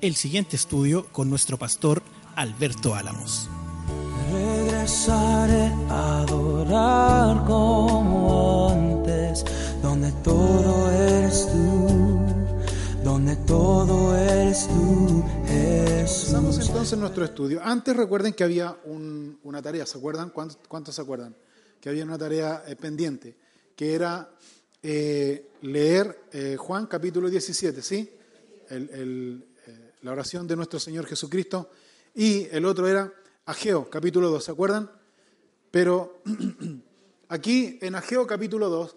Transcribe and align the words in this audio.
el 0.00 0.14
siguiente 0.16 0.56
estudio 0.56 1.06
con 1.12 1.28
nuestro 1.28 1.58
pastor 1.58 2.02
Alberto 2.36 2.94
Álamos. 2.94 3.48
Regresaré 4.32 5.72
a 5.88 6.20
adorar 6.22 7.44
como 7.46 8.70
antes, 8.70 9.44
donde 9.82 10.12
todo 10.24 10.90
eres 10.90 11.46
tú, 11.52 12.20
donde 13.04 13.36
todo 13.36 14.16
eres 14.16 14.66
tú, 14.68 15.24
Jesús. 15.46 16.28
Empezamos 16.28 16.58
entonces 16.66 16.98
nuestro 16.98 17.24
estudio. 17.24 17.60
Antes 17.62 17.96
recuerden 17.96 18.32
que 18.32 18.44
había 18.44 18.76
un- 18.84 19.38
una 19.44 19.60
tarea, 19.60 19.84
¿se 19.86 19.98
acuerdan? 19.98 20.30
¿Cuántos, 20.30 20.58
cuántos 20.68 20.94
se 20.94 21.02
acuerdan? 21.02 21.34
Que 21.80 21.88
había 21.88 22.04
una 22.04 22.18
tarea 22.18 22.62
eh, 22.66 22.76
pendiente, 22.76 23.36
que 23.76 23.94
era 23.94 24.30
eh, 24.82 25.50
leer 25.62 26.24
eh, 26.32 26.56
Juan 26.58 26.86
capítulo 26.86 27.28
17, 27.28 27.82
¿sí? 27.82 28.10
El- 28.70 28.88
el, 28.90 29.44
la 30.02 30.12
oración 30.12 30.46
de 30.46 30.56
nuestro 30.56 30.78
Señor 30.78 31.06
Jesucristo. 31.06 31.70
Y 32.14 32.46
el 32.50 32.64
otro 32.64 32.88
era 32.88 33.12
Ageo 33.46 33.88
capítulo 33.88 34.30
2, 34.30 34.44
¿se 34.44 34.50
acuerdan? 34.50 34.90
Pero 35.70 36.22
aquí 37.28 37.78
en 37.80 37.94
Ageo 37.94 38.26
capítulo 38.26 38.68
2, 38.68 38.96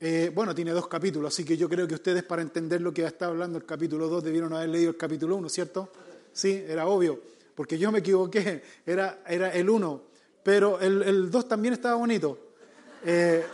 eh, 0.00 0.30
bueno, 0.34 0.54
tiene 0.54 0.72
dos 0.72 0.88
capítulos, 0.88 1.32
así 1.32 1.44
que 1.44 1.56
yo 1.56 1.68
creo 1.68 1.88
que 1.88 1.94
ustedes 1.94 2.22
para 2.24 2.42
entender 2.42 2.80
lo 2.80 2.92
que 2.92 3.04
está 3.04 3.26
hablando 3.26 3.58
el 3.58 3.64
capítulo 3.64 4.08
2 4.08 4.24
debieron 4.24 4.52
haber 4.52 4.68
leído 4.68 4.90
el 4.90 4.96
capítulo 4.96 5.36
1, 5.36 5.48
¿cierto? 5.48 5.90
Sí, 6.32 6.64
era 6.66 6.86
obvio, 6.86 7.20
porque 7.54 7.78
yo 7.78 7.90
me 7.90 8.00
equivoqué, 8.00 8.62
era, 8.86 9.22
era 9.26 9.52
el 9.52 9.70
1, 9.70 10.02
pero 10.42 10.80
el, 10.80 11.02
el 11.02 11.30
2 11.30 11.48
también 11.48 11.74
estaba 11.74 11.96
bonito. 11.96 12.38
Eh, 13.06 13.44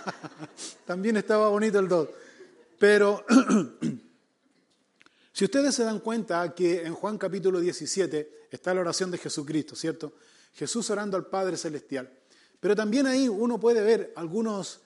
también 0.86 1.16
estaba 1.16 1.48
bonito 1.48 1.78
el 1.78 1.88
2. 1.88 2.08
Pero 2.78 3.24
si 5.36 5.44
ustedes 5.44 5.74
se 5.74 5.84
dan 5.84 6.00
cuenta 6.00 6.54
que 6.54 6.86
en 6.86 6.94
Juan 6.94 7.18
capítulo 7.18 7.60
17 7.60 8.46
está 8.50 8.72
la 8.72 8.80
oración 8.80 9.10
de 9.10 9.18
Jesucristo, 9.18 9.76
¿cierto? 9.76 10.14
Jesús 10.54 10.88
orando 10.88 11.14
al 11.14 11.26
Padre 11.26 11.58
Celestial. 11.58 12.10
Pero 12.58 12.74
también 12.74 13.06
ahí 13.06 13.28
uno 13.28 13.60
puede 13.60 13.82
ver 13.82 14.14
algunos 14.16 14.80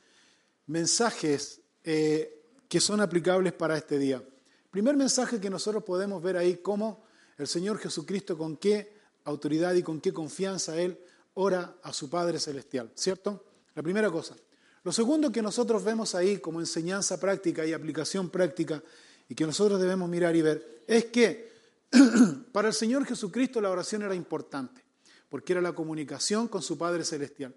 mensajes 0.66 1.60
eh, 1.84 2.42
que 2.68 2.80
son 2.80 3.00
aplicables 3.00 3.52
para 3.52 3.76
este 3.76 3.96
día. 3.96 4.24
Primer 4.72 4.96
mensaje 4.96 5.38
que 5.40 5.50
nosotros 5.50 5.84
podemos 5.84 6.20
ver 6.20 6.36
ahí, 6.36 6.56
cómo 6.56 7.04
el 7.38 7.46
Señor 7.46 7.78
Jesucristo, 7.78 8.36
con 8.36 8.56
qué 8.56 8.92
autoridad 9.26 9.74
y 9.74 9.84
con 9.84 10.00
qué 10.00 10.12
confianza 10.12 10.80
Él 10.82 10.98
ora 11.34 11.76
a 11.80 11.92
su 11.92 12.10
Padre 12.10 12.40
Celestial, 12.40 12.90
¿cierto? 12.96 13.44
La 13.76 13.84
primera 13.84 14.10
cosa. 14.10 14.34
Lo 14.82 14.90
segundo 14.90 15.30
que 15.30 15.42
nosotros 15.42 15.84
vemos 15.84 16.16
ahí 16.16 16.38
como 16.38 16.58
enseñanza 16.58 17.20
práctica 17.20 17.64
y 17.64 17.72
aplicación 17.72 18.30
práctica 18.30 18.82
y 19.30 19.34
que 19.36 19.46
nosotros 19.46 19.80
debemos 19.80 20.10
mirar 20.10 20.34
y 20.34 20.42
ver 20.42 20.82
es 20.88 21.04
que 21.06 21.52
para 22.52 22.66
el 22.66 22.74
Señor 22.74 23.06
Jesucristo 23.06 23.60
la 23.60 23.70
oración 23.70 24.02
era 24.02 24.14
importante, 24.16 24.82
porque 25.28 25.52
era 25.52 25.62
la 25.62 25.72
comunicación 25.72 26.48
con 26.48 26.62
su 26.62 26.76
Padre 26.76 27.04
Celestial. 27.04 27.54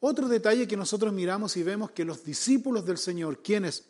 Otro 0.00 0.28
detalle 0.28 0.66
que 0.66 0.78
nosotros 0.78 1.12
miramos 1.12 1.58
y 1.58 1.62
vemos 1.62 1.90
que 1.90 2.06
los 2.06 2.24
discípulos 2.24 2.86
del 2.86 2.96
Señor, 2.96 3.42
quienes 3.42 3.84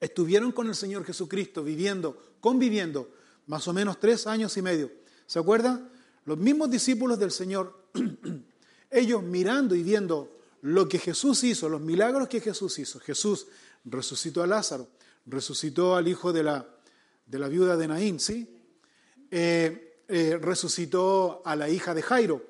estuvieron 0.00 0.52
con 0.52 0.68
el 0.68 0.74
Señor 0.74 1.02
Jesucristo 1.06 1.64
viviendo, 1.64 2.34
conviviendo, 2.40 3.10
más 3.46 3.66
o 3.66 3.72
menos 3.72 3.98
tres 3.98 4.26
años 4.26 4.54
y 4.58 4.62
medio, 4.62 4.92
¿se 5.26 5.38
acuerdan? 5.38 5.90
Los 6.26 6.36
mismos 6.36 6.70
discípulos 6.70 7.18
del 7.18 7.30
Señor, 7.30 7.86
ellos 8.90 9.22
mirando 9.22 9.74
y 9.74 9.82
viendo 9.82 10.40
lo 10.60 10.86
que 10.90 10.98
Jesús 10.98 11.42
hizo, 11.42 11.70
los 11.70 11.80
milagros 11.80 12.28
que 12.28 12.42
Jesús 12.42 12.78
hizo. 12.78 13.00
Jesús 13.00 13.46
resucitó 13.86 14.42
a 14.42 14.46
Lázaro, 14.46 14.88
resucitó 15.26 15.96
al 15.96 16.08
hijo 16.08 16.32
de 16.32 16.42
la, 16.42 16.66
de 17.26 17.38
la 17.38 17.48
viuda 17.48 17.76
de 17.76 17.88
Naín, 17.88 18.20
¿sí? 18.20 18.48
Eh, 19.30 20.04
eh, 20.08 20.38
resucitó 20.40 21.42
a 21.44 21.56
la 21.56 21.68
hija 21.68 21.94
de 21.94 22.02
Jairo. 22.02 22.42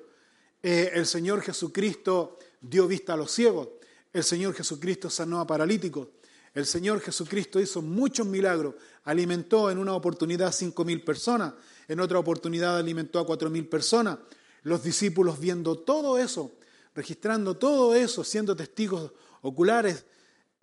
Eh, 0.61 0.91
el 0.95 1.05
Señor 1.05 1.41
Jesucristo 1.41 2.37
dio 2.59 2.87
vista 2.87 3.13
a 3.13 3.17
los 3.17 3.31
ciegos. 3.31 3.69
El 4.11 4.23
Señor 4.23 4.53
Jesucristo 4.53 5.09
sanó 5.09 5.39
a 5.39 5.47
paralíticos. 5.47 6.07
El 6.53 6.65
Señor 6.65 6.99
Jesucristo 6.99 7.59
hizo 7.59 7.81
muchos 7.81 8.27
milagros. 8.27 8.75
Alimentó 9.05 9.71
en 9.71 9.77
una 9.77 9.93
oportunidad 9.93 10.51
cinco 10.51 10.85
mil 10.85 11.03
personas. 11.03 11.53
En 11.87 11.99
otra 11.99 12.19
oportunidad 12.19 12.77
alimentó 12.77 13.19
a 13.19 13.25
cuatro 13.25 13.49
mil 13.49 13.67
personas. 13.67 14.19
Los 14.63 14.83
discípulos 14.83 15.39
viendo 15.39 15.77
todo 15.79 16.17
eso, 16.17 16.51
registrando 16.95 17.55
todo 17.55 17.95
eso, 17.95 18.23
siendo 18.23 18.55
testigos 18.55 19.11
oculares, 19.41 20.05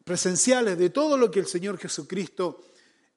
presenciales 0.05 0.79
de 0.79 0.91
todo 0.91 1.17
lo 1.17 1.31
que 1.31 1.41
el 1.41 1.47
Señor 1.47 1.79
Jesucristo 1.79 2.63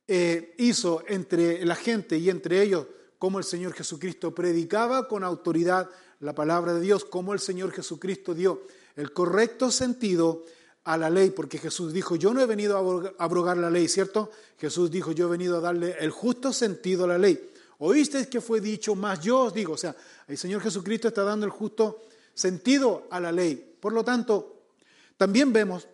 eh, 0.07 0.53
hizo 0.57 1.03
entre 1.07 1.65
la 1.65 1.75
gente 1.75 2.17
y 2.17 2.29
entre 2.29 2.61
ellos, 2.61 2.87
cómo 3.17 3.39
el 3.39 3.45
Señor 3.45 3.73
Jesucristo 3.73 4.35
predicaba 4.35 5.07
con 5.07 5.23
autoridad 5.23 5.89
la 6.19 6.35
palabra 6.35 6.73
de 6.73 6.81
Dios, 6.81 7.05
cómo 7.05 7.33
el 7.33 7.39
Señor 7.39 7.71
Jesucristo 7.71 8.33
dio 8.33 8.67
el 8.95 9.13
correcto 9.13 9.71
sentido 9.71 10.43
a 10.83 10.97
la 10.97 11.09
ley, 11.09 11.29
porque 11.29 11.57
Jesús 11.57 11.93
dijo, 11.93 12.15
yo 12.15 12.33
no 12.33 12.41
he 12.41 12.45
venido 12.45 12.77
a 12.77 13.23
abrogar 13.23 13.57
la 13.57 13.69
ley, 13.69 13.87
¿cierto? 13.87 14.29
Jesús 14.57 14.91
dijo, 14.91 15.13
yo 15.13 15.27
he 15.27 15.31
venido 15.31 15.57
a 15.57 15.61
darle 15.61 15.95
el 15.99 16.11
justo 16.11 16.51
sentido 16.51 17.05
a 17.05 17.07
la 17.07 17.17
ley. 17.17 17.51
Oísteis 17.79 18.27
que 18.27 18.41
fue 18.41 18.61
dicho, 18.61 18.95
más 18.95 19.21
yo 19.21 19.39
os 19.39 19.53
digo, 19.53 19.73
o 19.73 19.77
sea, 19.77 19.95
el 20.27 20.37
Señor 20.37 20.61
Jesucristo 20.61 21.07
está 21.07 21.23
dando 21.23 21.45
el 21.45 21.51
justo 21.51 22.03
sentido 22.33 23.07
a 23.09 23.19
la 23.19 23.31
ley. 23.31 23.75
Por 23.79 23.93
lo 23.93 24.03
tanto, 24.03 24.63
también 25.17 25.53
vemos 25.53 25.87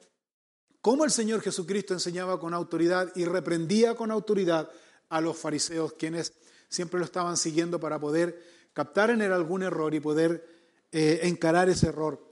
cómo 0.81 1.06
el 1.06 1.12
Señor 1.12 1.41
Jesucristo 1.41 1.94
enseñaba 1.94 2.40
con 2.40 2.53
autoridad 2.53 3.12
y 3.16 3.25
reprendía 3.25 3.95
con 3.95 4.12
autoridad 4.12 4.69
a 5.09 5.22
los 5.22 5.38
fariseos, 5.38 5.94
quienes 5.94 6.34
siempre 6.69 7.00
lo 7.00 7.06
estaban 7.06 7.38
siguiendo 7.38 7.79
para 7.79 8.00
poder 8.00 8.41
captar 8.73 9.09
en 9.09 9.22
él 9.22 9.34
algún 9.34 9.63
error 9.63 9.94
y 9.94 10.00
poder 10.00 10.47
eh, 10.91 11.22
encarar 11.23 11.69
ese 11.69 11.88
error. 11.88 12.23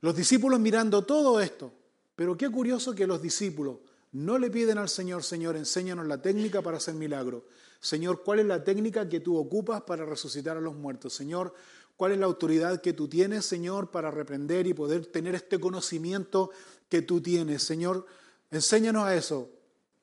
Los 0.00 0.16
discípulos 0.16 0.60
mirando 0.60 1.04
todo 1.04 1.40
esto, 1.40 1.72
pero 2.14 2.36
qué 2.36 2.48
curioso 2.50 2.94
que 2.94 3.06
los 3.06 3.20
discípulos 3.20 3.78
no 4.12 4.38
le 4.38 4.50
piden 4.50 4.78
al 4.78 4.88
Señor, 4.88 5.22
Señor, 5.22 5.56
enséñanos 5.56 6.06
la 6.06 6.20
técnica 6.20 6.62
para 6.62 6.78
hacer 6.78 6.94
milagro. 6.94 7.44
Señor, 7.80 8.22
¿cuál 8.22 8.40
es 8.40 8.46
la 8.46 8.64
técnica 8.64 9.08
que 9.08 9.20
tú 9.20 9.36
ocupas 9.36 9.82
para 9.82 10.04
resucitar 10.04 10.56
a 10.56 10.60
los 10.60 10.74
muertos? 10.74 11.14
Señor, 11.14 11.54
¿cuál 11.96 12.12
es 12.12 12.18
la 12.18 12.26
autoridad 12.26 12.80
que 12.80 12.92
tú 12.92 13.08
tienes, 13.08 13.46
Señor, 13.46 13.90
para 13.90 14.10
reprender 14.10 14.66
y 14.66 14.74
poder 14.74 15.06
tener 15.06 15.34
este 15.34 15.58
conocimiento 15.58 16.50
que 16.90 17.00
tú 17.00 17.22
tienes? 17.22 17.62
Señor, 17.62 18.04
enséñanos 18.50 19.04
a 19.04 19.14
eso. 19.14 19.48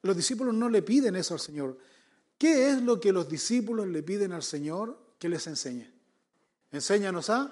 Los 0.02 0.16
discípulos 0.16 0.56
no 0.56 0.70
le 0.70 0.82
piden 0.82 1.16
eso 1.16 1.36
al 1.36 1.40
Señor. 1.40 1.78
¿Qué 2.38 2.70
es 2.70 2.82
lo 2.82 3.00
que 3.00 3.12
los 3.12 3.30
discípulos 3.30 3.88
le 3.88 4.02
piden 4.02 4.32
al 4.32 4.42
Señor 4.42 4.98
que 5.20 5.30
les 5.30 5.46
enseñe? 5.46 5.92
Enséñanos 6.72 7.30
a 7.30 7.52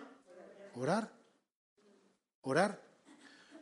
orar. 0.76 1.12
Orar. 2.42 2.82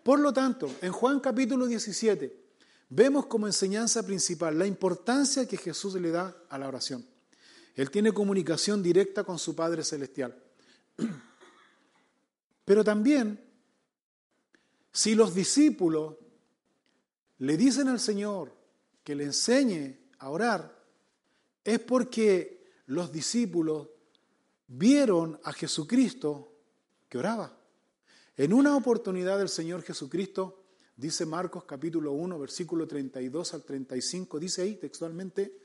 Por 0.04 0.20
lo 0.20 0.32
tanto, 0.32 0.70
en 0.82 0.92
Juan 0.92 1.20
capítulo 1.20 1.66
17, 1.66 2.44
vemos 2.90 3.26
como 3.26 3.48
enseñanza 3.48 4.04
principal 4.04 4.60
la 4.60 4.68
importancia 4.68 5.48
que 5.48 5.58
Jesús 5.58 5.96
le 5.96 6.12
da 6.12 6.36
a 6.50 6.58
la 6.58 6.68
oración. 6.68 7.06
Él 7.76 7.90
tiene 7.90 8.12
comunicación 8.12 8.84
directa 8.84 9.24
con 9.24 9.40
su 9.40 9.56
Padre 9.56 9.84
Celestial. 9.84 10.36
Pero 12.66 12.84
también, 12.84 13.42
si 14.94 15.16
los 15.16 15.34
discípulos 15.34 16.16
le 17.40 17.58
dicen 17.58 17.88
al 17.88 18.00
Señor 18.00 18.56
que 19.04 19.16
le 19.16 19.26
enseñe 19.26 20.00
a 20.20 20.30
orar, 20.30 20.84
es 21.64 21.80
porque 21.80 22.72
los 22.86 23.12
discípulos 23.12 23.90
vieron 24.68 25.40
a 25.44 25.52
Jesucristo 25.52 26.54
que 27.10 27.18
oraba. 27.18 27.58
En 28.38 28.54
una 28.54 28.76
oportunidad 28.76 29.42
el 29.42 29.50
Señor 29.50 29.82
Jesucristo, 29.82 30.64
dice 30.96 31.26
Marcos 31.26 31.64
capítulo 31.66 32.12
1, 32.12 32.38
versículo 32.38 32.88
32 32.88 33.54
al 33.56 33.64
35, 33.64 34.40
dice 34.40 34.62
ahí 34.62 34.76
textualmente, 34.76 35.58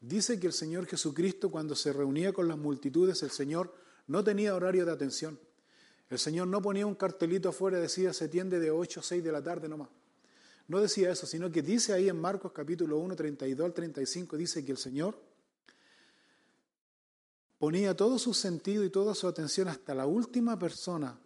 dice 0.00 0.40
que 0.40 0.46
el 0.46 0.52
Señor 0.54 0.86
Jesucristo 0.86 1.50
cuando 1.50 1.74
se 1.74 1.92
reunía 1.92 2.32
con 2.32 2.48
las 2.48 2.58
multitudes, 2.58 3.22
el 3.22 3.30
Señor 3.30 3.74
no 4.06 4.24
tenía 4.24 4.54
horario 4.54 4.86
de 4.86 4.92
atención. 4.92 5.38
El 6.14 6.20
Señor 6.20 6.46
no 6.46 6.62
ponía 6.62 6.86
un 6.86 6.94
cartelito 6.94 7.48
afuera 7.48 7.76
y 7.76 7.82
decía 7.82 8.12
se 8.12 8.28
tiende 8.28 8.60
de 8.60 8.70
8 8.70 9.00
a 9.00 9.02
6 9.02 9.24
de 9.24 9.32
la 9.32 9.42
tarde 9.42 9.68
nomás. 9.68 9.88
No 10.68 10.80
decía 10.80 11.10
eso, 11.10 11.26
sino 11.26 11.50
que 11.50 11.60
dice 11.60 11.92
ahí 11.92 12.08
en 12.08 12.20
Marcos 12.20 12.52
capítulo 12.52 12.98
1, 12.98 13.16
32 13.16 13.66
al 13.66 13.74
35, 13.74 14.36
dice 14.36 14.64
que 14.64 14.70
el 14.70 14.78
Señor 14.78 15.20
ponía 17.58 17.96
todo 17.96 18.16
su 18.20 18.32
sentido 18.32 18.84
y 18.84 18.90
toda 18.90 19.12
su 19.16 19.26
atención 19.26 19.66
hasta 19.66 19.92
la 19.92 20.06
última 20.06 20.56
persona, 20.56 21.18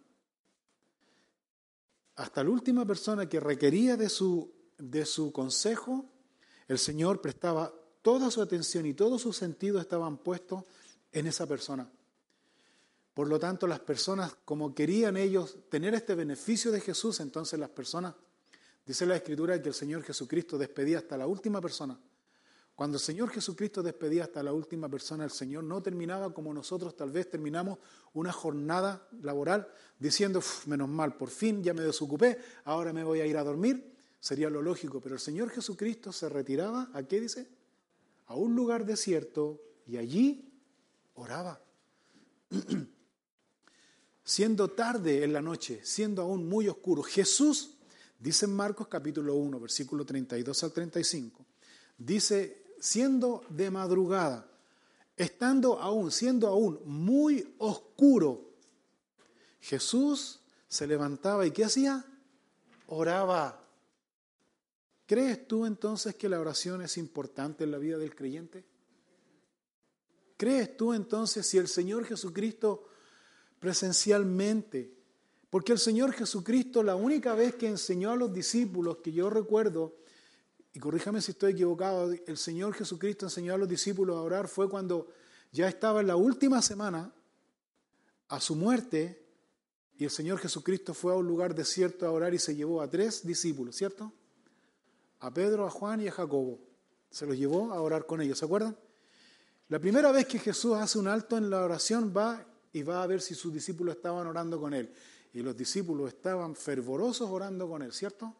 hasta 2.15 2.43
la 2.43 2.49
última 2.49 2.83
persona 2.83 3.29
que 3.29 3.39
requería 3.39 3.95
de 3.95 4.09
su, 4.09 4.51
de 4.79 5.05
su 5.05 5.31
consejo, 5.31 6.09
el 6.67 6.79
Señor 6.79 7.21
prestaba 7.21 7.71
toda 8.01 8.31
su 8.31 8.41
atención 8.41 8.87
y 8.87 8.95
todo 8.95 9.19
su 9.19 9.33
sentido 9.33 9.79
estaban 9.79 10.17
puestos 10.17 10.63
en 11.11 11.27
esa 11.27 11.45
persona. 11.45 11.87
Por 13.13 13.27
lo 13.27 13.39
tanto, 13.39 13.67
las 13.67 13.79
personas, 13.79 14.35
como 14.45 14.73
querían 14.73 15.17
ellos 15.17 15.57
tener 15.69 15.93
este 15.93 16.15
beneficio 16.15 16.71
de 16.71 16.79
Jesús, 16.79 17.19
entonces 17.19 17.59
las 17.59 17.69
personas, 17.69 18.15
dice 18.85 19.05
la 19.05 19.15
Escritura 19.15 19.61
que 19.61 19.69
el 19.69 19.75
Señor 19.75 20.03
Jesucristo 20.03 20.57
despedía 20.57 20.99
hasta 20.99 21.17
la 21.17 21.27
última 21.27 21.59
persona. 21.59 21.99
Cuando 22.79 22.95
el 22.95 23.01
Señor 23.01 23.29
Jesucristo 23.29 23.83
despedía 23.83 24.23
hasta 24.23 24.41
la 24.41 24.53
última 24.53 24.87
persona, 24.87 25.25
el 25.25 25.31
Señor 25.31 25.65
no 25.65 25.83
terminaba 25.83 26.33
como 26.33 26.53
nosotros 26.53 26.95
tal 26.95 27.11
vez 27.11 27.29
terminamos 27.29 27.77
una 28.13 28.31
jornada 28.31 29.05
laboral 29.21 29.67
diciendo, 29.99 30.41
menos 30.65 30.87
mal, 30.87 31.17
por 31.17 31.29
fin 31.29 31.61
ya 31.61 31.73
me 31.73 31.81
desocupé, 31.81 32.39
ahora 32.63 32.93
me 32.93 33.03
voy 33.03 33.19
a 33.19 33.25
ir 33.25 33.35
a 33.35 33.43
dormir. 33.43 33.97
Sería 34.21 34.49
lo 34.49 34.61
lógico, 34.61 35.01
pero 35.01 35.15
el 35.15 35.19
Señor 35.19 35.49
Jesucristo 35.49 36.13
se 36.13 36.29
retiraba, 36.29 36.89
¿a 36.93 37.03
qué 37.03 37.19
dice? 37.19 37.49
A 38.27 38.35
un 38.35 38.55
lugar 38.55 38.85
desierto 38.85 39.61
y 39.85 39.97
allí 39.97 40.49
oraba. 41.15 41.61
siendo 44.29 44.67
tarde 44.67 45.23
en 45.23 45.33
la 45.33 45.41
noche, 45.41 45.81
siendo 45.83 46.21
aún 46.21 46.47
muy 46.47 46.67
oscuro, 46.67 47.01
Jesús, 47.01 47.71
dice 48.19 48.45
en 48.45 48.55
Marcos 48.55 48.87
capítulo 48.87 49.33
1, 49.33 49.59
versículo 49.59 50.05
32 50.05 50.63
al 50.65 50.71
35, 50.71 51.43
dice 51.97 52.63
siendo 52.79 53.43
de 53.49 53.71
madrugada, 53.71 54.47
estando 55.17 55.79
aún, 55.79 56.11
siendo 56.11 56.47
aún 56.47 56.79
muy 56.85 57.55
oscuro, 57.57 58.51
Jesús 59.61 60.41
se 60.67 60.85
levantaba 60.85 61.47
y 61.47 61.51
¿qué 61.51 61.65
hacía? 61.65 62.05
Oraba. 62.85 63.65
¿Crees 65.07 65.47
tú 65.47 65.65
entonces 65.65 66.13
que 66.13 66.29
la 66.29 66.39
oración 66.39 66.83
es 66.83 66.97
importante 66.97 67.63
en 67.63 67.71
la 67.71 67.79
vida 67.79 67.97
del 67.97 68.15
creyente? 68.15 68.63
¿Crees 70.37 70.77
tú 70.77 70.93
entonces 70.93 71.47
si 71.47 71.57
el 71.57 71.67
Señor 71.67 72.05
Jesucristo 72.05 72.88
presencialmente, 73.59 74.93
porque 75.49 75.71
el 75.71 75.79
Señor 75.79 76.13
Jesucristo 76.13 76.83
la 76.83 76.95
única 76.95 77.33
vez 77.33 77.55
que 77.55 77.67
enseñó 77.67 78.11
a 78.11 78.15
los 78.15 78.33
discípulos 78.33 78.97
que 78.97 79.11
yo 79.11 79.29
recuerdo 79.29 79.95
y 80.71 80.79
corríjame 80.79 81.21
si 81.21 81.31
estoy 81.31 81.53
equivocado, 81.53 82.11
el 82.11 82.37
Señor 82.37 82.73
Jesucristo 82.73 83.25
enseñó 83.25 83.55
a 83.55 83.57
los 83.57 83.67
discípulos 83.67 84.15
a 84.15 84.21
orar 84.21 84.47
fue 84.47 84.69
cuando 84.69 85.07
ya 85.51 85.67
estaba 85.67 86.01
en 86.01 86.07
la 86.07 86.15
última 86.15 86.61
semana 86.61 87.11
a 88.27 88.39
su 88.39 88.55
muerte 88.55 89.25
y 89.97 90.03
el 90.03 90.11
Señor 90.11 90.39
Jesucristo 90.39 90.93
fue 90.93 91.11
a 91.11 91.17
un 91.17 91.27
lugar 91.27 91.55
desierto 91.55 92.05
a 92.05 92.11
orar 92.11 92.33
y 92.33 92.39
se 92.39 92.55
llevó 92.55 92.81
a 92.81 92.89
tres 92.89 93.25
discípulos, 93.25 93.75
¿cierto? 93.75 94.13
A 95.19 95.33
Pedro, 95.33 95.65
a 95.65 95.69
Juan 95.69 96.01
y 96.01 96.07
a 96.07 96.11
Jacobo. 96.11 96.59
Se 97.09 97.25
los 97.25 97.35
llevó 97.35 97.73
a 97.73 97.81
orar 97.81 98.05
con 98.05 98.21
ellos, 98.21 98.37
¿se 98.37 98.45
acuerdan? 98.45 98.77
La 99.67 99.79
primera 99.79 100.11
vez 100.11 100.27
que 100.27 100.39
Jesús 100.39 100.75
hace 100.77 100.99
un 100.99 101.07
alto 101.07 101.35
en 101.37 101.49
la 101.49 101.63
oración 101.63 102.13
va 102.15 102.45
y 102.73 102.83
va 102.83 103.03
a 103.03 103.07
ver 103.07 103.21
si 103.21 103.35
sus 103.35 103.53
discípulos 103.53 103.95
estaban 103.95 104.27
orando 104.27 104.59
con 104.59 104.73
él. 104.73 104.91
Y 105.33 105.41
los 105.41 105.55
discípulos 105.55 106.09
estaban 106.09 106.55
fervorosos 106.55 107.29
orando 107.29 107.67
con 107.67 107.81
él, 107.81 107.93
¿cierto? 107.93 108.33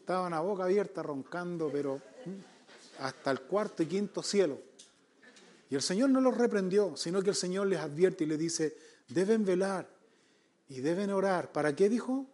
Estaban 0.00 0.32
a 0.32 0.40
boca 0.40 0.64
abierta 0.64 1.02
roncando, 1.02 1.68
pero 1.72 1.96
mm, 1.96 3.02
hasta 3.02 3.30
el 3.30 3.40
cuarto 3.42 3.82
y 3.82 3.86
quinto 3.86 4.22
cielo. 4.22 4.60
Y 5.68 5.74
el 5.74 5.82
Señor 5.82 6.10
no 6.10 6.20
los 6.20 6.36
reprendió, 6.36 6.96
sino 6.96 7.22
que 7.22 7.30
el 7.30 7.36
Señor 7.36 7.66
les 7.66 7.80
advierte 7.80 8.24
y 8.24 8.28
les 8.28 8.38
dice, 8.38 8.76
deben 9.08 9.44
velar 9.44 9.88
y 10.68 10.80
deben 10.80 11.10
orar. 11.10 11.52
¿Para 11.52 11.74
qué 11.74 11.88
dijo? 11.88 12.26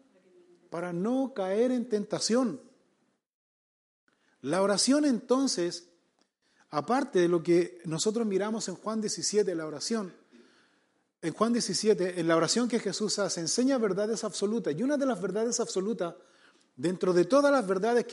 Para 0.71 0.93
no 0.93 1.33
caer 1.35 1.71
en 1.71 1.89
tentación. 1.89 2.61
La 4.43 4.61
oración 4.61 5.05
entonces, 5.05 5.89
aparte 6.71 7.21
de 7.21 7.29
lo 7.29 7.43
que 7.43 7.81
nosotros 7.85 8.27
miramos 8.27 8.69
en 8.69 8.75
Juan 8.75 9.01
17, 9.01 9.55
la 9.55 9.67
oración, 9.67 10.13
en 11.23 11.33
Juan 11.33 11.53
17, 11.53 12.21
en 12.21 12.29
la 12.29 12.37
oración 12.37 12.69
que 12.69 12.81
Jesús 12.81 13.19
hace, 13.19 13.41
enseña 13.41 13.79
verdades 13.79 14.25
absolutas. 14.25 14.75
Y 14.77 14.83
una 14.83 14.97
de 14.97 15.07
las 15.07 15.23
verdades 15.23 15.61
absolutas 15.61 16.15
Dentro 16.77 17.13
de 17.13 17.27
todas 17.27 17.53
las 17.53 17.67
verdades 17.67 18.07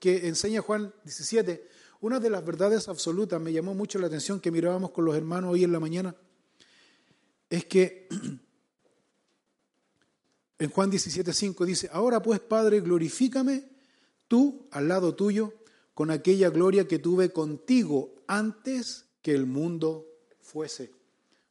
que, 0.00 0.26
enseña 0.26 0.62
Juan 0.62 0.92
17, 1.04 1.68
una 2.00 2.18
de 2.18 2.30
las 2.30 2.44
verdades 2.44 2.88
absolutas 2.88 3.40
me 3.40 3.52
llamó 3.52 3.74
mucho 3.74 3.98
la 3.98 4.06
atención 4.06 4.40
que 4.40 4.50
mirábamos 4.50 4.90
con 4.90 5.04
los 5.04 5.14
hermanos 5.14 5.52
hoy 5.52 5.64
en 5.64 5.72
la 5.72 5.80
mañana, 5.80 6.16
es 7.50 7.66
que 7.66 8.08
en 10.58 10.70
Juan 10.70 10.90
17:5 10.90 11.64
dice, 11.66 11.90
ahora 11.92 12.22
pues 12.22 12.40
Padre, 12.40 12.80
glorifícame 12.80 13.68
tú 14.28 14.66
al 14.70 14.88
lado 14.88 15.14
tuyo 15.14 15.52
con 15.92 16.10
aquella 16.10 16.48
gloria 16.48 16.88
que 16.88 16.98
tuve 16.98 17.32
contigo 17.32 18.14
antes 18.26 19.04
que 19.20 19.34
el 19.34 19.44
mundo 19.44 20.06
fuese. 20.40 20.90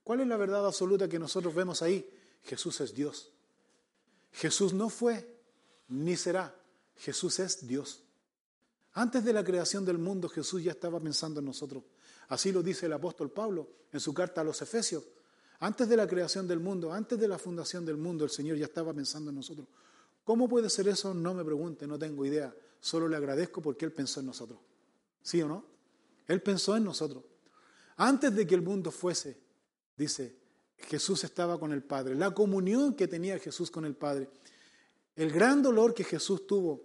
¿Cuál 0.06 0.22
es 0.22 0.28
la 0.28 0.38
verdad 0.38 0.64
absoluta 0.64 1.10
que 1.10 1.18
nosotros 1.18 1.56
vemos 1.56 1.82
ahí? 1.82 2.08
Jesús 2.44 2.80
es 2.80 2.94
Dios. 2.94 3.32
Jesús 4.34 4.72
no 4.72 4.90
fue 4.90 5.28
ni 5.88 6.16
será. 6.16 6.56
Jesús 6.96 7.40
es 7.40 7.66
Dios. 7.66 8.04
Antes 8.94 9.26
de 9.26 9.34
la 9.34 9.44
creación 9.44 9.84
del 9.84 9.98
mundo, 9.98 10.30
Jesús 10.30 10.64
ya 10.64 10.74
estaba 10.74 11.00
pensando 11.00 11.40
en 11.40 11.48
nosotros. 11.48 11.84
Así 12.28 12.52
lo 12.52 12.62
dice 12.62 12.86
el 12.86 12.94
apóstol 12.94 13.32
Pablo 13.32 13.68
en 13.92 14.00
su 14.00 14.14
carta 14.14 14.42
a 14.42 14.44
los 14.44 14.62
Efesios. 14.62 15.04
Antes 15.62 15.90
de 15.90 15.98
la 15.98 16.08
creación 16.08 16.48
del 16.48 16.60
mundo, 16.60 16.94
antes 16.94 17.20
de 17.20 17.28
la 17.28 17.40
fundación 17.40 17.84
del 17.84 17.98
mundo, 17.98 18.26
el 18.26 18.30
Señor 18.30 18.58
ya 18.58 18.66
estaba 18.66 18.94
pensando 18.94 19.32
en 19.32 19.38
nosotros. 19.38 19.68
¿Cómo 20.24 20.48
puede 20.48 20.70
ser 20.70 20.88
eso? 20.88 21.16
No 21.16 21.34
me 21.34 21.44
pregunte, 21.44 21.88
no 21.88 21.98
tengo 21.98 22.24
idea. 22.28 22.56
Solo 22.80 23.08
le 23.08 23.18
agradezco 23.18 23.60
porque 23.60 23.86
Él 23.86 23.92
pensó 23.92 24.20
en 24.20 24.28
nosotros. 24.28 24.60
¿Sí 25.24 25.42
o 25.42 25.48
no? 25.48 25.66
Él 26.28 26.44
pensó 26.44 26.78
en 26.78 26.84
nosotros. 26.84 27.24
Antes 27.98 28.36
de 28.36 28.46
que 28.46 28.54
el 28.54 28.62
mundo 28.62 28.92
fuese, 28.92 29.45
dice, 29.98 30.36
Jesús 30.78 31.24
estaba 31.24 31.60
con 31.60 31.72
el 31.72 31.84
Padre. 31.84 32.16
La 32.16 32.32
comunión 32.32 32.94
que 32.94 33.08
tenía 33.08 33.40
Jesús 33.40 33.72
con 33.72 33.86
el 33.86 33.96
Padre. 33.96 34.30
El 35.16 35.32
gran 35.32 35.62
dolor 35.62 35.94
que 35.94 36.04
Jesús 36.04 36.46
tuvo 36.46 36.84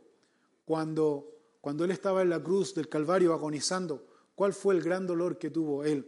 cuando, 0.65 1.29
cuando 1.61 1.85
Él 1.85 1.91
estaba 1.91 2.23
en 2.23 2.31
la 2.31 2.43
cruz 2.43 2.75
del 2.75 2.89
Calvario 2.89 3.33
agonizando, 3.33 4.07
¿cuál 4.35 4.53
fue 4.53 4.75
el 4.75 4.83
gran 4.83 5.07
dolor 5.07 5.37
que 5.39 5.51
tuvo 5.51 5.85
Él? 5.85 6.07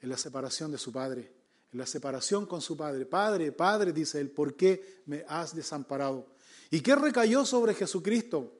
En 0.00 0.08
la 0.08 0.16
separación 0.16 0.72
de 0.72 0.78
su 0.78 0.90
Padre, 0.90 1.32
en 1.72 1.78
la 1.78 1.86
separación 1.86 2.46
con 2.46 2.60
su 2.60 2.76
Padre. 2.76 3.06
Padre, 3.06 3.52
Padre, 3.52 3.92
dice 3.92 4.20
Él, 4.20 4.30
¿por 4.30 4.56
qué 4.56 5.02
me 5.06 5.24
has 5.28 5.54
desamparado? 5.54 6.26
¿Y 6.70 6.80
qué 6.80 6.96
recayó 6.96 7.44
sobre 7.44 7.74
Jesucristo? 7.74 8.52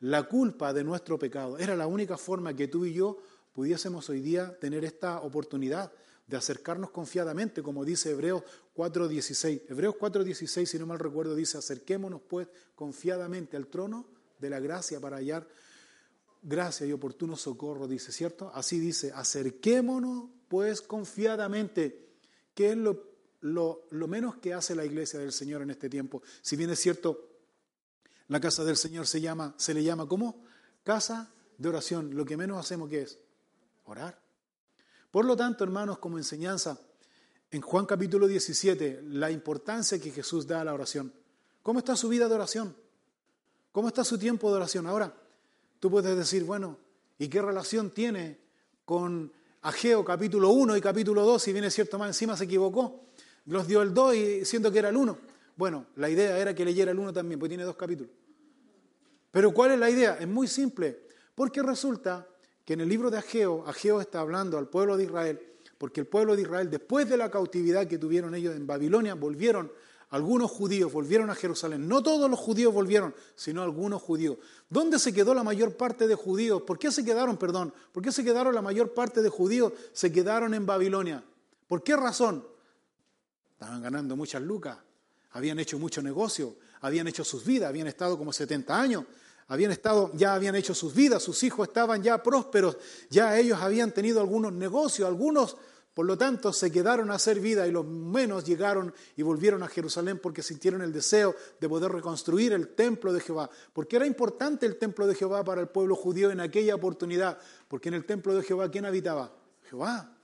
La 0.00 0.24
culpa 0.24 0.72
de 0.72 0.84
nuestro 0.84 1.18
pecado. 1.18 1.58
Era 1.58 1.76
la 1.76 1.86
única 1.86 2.18
forma 2.18 2.54
que 2.54 2.68
tú 2.68 2.84
y 2.84 2.92
yo 2.92 3.18
pudiésemos 3.52 4.08
hoy 4.10 4.20
día 4.20 4.58
tener 4.58 4.84
esta 4.84 5.20
oportunidad 5.20 5.92
de 6.30 6.36
acercarnos 6.36 6.90
confiadamente, 6.90 7.60
como 7.60 7.84
dice 7.84 8.10
Hebreos 8.10 8.44
4.16. 8.76 9.62
Hebreos 9.68 9.96
4.16, 9.96 10.64
si 10.64 10.78
no 10.78 10.86
mal 10.86 11.00
recuerdo, 11.00 11.34
dice, 11.34 11.58
acerquémonos 11.58 12.22
pues 12.22 12.46
confiadamente 12.76 13.56
al 13.56 13.66
trono 13.66 14.06
de 14.38 14.48
la 14.48 14.60
gracia 14.60 15.00
para 15.00 15.16
hallar 15.16 15.48
gracia 16.40 16.86
y 16.86 16.92
oportuno 16.92 17.36
socorro, 17.36 17.88
dice, 17.88 18.12
¿cierto? 18.12 18.52
Así 18.54 18.78
dice, 18.78 19.10
acerquémonos 19.12 20.30
pues 20.46 20.82
confiadamente, 20.82 22.14
que 22.54 22.70
es 22.70 22.76
lo, 22.76 23.10
lo, 23.40 23.88
lo 23.90 24.06
menos 24.06 24.36
que 24.36 24.54
hace 24.54 24.76
la 24.76 24.84
iglesia 24.84 25.18
del 25.18 25.32
Señor 25.32 25.62
en 25.62 25.70
este 25.70 25.90
tiempo. 25.90 26.22
Si 26.42 26.54
bien 26.54 26.70
es 26.70 26.78
cierto, 26.78 27.28
la 28.28 28.40
casa 28.40 28.62
del 28.62 28.76
Señor 28.76 29.08
se, 29.08 29.20
llama, 29.20 29.52
se 29.56 29.74
le 29.74 29.82
llama 29.82 30.06
¿cómo? 30.06 30.44
Casa 30.84 31.34
de 31.58 31.68
oración. 31.68 32.14
Lo 32.14 32.24
que 32.24 32.36
menos 32.36 32.56
hacemos 32.56 32.88
que 32.88 33.02
es 33.02 33.18
orar. 33.84 34.19
Por 35.10 35.24
lo 35.24 35.36
tanto, 35.36 35.64
hermanos, 35.64 35.98
como 35.98 36.18
enseñanza, 36.18 36.78
en 37.50 37.60
Juan 37.62 37.84
capítulo 37.84 38.28
17, 38.28 39.02
la 39.08 39.30
importancia 39.30 40.00
que 40.00 40.12
Jesús 40.12 40.46
da 40.46 40.60
a 40.60 40.64
la 40.64 40.72
oración. 40.72 41.12
¿Cómo 41.62 41.80
está 41.80 41.96
su 41.96 42.08
vida 42.08 42.28
de 42.28 42.34
oración? 42.34 42.76
¿Cómo 43.72 43.88
está 43.88 44.04
su 44.04 44.18
tiempo 44.18 44.50
de 44.50 44.56
oración? 44.56 44.86
Ahora, 44.86 45.12
tú 45.80 45.90
puedes 45.90 46.16
decir, 46.16 46.44
bueno, 46.44 46.78
¿y 47.18 47.28
qué 47.28 47.42
relación 47.42 47.90
tiene 47.90 48.38
con 48.84 49.32
Ageo 49.62 50.04
capítulo 50.04 50.50
1 50.50 50.76
y 50.76 50.80
capítulo 50.80 51.24
2? 51.24 51.42
Si 51.42 51.52
viene 51.52 51.70
cierto 51.70 51.98
más 51.98 52.08
encima 52.08 52.36
se 52.36 52.44
equivocó. 52.44 53.06
Los 53.46 53.66
dio 53.66 53.82
el 53.82 53.92
2 53.92 54.14
y 54.14 54.44
siendo 54.44 54.70
que 54.70 54.78
era 54.78 54.90
el 54.90 54.96
1. 54.96 55.18
Bueno, 55.56 55.86
la 55.96 56.08
idea 56.08 56.38
era 56.38 56.54
que 56.54 56.64
leyera 56.64 56.92
el 56.92 56.98
1 56.98 57.12
también, 57.12 57.38
porque 57.40 57.50
tiene 57.50 57.64
dos 57.64 57.76
capítulos. 57.76 58.12
Pero 59.32 59.52
¿cuál 59.52 59.72
es 59.72 59.78
la 59.78 59.90
idea? 59.90 60.18
Es 60.20 60.28
muy 60.28 60.46
simple. 60.46 61.06
Porque 61.34 61.62
resulta 61.62 62.26
que 62.70 62.74
en 62.74 62.82
el 62.82 62.88
libro 62.88 63.10
de 63.10 63.18
Ageo, 63.18 63.64
Ageo 63.66 64.00
está 64.00 64.20
hablando 64.20 64.56
al 64.56 64.68
pueblo 64.68 64.96
de 64.96 65.02
Israel, 65.02 65.40
porque 65.76 65.98
el 65.98 66.06
pueblo 66.06 66.36
de 66.36 66.42
Israel, 66.42 66.70
después 66.70 67.08
de 67.08 67.16
la 67.16 67.28
cautividad 67.28 67.88
que 67.88 67.98
tuvieron 67.98 68.32
ellos 68.32 68.54
en 68.54 68.64
Babilonia, 68.64 69.16
volvieron, 69.16 69.72
algunos 70.10 70.52
judíos 70.52 70.92
volvieron 70.92 71.30
a 71.30 71.34
Jerusalén. 71.34 71.88
No 71.88 72.00
todos 72.00 72.30
los 72.30 72.38
judíos 72.38 72.72
volvieron, 72.72 73.12
sino 73.34 73.64
algunos 73.64 74.00
judíos. 74.00 74.38
¿Dónde 74.68 75.00
se 75.00 75.12
quedó 75.12 75.34
la 75.34 75.42
mayor 75.42 75.76
parte 75.76 76.06
de 76.06 76.14
judíos? 76.14 76.62
¿Por 76.62 76.78
qué 76.78 76.92
se 76.92 77.04
quedaron, 77.04 77.38
perdón? 77.38 77.74
¿Por 77.90 78.04
qué 78.04 78.12
se 78.12 78.22
quedaron 78.22 78.54
la 78.54 78.62
mayor 78.62 78.94
parte 78.94 79.20
de 79.20 79.30
judíos? 79.30 79.72
Se 79.92 80.12
quedaron 80.12 80.54
en 80.54 80.64
Babilonia. 80.64 81.24
¿Por 81.66 81.82
qué 81.82 81.96
razón? 81.96 82.46
Estaban 83.54 83.82
ganando 83.82 84.14
muchas 84.14 84.42
lucas, 84.42 84.78
habían 85.32 85.58
hecho 85.58 85.76
mucho 85.76 86.02
negocio, 86.02 86.54
habían 86.82 87.08
hecho 87.08 87.24
sus 87.24 87.44
vidas, 87.44 87.68
habían 87.68 87.88
estado 87.88 88.16
como 88.16 88.32
70 88.32 88.80
años, 88.80 89.06
habían 89.50 89.72
estado, 89.72 90.10
ya 90.14 90.32
habían 90.32 90.54
hecho 90.54 90.74
sus 90.74 90.94
vidas, 90.94 91.22
sus 91.22 91.42
hijos 91.42 91.68
estaban 91.68 92.02
ya 92.02 92.22
prósperos, 92.22 92.78
ya 93.10 93.36
ellos 93.36 93.60
habían 93.60 93.92
tenido 93.92 94.20
algunos 94.20 94.52
negocios, 94.52 95.08
algunos 95.08 95.56
por 95.92 96.06
lo 96.06 96.16
tanto, 96.16 96.52
se 96.52 96.70
quedaron 96.70 97.10
a 97.10 97.14
hacer 97.14 97.40
vida 97.40 97.66
y 97.66 97.72
los 97.72 97.84
menos 97.84 98.44
llegaron 98.44 98.94
y 99.16 99.22
volvieron 99.22 99.62
a 99.64 99.68
Jerusalén 99.68 100.20
porque 100.22 100.42
sintieron 100.42 100.82
el 100.82 100.92
deseo 100.92 101.34
de 101.60 101.68
poder 101.68 101.90
reconstruir 101.90 102.52
el 102.52 102.68
templo 102.68 103.12
de 103.12 103.20
Jehová. 103.20 103.50
Porque 103.72 103.96
era 103.96 104.06
importante 104.06 104.66
el 104.66 104.78
templo 104.78 105.06
de 105.06 105.16
Jehová 105.16 105.44
para 105.44 105.60
el 105.60 105.68
pueblo 105.68 105.96
judío 105.96 106.30
en 106.30 106.40
aquella 106.40 106.76
oportunidad. 106.76 107.38
Porque 107.66 107.88
en 107.88 107.96
el 107.96 108.04
templo 108.04 108.34
de 108.34 108.44
Jehová, 108.44 108.70
¿quién 108.70 108.86
habitaba? 108.86 109.34
Jehová. 109.68 110.16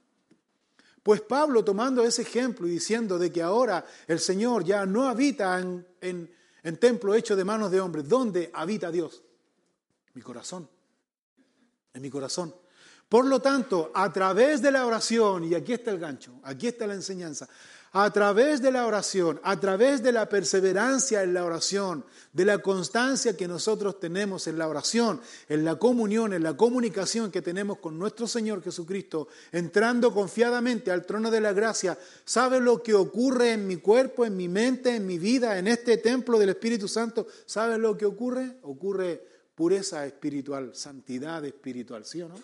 Pues 1.03 1.21
Pablo, 1.21 1.65
tomando 1.65 2.05
ese 2.05 2.23
ejemplo 2.23 2.67
y 2.67 2.71
diciendo 2.71 3.19
de 3.19 3.33
que 3.33 3.43
ahora 3.43 3.85
el 4.07 4.21
Señor 4.21 4.65
ya 4.65 4.87
no 4.87 5.09
habita 5.09 5.59
en, 5.59 5.87
en 6.01 6.31
templo 6.79 7.15
hecho 7.15 7.37
de 7.37 7.45
manos 7.45 7.71
de 7.71 7.81
hombres, 7.81 8.09
¿dónde 8.09 8.51
habita 8.53 8.91
Dios? 8.91 9.23
Mi 10.15 10.23
corazón. 10.23 10.69
En 11.95 12.03
mi 12.03 12.11
corazón. 12.11 12.55
Por 13.09 13.25
lo 13.25 13.41
tanto, 13.41 13.93
a 13.95 14.13
través 14.13 14.61
de 14.61 14.73
la 14.73 14.85
oración, 14.85 15.45
y 15.45 15.55
aquí 15.55 15.73
está 15.73 15.93
el 15.93 15.99
gancho, 15.99 16.41
aquí 16.43 16.67
está 16.67 16.87
la 16.89 16.95
enseñanza, 16.95 17.49
a 17.99 18.11
través 18.11 18.61
de 18.61 18.71
la 18.71 18.87
oración, 18.87 19.41
a 19.43 19.59
través 19.59 20.03
de 20.03 20.13
la 20.13 20.29
perseverancia 20.29 21.23
en 21.23 21.33
la 21.33 21.47
oración, 21.47 22.05
de 22.35 22.45
la 22.45 22.59
constancia 22.59 23.39
que 23.39 23.49
nosotros 23.49 23.99
tenemos 23.99 24.47
en 24.47 24.59
la 24.59 24.69
oración, 24.69 25.19
en 25.49 25.65
la 25.65 25.77
comunión, 25.77 26.35
en 26.35 26.43
la 26.43 26.59
comunicación 26.59 27.31
que 27.31 27.41
tenemos 27.41 27.79
con 27.79 27.99
nuestro 27.99 28.27
Señor 28.27 28.63
Jesucristo, 28.63 29.29
entrando 29.51 30.13
confiadamente 30.13 30.91
al 30.91 31.07
trono 31.07 31.31
de 31.31 31.41
la 31.41 31.55
gracia, 31.55 31.97
¿sabe 32.27 32.61
lo 32.61 32.83
que 32.83 32.93
ocurre 32.93 33.53
en 33.53 33.67
mi 33.67 33.77
cuerpo, 33.77 34.27
en 34.27 34.37
mi 34.37 34.49
mente, 34.49 34.95
en 34.95 35.07
mi 35.07 35.19
vida, 35.19 35.59
en 35.59 35.67
este 35.67 35.97
templo 35.97 36.39
del 36.39 36.51
Espíritu 36.51 36.89
Santo? 36.89 37.27
¿Sabe 37.47 37.79
lo 37.79 37.97
que 37.97 38.05
ocurre? 38.05 38.59
Ocurre 38.65 39.25
pureza 39.55 40.05
espiritual, 40.05 40.73
santidad 40.75 41.43
espiritual, 41.47 42.05
¿sí 42.05 42.21
o 42.21 42.29
no? 42.29 42.35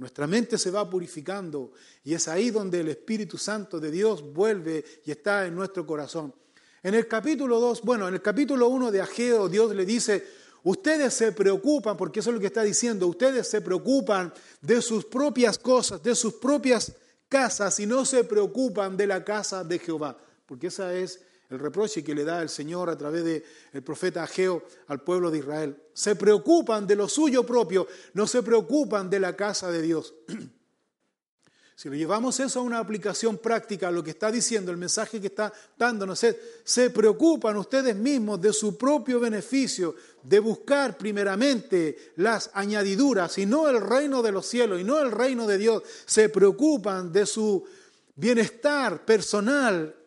Nuestra 0.00 0.26
mente 0.26 0.56
se 0.56 0.70
va 0.70 0.88
purificando 0.88 1.72
y 2.02 2.14
es 2.14 2.26
ahí 2.26 2.50
donde 2.50 2.80
el 2.80 2.88
Espíritu 2.88 3.36
Santo 3.36 3.78
de 3.78 3.90
Dios 3.90 4.22
vuelve 4.32 4.82
y 5.04 5.10
está 5.10 5.44
en 5.44 5.54
nuestro 5.54 5.84
corazón. 5.84 6.34
En 6.82 6.94
el 6.94 7.06
capítulo 7.06 7.60
2, 7.60 7.82
bueno, 7.82 8.08
en 8.08 8.14
el 8.14 8.22
capítulo 8.22 8.68
1 8.68 8.90
de 8.92 9.02
Ageo, 9.02 9.46
Dios 9.50 9.74
le 9.74 9.84
dice, 9.84 10.26
ustedes 10.62 11.12
se 11.12 11.32
preocupan, 11.32 11.98
porque 11.98 12.20
eso 12.20 12.30
es 12.30 12.34
lo 12.34 12.40
que 12.40 12.46
está 12.46 12.62
diciendo, 12.62 13.06
ustedes 13.08 13.46
se 13.46 13.60
preocupan 13.60 14.32
de 14.62 14.80
sus 14.80 15.04
propias 15.04 15.58
cosas, 15.58 16.02
de 16.02 16.14
sus 16.14 16.32
propias 16.32 16.94
casas 17.28 17.78
y 17.78 17.84
no 17.84 18.06
se 18.06 18.24
preocupan 18.24 18.96
de 18.96 19.06
la 19.06 19.22
casa 19.22 19.64
de 19.64 19.78
Jehová, 19.78 20.16
porque 20.46 20.68
esa 20.68 20.94
es 20.94 21.20
el 21.50 21.58
reproche 21.58 22.04
que 22.04 22.14
le 22.14 22.24
da 22.24 22.40
el 22.42 22.48
Señor 22.48 22.88
a 22.88 22.96
través 22.96 23.24
del 23.24 23.82
profeta 23.82 24.22
Ageo 24.22 24.62
al 24.86 25.02
pueblo 25.02 25.30
de 25.30 25.38
Israel. 25.38 25.76
Se 25.92 26.14
preocupan 26.14 26.86
de 26.86 26.94
lo 26.94 27.08
suyo 27.08 27.44
propio, 27.44 27.88
no 28.14 28.26
se 28.26 28.42
preocupan 28.42 29.10
de 29.10 29.20
la 29.20 29.34
casa 29.36 29.70
de 29.70 29.82
Dios. 29.82 30.14
Si 31.80 31.88
lo 31.88 31.94
llevamos 31.94 32.38
eso 32.40 32.60
a 32.60 32.62
una 32.62 32.78
aplicación 32.78 33.38
práctica, 33.38 33.90
lo 33.90 34.04
que 34.04 34.10
está 34.10 34.30
diciendo, 34.30 34.70
el 34.70 34.76
mensaje 34.76 35.18
que 35.18 35.28
está 35.28 35.50
dándonos 35.78 36.22
es, 36.24 36.36
se 36.62 36.90
preocupan 36.90 37.56
ustedes 37.56 37.96
mismos 37.96 38.38
de 38.38 38.52
su 38.52 38.76
propio 38.76 39.18
beneficio, 39.18 39.94
de 40.22 40.40
buscar 40.40 40.98
primeramente 40.98 42.12
las 42.16 42.50
añadiduras 42.52 43.38
y 43.38 43.46
no 43.46 43.66
el 43.66 43.80
reino 43.80 44.20
de 44.20 44.30
los 44.30 44.44
cielos 44.44 44.78
y 44.78 44.84
no 44.84 44.98
el 44.98 45.10
reino 45.10 45.46
de 45.46 45.56
Dios. 45.56 45.82
Se 46.04 46.28
preocupan 46.28 47.10
de 47.10 47.24
su 47.24 47.66
bienestar 48.14 49.02
personal 49.06 49.99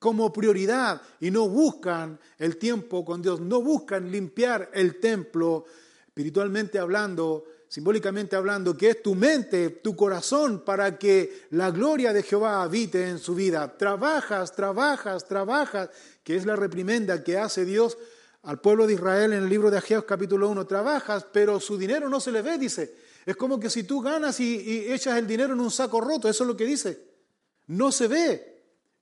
como 0.00 0.32
prioridad 0.32 1.00
y 1.20 1.30
no 1.30 1.48
buscan 1.48 2.18
el 2.38 2.56
tiempo 2.56 3.04
con 3.04 3.20
Dios, 3.20 3.38
no 3.38 3.60
buscan 3.60 4.10
limpiar 4.10 4.70
el 4.72 4.98
templo, 4.98 5.66
espiritualmente 6.08 6.78
hablando, 6.78 7.44
simbólicamente 7.68 8.34
hablando, 8.34 8.74
que 8.76 8.88
es 8.88 9.02
tu 9.02 9.14
mente, 9.14 9.68
tu 9.68 9.94
corazón, 9.94 10.64
para 10.64 10.98
que 10.98 11.46
la 11.50 11.70
gloria 11.70 12.14
de 12.14 12.22
Jehová 12.22 12.62
habite 12.62 13.10
en 13.10 13.18
su 13.18 13.34
vida. 13.34 13.76
Trabajas, 13.76 14.56
trabajas, 14.56 15.28
trabajas, 15.28 15.90
que 16.24 16.34
es 16.34 16.46
la 16.46 16.56
reprimenda 16.56 17.22
que 17.22 17.36
hace 17.36 17.66
Dios 17.66 17.98
al 18.44 18.58
pueblo 18.58 18.86
de 18.86 18.94
Israel 18.94 19.34
en 19.34 19.42
el 19.42 19.50
libro 19.50 19.70
de 19.70 19.76
Ageo 19.76 20.06
capítulo 20.06 20.48
1. 20.48 20.66
Trabajas, 20.66 21.26
pero 21.30 21.60
su 21.60 21.76
dinero 21.76 22.08
no 22.08 22.20
se 22.20 22.32
le 22.32 22.40
ve, 22.40 22.56
dice. 22.56 22.94
Es 23.26 23.36
como 23.36 23.60
que 23.60 23.68
si 23.68 23.82
tú 23.82 24.00
ganas 24.00 24.40
y, 24.40 24.56
y 24.56 24.92
echas 24.92 25.18
el 25.18 25.26
dinero 25.26 25.52
en 25.52 25.60
un 25.60 25.70
saco 25.70 26.00
roto, 26.00 26.26
eso 26.26 26.44
es 26.44 26.48
lo 26.48 26.56
que 26.56 26.64
dice. 26.64 27.04
No 27.66 27.92
se 27.92 28.08
ve 28.08 28.49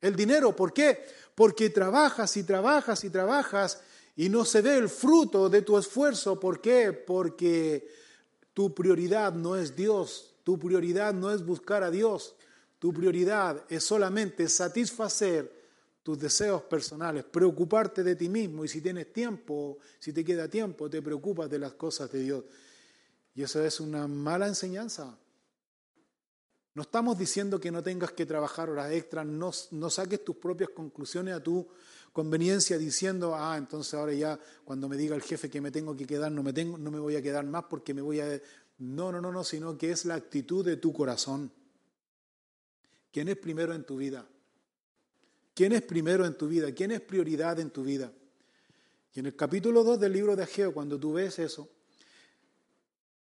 el 0.01 0.17
dinero. 0.17 0.55
¿Por 0.55 0.73
qué? 0.73 1.05
Porque 1.35 1.71
trabajas 1.71 2.37
y 2.37 2.45
trabajas 2.45 3.05
y 3.05 3.11
trabajas 3.11 3.81
y 4.17 4.29
no 4.29 4.45
se 4.45 4.63
ve 4.63 4.77
el 4.77 4.89
fruto 4.89 5.49
de 5.49 5.63
tu 5.63 5.79
esfuerzo. 5.79 6.39
¿Por 6.39 6.61
qué? 6.61 6.93
Porque 6.93 7.89
tu 8.53 8.75
prioridad 8.75 9.33
no 9.33 9.57
es 9.57 9.77
Dios, 9.77 10.35
tu 10.43 10.59
prioridad 10.59 11.15
no 11.15 11.31
es 11.31 11.45
buscar 11.45 11.83
a 11.83 11.91
Dios, 11.91 12.35
tu 12.79 12.93
prioridad 12.93 13.65
es 13.69 13.85
solamente 13.85 14.49
satisfacer 14.49 15.57
tus 16.03 16.19
deseos 16.19 16.63
personales, 16.63 17.25
preocuparte 17.25 18.03
de 18.03 18.17
ti 18.17 18.29
mismo 18.29 18.65
y 18.65 18.69
si 18.69 18.81
tienes 18.81 19.13
tiempo, 19.13 19.79
si 19.99 20.13
te 20.13 20.25
queda 20.25 20.49
tiempo, 20.49 20.89
te 20.89 21.03
preocupas 21.03 21.51
de 21.51 21.59
las 21.59 21.75
cosas 21.75 22.11
de 22.11 22.21
Dios. 22.21 22.45
Y 23.35 23.43
eso 23.43 23.63
es 23.63 23.79
una 23.79 24.09
mala 24.09 24.49
enseñanza. 24.49 25.17
No 26.75 26.83
estamos 26.83 27.19
diciendo 27.19 27.59
que 27.59 27.71
no 27.71 27.83
tengas 27.83 28.13
que 28.13 28.27
trabajar 28.27 28.71
horas 28.71 28.93
extras, 28.93 29.27
no, 29.27 29.53
saques 29.91 30.25
tus 30.25 30.37
propias 30.37 30.71
conclusiones 30.71 31.35
a 31.35 31.43
tu 31.43 31.67
conveniencia 32.13 32.79
diciendo, 32.79 33.35
ah, 33.35 33.57
entonces 33.57 33.95
ahora 33.95 34.13
ya 34.13 34.39
cuando 34.65 34.89
me 34.89 34.97
diga 34.97 35.17
el 35.17 35.23
jefe 35.23 35.51
que 35.51 35.61
me 35.61 35.71
tengo 35.71 35.97
que 35.97 36.07
quedar, 36.07 36.31
no 36.31 36.43
me, 36.43 36.53
tengo, 36.53 36.79
no 36.79 36.91
me 36.91 36.99
voy 36.99 37.17
a 37.17 37.23
quedar 37.23 37.45
más 37.45 37.65
porque 37.69 37.95
me 37.95 38.03
voy 38.03 38.21
a... 38.21 38.41
No, 38.79 39.11
no, 39.11 39.21
no, 39.21 39.33
no, 39.33 39.43
sino 39.43 39.77
que 39.77 39.91
es 39.91 40.05
la 40.05 40.15
actitud 40.15 40.65
de 40.65 40.77
tu 40.77 40.93
corazón. 40.93 41.51
¿Quién 43.13 43.29
es 43.29 43.37
primero 43.37 43.75
en 43.75 43.85
tu 43.85 43.97
vida? 43.97 44.25
¿Quién 45.55 45.73
es 45.73 45.83
primero 45.83 46.25
en 46.25 46.39
tu 46.39 46.47
vida? 46.47 46.73
¿Quién 46.73 46.93
es 46.93 47.01
prioridad 47.01 47.59
en 47.59 47.71
tu 47.71 47.83
vida? 47.83 48.13
Y 49.13 49.21
en 49.21 49.27
el 49.27 49.35
capítulo 49.35 49.83
2 49.83 49.99
del 49.99 50.13
libro 50.13 50.37
de 50.37 50.45
Ageo, 50.45 50.73
cuando 50.73 51.01
tú 51.01 51.15
ves 51.15 51.41
eso, 51.41 51.69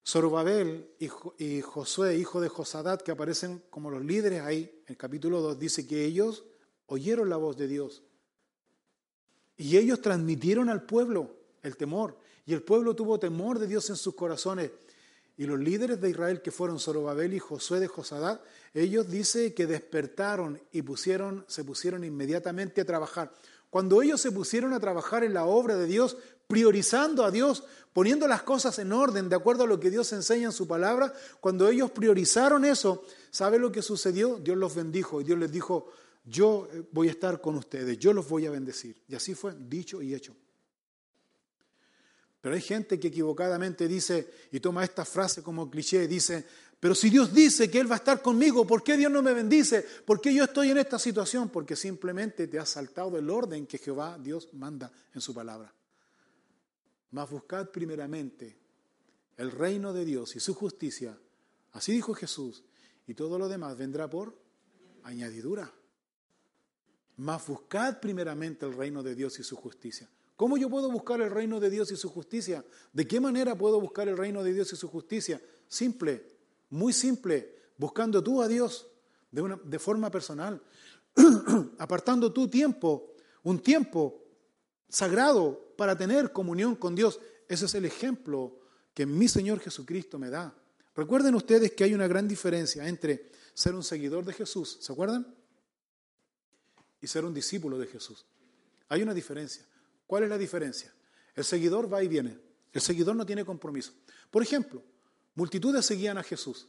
Zorobabel 0.05 0.91
y 1.39 1.61
Josué, 1.61 2.17
hijo 2.17 2.41
de 2.41 2.49
Josadat, 2.49 3.03
que 3.03 3.13
aparecen 3.13 3.63
como 3.71 3.91
los 3.91 4.05
líderes 4.05 4.43
ahí, 4.43 4.83
en 4.87 4.93
el 4.93 4.97
capítulo 4.97 5.41
2, 5.41 5.59
dice 5.59 5.87
que 5.87 6.05
ellos 6.05 6.45
oyeron 6.87 7.31
la 7.31 7.37
voz 7.37 7.57
de 7.57 7.69
Dios. 7.69 8.03
Y 9.57 9.77
ellos 9.77 10.01
transmitieron 10.01 10.69
al 10.69 10.83
pueblo 10.83 11.37
el 11.63 11.77
temor. 11.77 12.19
Y 12.45 12.53
el 12.53 12.63
pueblo 12.63 12.97
tuvo 12.97 13.21
temor 13.21 13.61
de 13.61 13.69
Dios 13.69 13.89
en 13.91 13.97
sus 13.97 14.15
corazones. 14.15 14.73
Y 15.37 15.47
los 15.47 15.59
líderes 15.59 16.01
de 16.01 16.11
Israel, 16.11 16.43
que 16.43 16.51
fueron 16.51 16.81
Zorobabel 16.81 17.33
y 17.33 17.39
Josué 17.39 17.81
de 17.81 17.87
Josadat, 17.87 18.43
ellos 18.75 19.09
dice 19.09 19.55
que 19.55 19.67
despertaron 19.67 20.61
y 20.73 20.83
pusieron, 20.83 21.45
se 21.49 21.65
pusieron 21.65 22.05
inmediatamente 22.05 22.81
a 22.81 22.85
trabajar. 22.85 23.33
Cuando 23.71 24.03
ellos 24.03 24.21
se 24.21 24.33
pusieron 24.33 24.75
a 24.75 24.81
trabajar 24.81 25.25
en 25.25 25.33
la 25.33 25.47
obra 25.47 25.77
de 25.77 25.87
Dios, 25.87 26.19
priorizando 26.53 27.25
a 27.25 27.31
Dios, 27.31 27.65
poniendo 27.95 28.29
las 28.29 28.43
cosas 28.43 28.79
en 28.79 28.93
orden 28.93 29.31
de 29.31 29.37
acuerdo 29.37 29.65
a 29.65 29.67
lo 29.67 29.81
que 29.81 29.91
Dios 29.91 30.13
enseña 30.13 30.49
en 30.49 30.53
su 30.53 30.69
palabra, 30.69 31.11
cuando 31.41 31.67
ellos 31.67 31.91
priorizaron 31.93 32.67
eso, 32.67 33.07
¿sabe 33.31 33.59
lo 33.59 33.73
que 33.73 33.81
sucedió? 33.81 34.37
Dios 34.37 34.59
los 34.59 34.75
bendijo 34.75 35.23
y 35.23 35.25
Dios 35.25 35.39
les 35.39 35.51
dijo, 35.51 35.91
yo 36.27 36.69
eh, 36.71 36.83
voy 36.93 37.09
a 37.09 37.13
estar 37.13 37.41
con 37.41 37.55
ustedes, 37.55 37.99
yo 37.99 38.13
los 38.13 38.29
voy 38.29 38.45
a 38.45 38.51
bendecir. 38.51 39.03
Y 39.09 39.15
así 39.15 39.35
fue, 39.35 39.55
dicho 39.59 40.03
y 40.03 40.15
hecho. 40.15 40.37
Pero 42.43 42.55
hay 42.55 42.61
gente 42.61 43.01
que 43.01 43.09
equivocadamente 43.09 43.89
dice, 43.89 44.29
y 44.53 44.61
toma 44.61 44.85
esta 44.85 45.07
frase 45.07 45.43
como 45.43 45.71
cliché, 45.71 46.07
dice, 46.07 46.45
pero 46.79 46.95
si 46.95 47.09
Dios 47.09 47.33
dice 47.33 47.71
que 47.71 47.81
Él 47.81 47.91
va 47.91 47.95
a 47.95 48.05
estar 48.05 48.21
conmigo, 48.21 48.67
¿por 48.67 48.83
qué 48.83 48.99
Dios 48.99 49.11
no 49.11 49.23
me 49.23 49.33
bendice? 49.33 49.87
¿Por 50.05 50.21
qué 50.21 50.35
yo 50.35 50.45
estoy 50.45 50.71
en 50.71 50.77
esta 50.77 50.99
situación? 50.99 51.49
Porque 51.49 51.77
simplemente 51.77 52.47
te 52.47 52.59
has 52.59 52.69
saltado 52.69 53.17
el 53.17 53.31
orden 53.31 53.67
que 53.67 53.79
Jehová, 53.79 54.19
Dios, 54.23 54.51
manda 54.53 54.93
en 55.15 55.23
su 55.23 55.33
palabra. 55.33 55.73
Mas 57.13 57.31
buscad 57.31 57.71
primeramente 57.71 58.59
el 59.37 59.51
reino 59.51 59.93
de 59.93 60.05
Dios 60.05 60.35
y 60.35 60.41
su 60.41 60.55
justicia. 60.55 61.19
Así 61.73 61.93
dijo 61.93 62.15
Jesús. 62.15 62.65
Y 63.07 63.15
todo 63.15 63.39
lo 63.39 63.49
demás 63.49 63.77
vendrá 63.77 64.09
por 64.09 64.39
añadidura. 65.03 65.73
Mas 67.17 67.47
buscad 67.47 68.01
primeramente 68.01 68.67
el 68.67 68.75
reino 68.75 69.03
de 69.03 69.15
Dios 69.15 69.39
y 69.39 69.43
su 69.43 69.57
justicia. 69.57 70.09
¿Cómo 70.37 70.57
yo 70.57 70.71
puedo 70.71 70.91
buscar 70.91 71.21
el 71.21 71.31
reino 71.31 71.61
de 71.61 71.71
Dios 71.71 71.93
y 71.93 71.97
su 71.97 72.09
justicia? 72.09 72.65
¿De 72.93 73.07
qué 73.07 73.21
manera 73.21 73.57
puedo 73.57 73.81
buscar 73.81 74.09
el 74.09 74.17
reino 74.17 74.43
de 74.43 74.55
Dios 74.55 74.73
y 74.73 74.77
su 74.77 74.89
justicia? 74.89 75.41
Simple, 75.69 76.27
muy 76.71 76.93
simple, 76.93 77.55
buscando 77.77 78.23
tú 78.23 78.41
a 78.41 78.49
Dios 78.49 78.89
de, 79.31 79.43
una, 79.43 79.61
de 79.63 79.79
forma 79.79 80.11
personal, 80.11 80.63
apartando 81.79 82.33
tu 82.33 82.49
tiempo, 82.49 83.15
un 83.43 83.61
tiempo 83.61 84.22
sagrado 84.93 85.75
para 85.77 85.97
tener 85.97 86.33
comunión 86.33 86.77
con 86.77 86.95
Dios. 86.95 87.19
Ese 87.49 87.65
es 87.65 87.75
el 87.75 87.87
ejemplo 87.87 88.61
que 88.95 89.07
mi 89.07 89.27
Señor 89.27 89.59
Jesucristo 89.59 90.19
me 90.19 90.29
da. 90.29 90.55
Recuerden 90.95 91.35
ustedes 91.35 91.73
que 91.73 91.85
hay 91.85 91.95
una 91.95 92.07
gran 92.07 92.29
diferencia 92.29 92.87
entre 92.87 93.31
ser 93.55 93.75
un 93.75 93.83
seguidor 93.83 94.25
de 94.25 94.35
Jesús, 94.35 94.79
¿se 94.81 94.93
acuerdan? 94.93 95.35
Y 97.01 97.07
ser 97.07 97.25
un 97.25 97.33
discípulo 97.33 97.79
de 97.79 97.87
Jesús. 97.87 98.27
Hay 98.89 99.03
una 99.03 99.15
diferencia. 99.15 99.67
¿Cuál 100.07 100.25
es 100.25 100.29
la 100.29 100.37
diferencia? 100.37 100.93
El 101.35 101.45
seguidor 101.45 101.93
va 101.93 102.03
y 102.05 102.09
viene. 102.09 102.39
El 102.71 102.83
seguidor 102.83 103.17
no 103.17 103.25
tiene 103.25 103.45
compromiso. 103.45 103.93
Por 104.31 104.43
ejemplo, 104.43 104.83
multitudes 105.35 105.87
seguían 105.87 106.19
a 106.19 106.23
Jesús. 106.23 106.69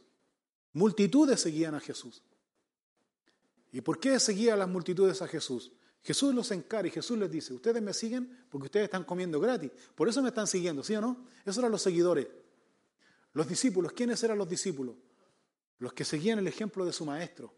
Multitudes 0.72 1.40
seguían 1.40 1.74
a 1.74 1.80
Jesús. 1.80 2.22
¿Y 3.70 3.82
por 3.82 4.00
qué 4.00 4.18
seguían 4.18 4.58
las 4.58 4.68
multitudes 4.68 5.20
a 5.20 5.28
Jesús? 5.28 5.72
Jesús 6.04 6.34
los 6.34 6.50
encara 6.50 6.86
y 6.86 6.90
Jesús 6.90 7.18
les 7.18 7.30
dice, 7.30 7.54
ustedes 7.54 7.82
me 7.82 7.94
siguen 7.94 8.46
porque 8.50 8.66
ustedes 8.66 8.84
están 8.84 9.04
comiendo 9.04 9.40
gratis. 9.40 9.70
Por 9.94 10.06
eso 10.06 10.20
me 10.20 10.28
están 10.28 10.46
siguiendo, 10.46 10.84
¿sí 10.84 10.94
o 10.94 11.00
no? 11.00 11.26
Esos 11.44 11.58
eran 11.58 11.72
los 11.72 11.80
seguidores. 11.80 12.26
Los 13.32 13.48
discípulos, 13.48 13.92
¿quiénes 13.92 14.22
eran 14.22 14.36
los 14.36 14.48
discípulos? 14.48 14.96
Los 15.78 15.94
que 15.94 16.04
seguían 16.04 16.38
el 16.38 16.46
ejemplo 16.46 16.84
de 16.84 16.92
su 16.92 17.06
maestro. 17.06 17.54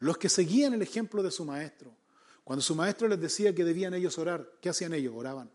Los 0.00 0.18
que 0.18 0.28
seguían 0.28 0.74
el 0.74 0.82
ejemplo 0.82 1.22
de 1.22 1.30
su 1.30 1.44
maestro. 1.44 1.94
Cuando 2.42 2.62
su 2.62 2.74
maestro 2.74 3.06
les 3.06 3.20
decía 3.20 3.54
que 3.54 3.64
debían 3.64 3.94
ellos 3.94 4.18
orar, 4.18 4.58
¿qué 4.60 4.70
hacían 4.70 4.92
ellos? 4.92 5.14
Oraban. 5.16 5.48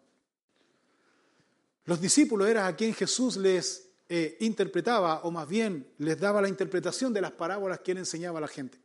Los 1.83 1.99
discípulos 1.99 2.47
eran 2.47 2.67
a 2.67 2.75
quien 2.75 2.93
Jesús 2.93 3.35
les 3.35 3.89
eh, 4.07 4.37
interpretaba, 4.39 5.23
o 5.23 5.31
más 5.31 5.47
bien 5.47 5.91
les 5.97 6.17
daba 6.17 6.41
la 6.41 6.47
interpretación 6.47 7.11
de 7.11 7.19
las 7.19 7.31
parábolas 7.33 7.79
que 7.79 7.91
él 7.91 7.97
enseñaba 7.97 8.37
a 8.37 8.41
la 8.41 8.47
gente. 8.47 8.82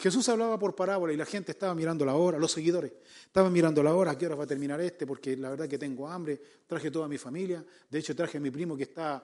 Jesús 0.00 0.28
hablaba 0.28 0.58
por 0.58 0.74
parábola 0.74 1.12
y 1.12 1.16
la 1.16 1.26
gente 1.26 1.52
estaba 1.52 1.74
mirando 1.74 2.04
la 2.04 2.14
hora, 2.14 2.38
los 2.38 2.52
seguidores 2.52 2.92
estaban 3.24 3.52
mirando 3.52 3.82
la 3.82 3.94
hora, 3.94 4.12
a 4.12 4.18
qué 4.18 4.26
hora 4.26 4.34
va 4.34 4.44
a 4.44 4.46
terminar 4.46 4.80
este, 4.80 5.06
porque 5.06 5.36
la 5.36 5.50
verdad 5.50 5.68
que 5.68 5.78
tengo 5.78 6.08
hambre, 6.08 6.40
traje 6.66 6.90
toda 6.90 7.06
mi 7.06 7.18
familia, 7.18 7.64
de 7.88 7.98
hecho 7.98 8.16
traje 8.16 8.38
a 8.38 8.40
mi 8.40 8.50
primo 8.50 8.76
que 8.76 8.84
está 8.84 9.22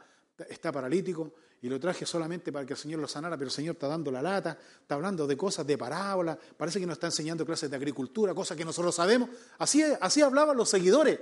está 0.49 0.73
paralítico 0.73 1.33
y 1.63 1.69
lo 1.69 1.81
traje 1.81 2.05
solamente 2.05 2.53
para 2.53 2.67
que 2.67 2.75
el 2.75 2.79
Señor 2.79 3.01
lo 3.01 3.09
sanara, 3.09 3.37
pero 3.37 3.49
el 3.49 3.53
Señor 3.53 3.75
está 3.75 3.89
dando 3.89 4.11
la 4.11 4.21
lata, 4.21 4.59
está 4.81 4.95
hablando 4.95 5.27
de 5.27 5.37
cosas 5.37 5.67
de 5.67 5.79
parábola, 5.79 6.39
parece 6.57 6.79
que 6.79 6.87
nos 6.87 6.95
está 6.95 7.07
enseñando 7.07 7.47
clases 7.47 7.71
de 7.71 7.77
agricultura, 7.77 8.35
cosas 8.35 8.57
que 8.57 8.65
nosotros 8.65 8.95
sabemos. 8.95 9.31
Así, 9.59 9.83
así 10.01 10.21
hablaban 10.21 10.57
los 10.57 10.69
seguidores. 10.69 11.19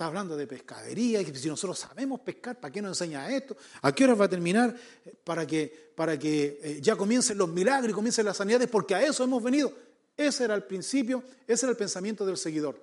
Está 0.00 0.06
hablando 0.06 0.34
de 0.34 0.46
pescadería, 0.46 1.20
y 1.20 1.26
si 1.26 1.46
nosotros 1.46 1.78
sabemos 1.78 2.20
pescar, 2.20 2.58
¿para 2.58 2.72
qué 2.72 2.80
nos 2.80 2.98
enseña 2.98 3.30
esto? 3.36 3.54
¿A 3.82 3.94
qué 3.94 4.04
hora 4.04 4.14
va 4.14 4.24
a 4.24 4.28
terminar? 4.30 4.74
Para 5.22 5.46
que, 5.46 5.92
para 5.94 6.18
que 6.18 6.58
eh, 6.62 6.78
ya 6.80 6.96
comiencen 6.96 7.36
los 7.36 7.50
milagros 7.50 7.90
y 7.90 7.92
comiencen 7.92 8.24
las 8.24 8.38
sanidades, 8.38 8.66
porque 8.70 8.94
a 8.94 9.02
eso 9.02 9.22
hemos 9.24 9.42
venido. 9.42 9.70
Ese 10.16 10.44
era 10.44 10.54
el 10.54 10.62
principio, 10.62 11.22
ese 11.46 11.66
era 11.66 11.72
el 11.72 11.76
pensamiento 11.76 12.24
del 12.24 12.38
seguidor. 12.38 12.82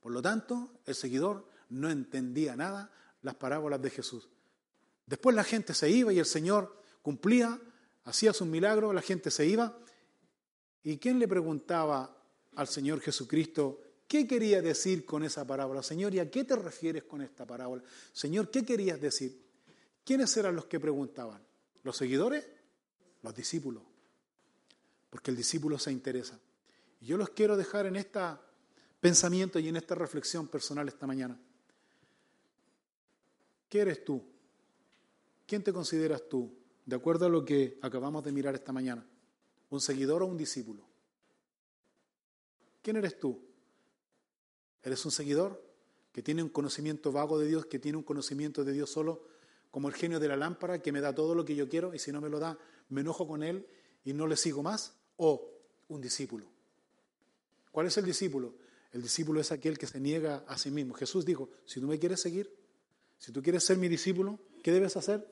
Por 0.00 0.12
lo 0.12 0.22
tanto, 0.22 0.80
el 0.86 0.94
seguidor 0.94 1.46
no 1.68 1.90
entendía 1.90 2.56
nada 2.56 2.90
las 3.20 3.34
parábolas 3.34 3.82
de 3.82 3.90
Jesús. 3.90 4.30
Después 5.04 5.36
la 5.36 5.44
gente 5.44 5.74
se 5.74 5.90
iba 5.90 6.10
y 6.10 6.18
el 6.18 6.24
Señor 6.24 6.74
cumplía, 7.02 7.60
hacía 8.04 8.32
sus 8.32 8.48
milagros, 8.48 8.94
la 8.94 9.02
gente 9.02 9.30
se 9.30 9.44
iba. 9.44 9.76
¿Y 10.82 10.96
quién 10.96 11.18
le 11.18 11.28
preguntaba 11.28 12.16
al 12.56 12.66
Señor 12.66 13.02
Jesucristo 13.02 13.82
qué 14.10 14.26
quería 14.26 14.60
decir 14.60 15.04
con 15.04 15.22
esa 15.22 15.46
parábola? 15.46 15.84
Señor, 15.84 16.12
¿y 16.12 16.18
a 16.18 16.28
qué 16.28 16.42
te 16.42 16.56
refieres 16.56 17.04
con 17.04 17.22
esta 17.22 17.46
parábola? 17.46 17.84
Señor, 18.12 18.50
¿qué 18.50 18.64
querías 18.64 19.00
decir? 19.00 19.40
¿Quiénes 20.04 20.36
eran 20.36 20.56
los 20.56 20.64
que 20.64 20.80
preguntaban? 20.80 21.40
¿Los 21.84 21.96
seguidores? 21.96 22.44
Los 23.22 23.32
discípulos. 23.36 23.84
Porque 25.10 25.30
el 25.30 25.36
discípulo 25.36 25.78
se 25.78 25.92
interesa. 25.92 26.40
Y 27.00 27.06
yo 27.06 27.16
los 27.16 27.30
quiero 27.30 27.56
dejar 27.56 27.86
en 27.86 27.94
este 27.94 28.18
pensamiento 28.98 29.60
y 29.60 29.68
en 29.68 29.76
esta 29.76 29.94
reflexión 29.94 30.48
personal 30.48 30.88
esta 30.88 31.06
mañana. 31.06 31.38
¿Qué 33.68 33.78
eres 33.78 34.04
tú? 34.04 34.24
¿Quién 35.46 35.62
te 35.62 35.72
consideras 35.72 36.28
tú? 36.28 36.52
De 36.84 36.96
acuerdo 36.96 37.26
a 37.26 37.28
lo 37.28 37.44
que 37.44 37.78
acabamos 37.80 38.24
de 38.24 38.32
mirar 38.32 38.56
esta 38.56 38.72
mañana. 38.72 39.06
¿Un 39.70 39.80
seguidor 39.80 40.24
o 40.24 40.26
un 40.26 40.36
discípulo? 40.36 40.82
¿Quién 42.82 42.96
eres 42.96 43.16
tú? 43.20 43.49
¿Eres 44.82 45.04
un 45.04 45.10
seguidor 45.10 45.62
que 46.12 46.22
tiene 46.22 46.42
un 46.42 46.48
conocimiento 46.48 47.12
vago 47.12 47.38
de 47.38 47.46
Dios, 47.46 47.66
que 47.66 47.78
tiene 47.78 47.98
un 47.98 48.04
conocimiento 48.04 48.64
de 48.64 48.72
Dios 48.72 48.90
solo, 48.90 49.22
como 49.70 49.88
el 49.88 49.94
genio 49.94 50.18
de 50.18 50.28
la 50.28 50.36
lámpara, 50.36 50.82
que 50.82 50.92
me 50.92 51.00
da 51.00 51.14
todo 51.14 51.34
lo 51.34 51.44
que 51.44 51.54
yo 51.54 51.68
quiero 51.68 51.94
y 51.94 51.98
si 51.98 52.10
no 52.12 52.20
me 52.20 52.28
lo 52.28 52.40
da, 52.40 52.58
me 52.88 53.02
enojo 53.02 53.26
con 53.26 53.42
él 53.42 53.66
y 54.04 54.12
no 54.12 54.26
le 54.26 54.36
sigo 54.36 54.62
más? 54.62 54.94
¿O 55.16 55.48
un 55.88 56.00
discípulo? 56.00 56.46
¿Cuál 57.70 57.86
es 57.86 57.96
el 57.96 58.04
discípulo? 58.04 58.54
El 58.92 59.02
discípulo 59.02 59.40
es 59.40 59.52
aquel 59.52 59.78
que 59.78 59.86
se 59.86 60.00
niega 60.00 60.44
a 60.48 60.58
sí 60.58 60.70
mismo. 60.70 60.94
Jesús 60.94 61.24
dijo, 61.24 61.50
si 61.64 61.80
tú 61.80 61.86
me 61.86 61.98
quieres 61.98 62.20
seguir, 62.20 62.52
si 63.18 63.30
tú 63.32 63.42
quieres 63.42 63.62
ser 63.62 63.76
mi 63.76 63.86
discípulo, 63.86 64.40
¿qué 64.62 64.72
debes 64.72 64.96
hacer? 64.96 65.28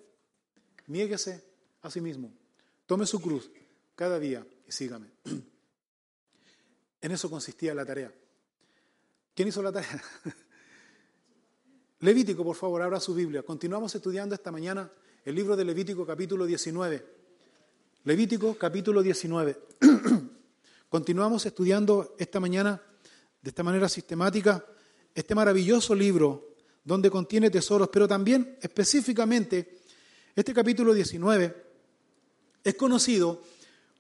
Niéguese 0.87 1.43
a 1.83 1.91
sí 1.91 2.01
mismo. 2.01 2.33
Tome 2.87 3.07
su 3.07 3.21
cruz 3.21 3.51
cada 3.97 4.19
día 4.19 4.47
y 4.67 4.73
sígame. 4.73 5.11
En 7.01 7.13
eso 7.13 7.31
consistía 7.31 7.75
la 7.75 7.87
tarea. 7.87 8.13
¿Quién 9.39 9.47
hizo 9.47 9.63
la 9.63 9.71
tarea? 9.71 10.03
Levítico, 12.01 12.43
por 12.43 12.57
favor, 12.57 12.83
abra 12.83 12.99
su 12.99 13.15
Biblia. 13.15 13.45
Continuamos 13.45 13.95
estudiando 13.95 14.35
esta 14.35 14.51
mañana 14.51 14.91
el 15.25 15.37
libro 15.37 15.57
de 15.57 15.65
Levítico 15.65 16.05
capítulo 16.05 16.45
19. 16.45 17.07
Levítico 18.03 18.59
capítulo 18.59 19.01
19. 19.01 19.57
Continuamos 20.89 21.47
estudiando 21.47 22.17
esta 22.19 22.41
mañana 22.41 22.83
de 23.41 23.51
esta 23.51 23.63
manera 23.63 23.89
sistemática 23.89 24.67
este 25.15 25.37
maravilloso 25.37 25.95
libro 25.95 26.57
donde 26.83 27.09
contiene 27.09 27.49
tesoros, 27.49 27.91
pero 27.93 28.09
también 28.09 28.59
específicamente 28.61 29.79
este 30.35 30.53
capítulo 30.53 30.93
19 30.93 31.65
es 32.65 32.75
conocido 32.75 33.45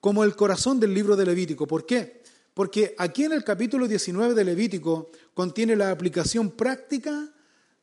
como 0.00 0.24
el 0.24 0.34
corazón 0.34 0.80
del 0.80 0.92
libro 0.92 1.14
de 1.14 1.26
Levítico. 1.26 1.64
¿Por 1.64 1.86
qué? 1.86 2.24
Porque 2.58 2.96
aquí 2.98 3.22
en 3.22 3.30
el 3.30 3.44
capítulo 3.44 3.86
19 3.86 4.34
de 4.34 4.42
Levítico 4.42 5.12
contiene 5.32 5.76
la 5.76 5.92
aplicación 5.92 6.50
práctica 6.50 7.32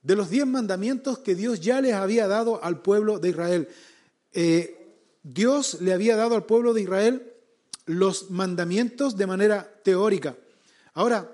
de 0.01 0.15
los 0.17 0.29
diez 0.29 0.45
mandamientos 0.45 1.19
que 1.19 1.33
Dios 1.33 1.61
ya 1.61 1.79
les 1.79 1.93
había 1.93 2.27
dado 2.27 2.61
al 2.61 2.81
pueblo 2.81 3.17
de 3.17 3.29
Israel. 3.29 3.69
Eh, 4.33 4.75
Dios 5.23 5.79
le 5.79 5.93
había 5.93 6.17
dado 6.17 6.35
al 6.35 6.45
pueblo 6.45 6.73
de 6.73 6.81
Israel 6.81 7.31
los 7.85 8.31
mandamientos 8.31 9.15
de 9.15 9.25
manera 9.25 9.79
teórica. 9.81 10.35
Ahora, 10.93 11.31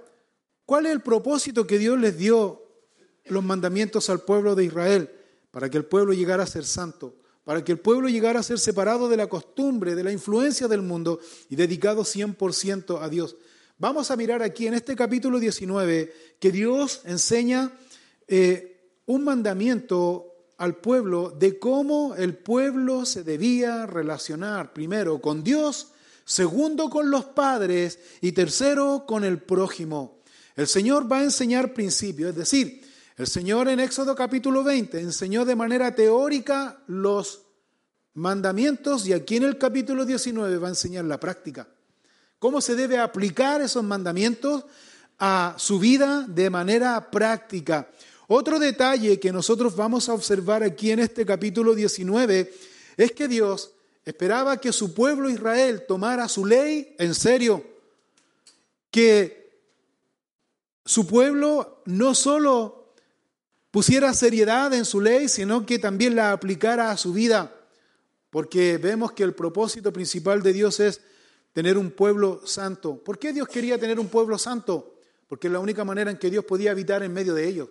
¿cuál 0.67 0.85
es 0.85 0.91
el 0.91 1.01
propósito 1.01 1.65
que 1.65 1.79
Dios 1.79 1.99
les 1.99 2.19
dio 2.19 2.61
los 3.25 3.43
mandamientos 3.43 4.11
al 4.11 4.21
pueblo 4.21 4.53
de 4.53 4.65
Israel, 4.65 5.09
para 5.49 5.67
que 5.67 5.77
el 5.77 5.85
pueblo 5.85 6.13
llegara 6.13 6.43
a 6.43 6.45
ser 6.45 6.63
santo, 6.63 7.15
para 7.43 7.63
que 7.63 7.71
el 7.71 7.79
pueblo 7.79 8.07
llegara 8.07 8.39
a 8.39 8.43
ser 8.43 8.59
separado 8.59 9.09
de 9.09 9.17
la 9.17 9.27
costumbre, 9.27 9.95
de 9.95 10.03
la 10.03 10.11
influencia 10.11 10.67
del 10.67 10.81
mundo 10.81 11.19
y 11.49 11.55
dedicado 11.55 12.03
100% 12.03 13.01
a 13.01 13.09
Dios. 13.09 13.35
Vamos 13.77 14.11
a 14.11 14.15
mirar 14.15 14.43
aquí 14.43 14.67
en 14.67 14.75
este 14.75 14.95
capítulo 14.95 15.39
19 15.39 16.35
que 16.39 16.51
Dios 16.51 17.01
enseña 17.05 17.71
eh, 18.27 18.99
un 19.07 19.23
mandamiento 19.23 20.27
al 20.57 20.75
pueblo 20.75 21.31
de 21.31 21.57
cómo 21.57 22.13
el 22.15 22.37
pueblo 22.37 23.05
se 23.05 23.23
debía 23.23 23.87
relacionar, 23.87 24.73
primero 24.73 25.19
con 25.19 25.43
Dios, 25.43 25.93
segundo 26.23 26.91
con 26.91 27.09
los 27.09 27.25
padres 27.25 27.97
y 28.21 28.33
tercero 28.33 29.05
con 29.07 29.23
el 29.23 29.41
prójimo. 29.41 30.21
El 30.55 30.67
Señor 30.67 31.11
va 31.11 31.19
a 31.19 31.23
enseñar 31.23 31.73
principios, 31.73 32.29
es 32.29 32.35
decir, 32.35 32.80
el 33.21 33.27
Señor 33.27 33.69
en 33.69 33.79
Éxodo 33.79 34.15
capítulo 34.15 34.63
20 34.63 34.99
enseñó 34.99 35.45
de 35.45 35.55
manera 35.55 35.93
teórica 35.93 36.81
los 36.87 37.43
mandamientos 38.15 39.05
y 39.05 39.13
aquí 39.13 39.37
en 39.37 39.43
el 39.43 39.59
capítulo 39.59 40.05
19 40.05 40.57
va 40.57 40.65
a 40.65 40.71
enseñar 40.71 41.05
la 41.05 41.19
práctica. 41.19 41.67
Cómo 42.39 42.61
se 42.61 42.75
debe 42.75 42.97
aplicar 42.97 43.61
esos 43.61 43.83
mandamientos 43.83 44.65
a 45.19 45.53
su 45.59 45.77
vida 45.77 46.25
de 46.27 46.49
manera 46.49 47.11
práctica. 47.11 47.91
Otro 48.25 48.57
detalle 48.57 49.19
que 49.19 49.31
nosotros 49.31 49.75
vamos 49.75 50.09
a 50.09 50.15
observar 50.15 50.63
aquí 50.63 50.89
en 50.89 50.97
este 50.97 51.23
capítulo 51.23 51.75
19 51.75 52.51
es 52.97 53.11
que 53.11 53.27
Dios 53.27 53.71
esperaba 54.03 54.57
que 54.57 54.73
su 54.73 54.95
pueblo 54.95 55.29
Israel 55.29 55.83
tomara 55.87 56.27
su 56.27 56.43
ley 56.43 56.95
en 56.97 57.13
serio, 57.13 57.63
que 58.89 59.61
su 60.83 61.05
pueblo 61.05 61.83
no 61.85 62.15
solo 62.15 62.80
pusiera 63.71 64.13
seriedad 64.13 64.73
en 64.73 64.85
su 64.85 65.01
ley, 65.01 65.29
sino 65.29 65.65
que 65.65 65.79
también 65.79 66.15
la 66.15 66.33
aplicara 66.33 66.91
a 66.91 66.97
su 66.97 67.13
vida, 67.13 67.55
porque 68.29 68.77
vemos 68.77 69.13
que 69.13 69.23
el 69.23 69.33
propósito 69.33 69.91
principal 69.91 70.43
de 70.43 70.53
Dios 70.53 70.79
es 70.79 71.01
tener 71.53 71.77
un 71.77 71.91
pueblo 71.91 72.41
santo. 72.45 72.97
¿Por 73.03 73.17
qué 73.17 73.33
Dios 73.33 73.47
quería 73.47 73.77
tener 73.77 73.99
un 73.99 74.07
pueblo 74.07 74.37
santo? 74.37 74.95
Porque 75.27 75.47
es 75.47 75.53
la 75.53 75.59
única 75.59 75.83
manera 75.83 76.11
en 76.11 76.17
que 76.17 76.29
Dios 76.29 76.45
podía 76.45 76.71
habitar 76.71 77.03
en 77.03 77.13
medio 77.13 77.33
de 77.33 77.47
ellos. 77.47 77.69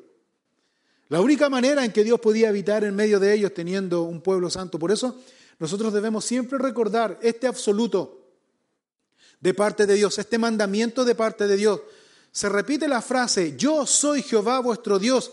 La 1.08 1.20
única 1.20 1.48
manera 1.48 1.84
en 1.84 1.92
que 1.92 2.04
Dios 2.04 2.20
podía 2.20 2.48
habitar 2.48 2.84
en 2.84 2.94
medio 2.94 3.18
de 3.18 3.34
ellos 3.34 3.52
teniendo 3.52 4.02
un 4.02 4.20
pueblo 4.20 4.48
santo. 4.48 4.78
Por 4.78 4.92
eso 4.92 5.18
nosotros 5.58 5.92
debemos 5.92 6.24
siempre 6.24 6.58
recordar 6.58 7.18
este 7.20 7.46
absoluto 7.46 8.28
de 9.40 9.54
parte 9.54 9.86
de 9.86 9.94
Dios, 9.94 10.18
este 10.18 10.38
mandamiento 10.38 11.04
de 11.04 11.14
parte 11.14 11.46
de 11.46 11.56
Dios. 11.56 11.80
Se 12.30 12.48
repite 12.48 12.86
la 12.86 13.02
frase, 13.02 13.56
yo 13.56 13.86
soy 13.86 14.22
Jehová 14.22 14.60
vuestro 14.60 14.98
Dios, 14.98 15.32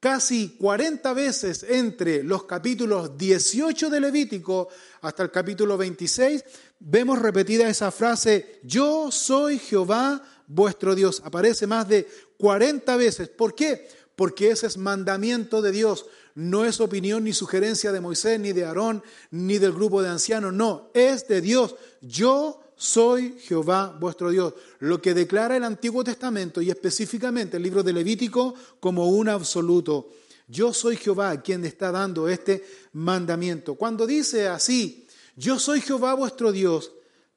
casi 0.00 0.56
40 0.58 1.12
veces 1.12 1.62
entre 1.68 2.24
los 2.24 2.44
capítulos 2.44 3.16
18 3.18 3.90
de 3.90 4.00
Levítico 4.00 4.68
hasta 5.02 5.22
el 5.22 5.30
capítulo 5.30 5.76
26, 5.76 6.42
vemos 6.80 7.18
repetida 7.18 7.68
esa 7.68 7.90
frase, 7.90 8.60
yo 8.64 9.12
soy 9.12 9.58
Jehová 9.58 10.22
vuestro 10.46 10.94
Dios. 10.94 11.22
Aparece 11.24 11.66
más 11.66 11.86
de 11.86 12.08
40 12.38 12.96
veces. 12.96 13.28
¿Por 13.28 13.54
qué? 13.54 13.88
Porque 14.16 14.50
ese 14.50 14.66
es 14.66 14.78
mandamiento 14.78 15.62
de 15.62 15.70
Dios. 15.70 16.06
No 16.34 16.64
es 16.64 16.80
opinión 16.80 17.24
ni 17.24 17.32
sugerencia 17.32 17.92
de 17.92 18.00
Moisés, 18.00 18.40
ni 18.40 18.52
de 18.52 18.64
Aarón, 18.64 19.02
ni 19.30 19.58
del 19.58 19.72
grupo 19.72 20.02
de 20.02 20.08
ancianos. 20.08 20.52
No, 20.52 20.90
es 20.94 21.28
de 21.28 21.40
Dios. 21.40 21.76
Yo 22.00 22.62
soy 22.80 23.36
Jehová 23.38 23.94
vuestro 24.00 24.30
Dios. 24.30 24.54
Lo 24.78 25.02
que 25.02 25.12
declara 25.12 25.54
el 25.54 25.64
Antiguo 25.64 26.02
Testamento 26.02 26.62
y 26.62 26.70
específicamente 26.70 27.58
el 27.58 27.62
libro 27.62 27.82
de 27.82 27.92
Levítico 27.92 28.54
como 28.80 29.10
un 29.10 29.28
absoluto. 29.28 30.08
Yo 30.48 30.72
soy 30.72 30.96
Jehová 30.96 31.42
quien 31.42 31.66
está 31.66 31.92
dando 31.92 32.26
este 32.26 32.64
mandamiento. 32.94 33.74
Cuando 33.74 34.06
dice 34.06 34.48
así, 34.48 35.06
yo 35.36 35.58
soy 35.58 35.82
Jehová 35.82 36.14
vuestro 36.14 36.52
Dios, 36.52 36.92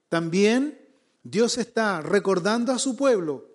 también 0.08 0.79
Dios 1.23 1.58
está 1.58 1.99
recordando 1.99 2.71
a 2.71 2.79
su 2.79 2.95
pueblo 2.95 3.49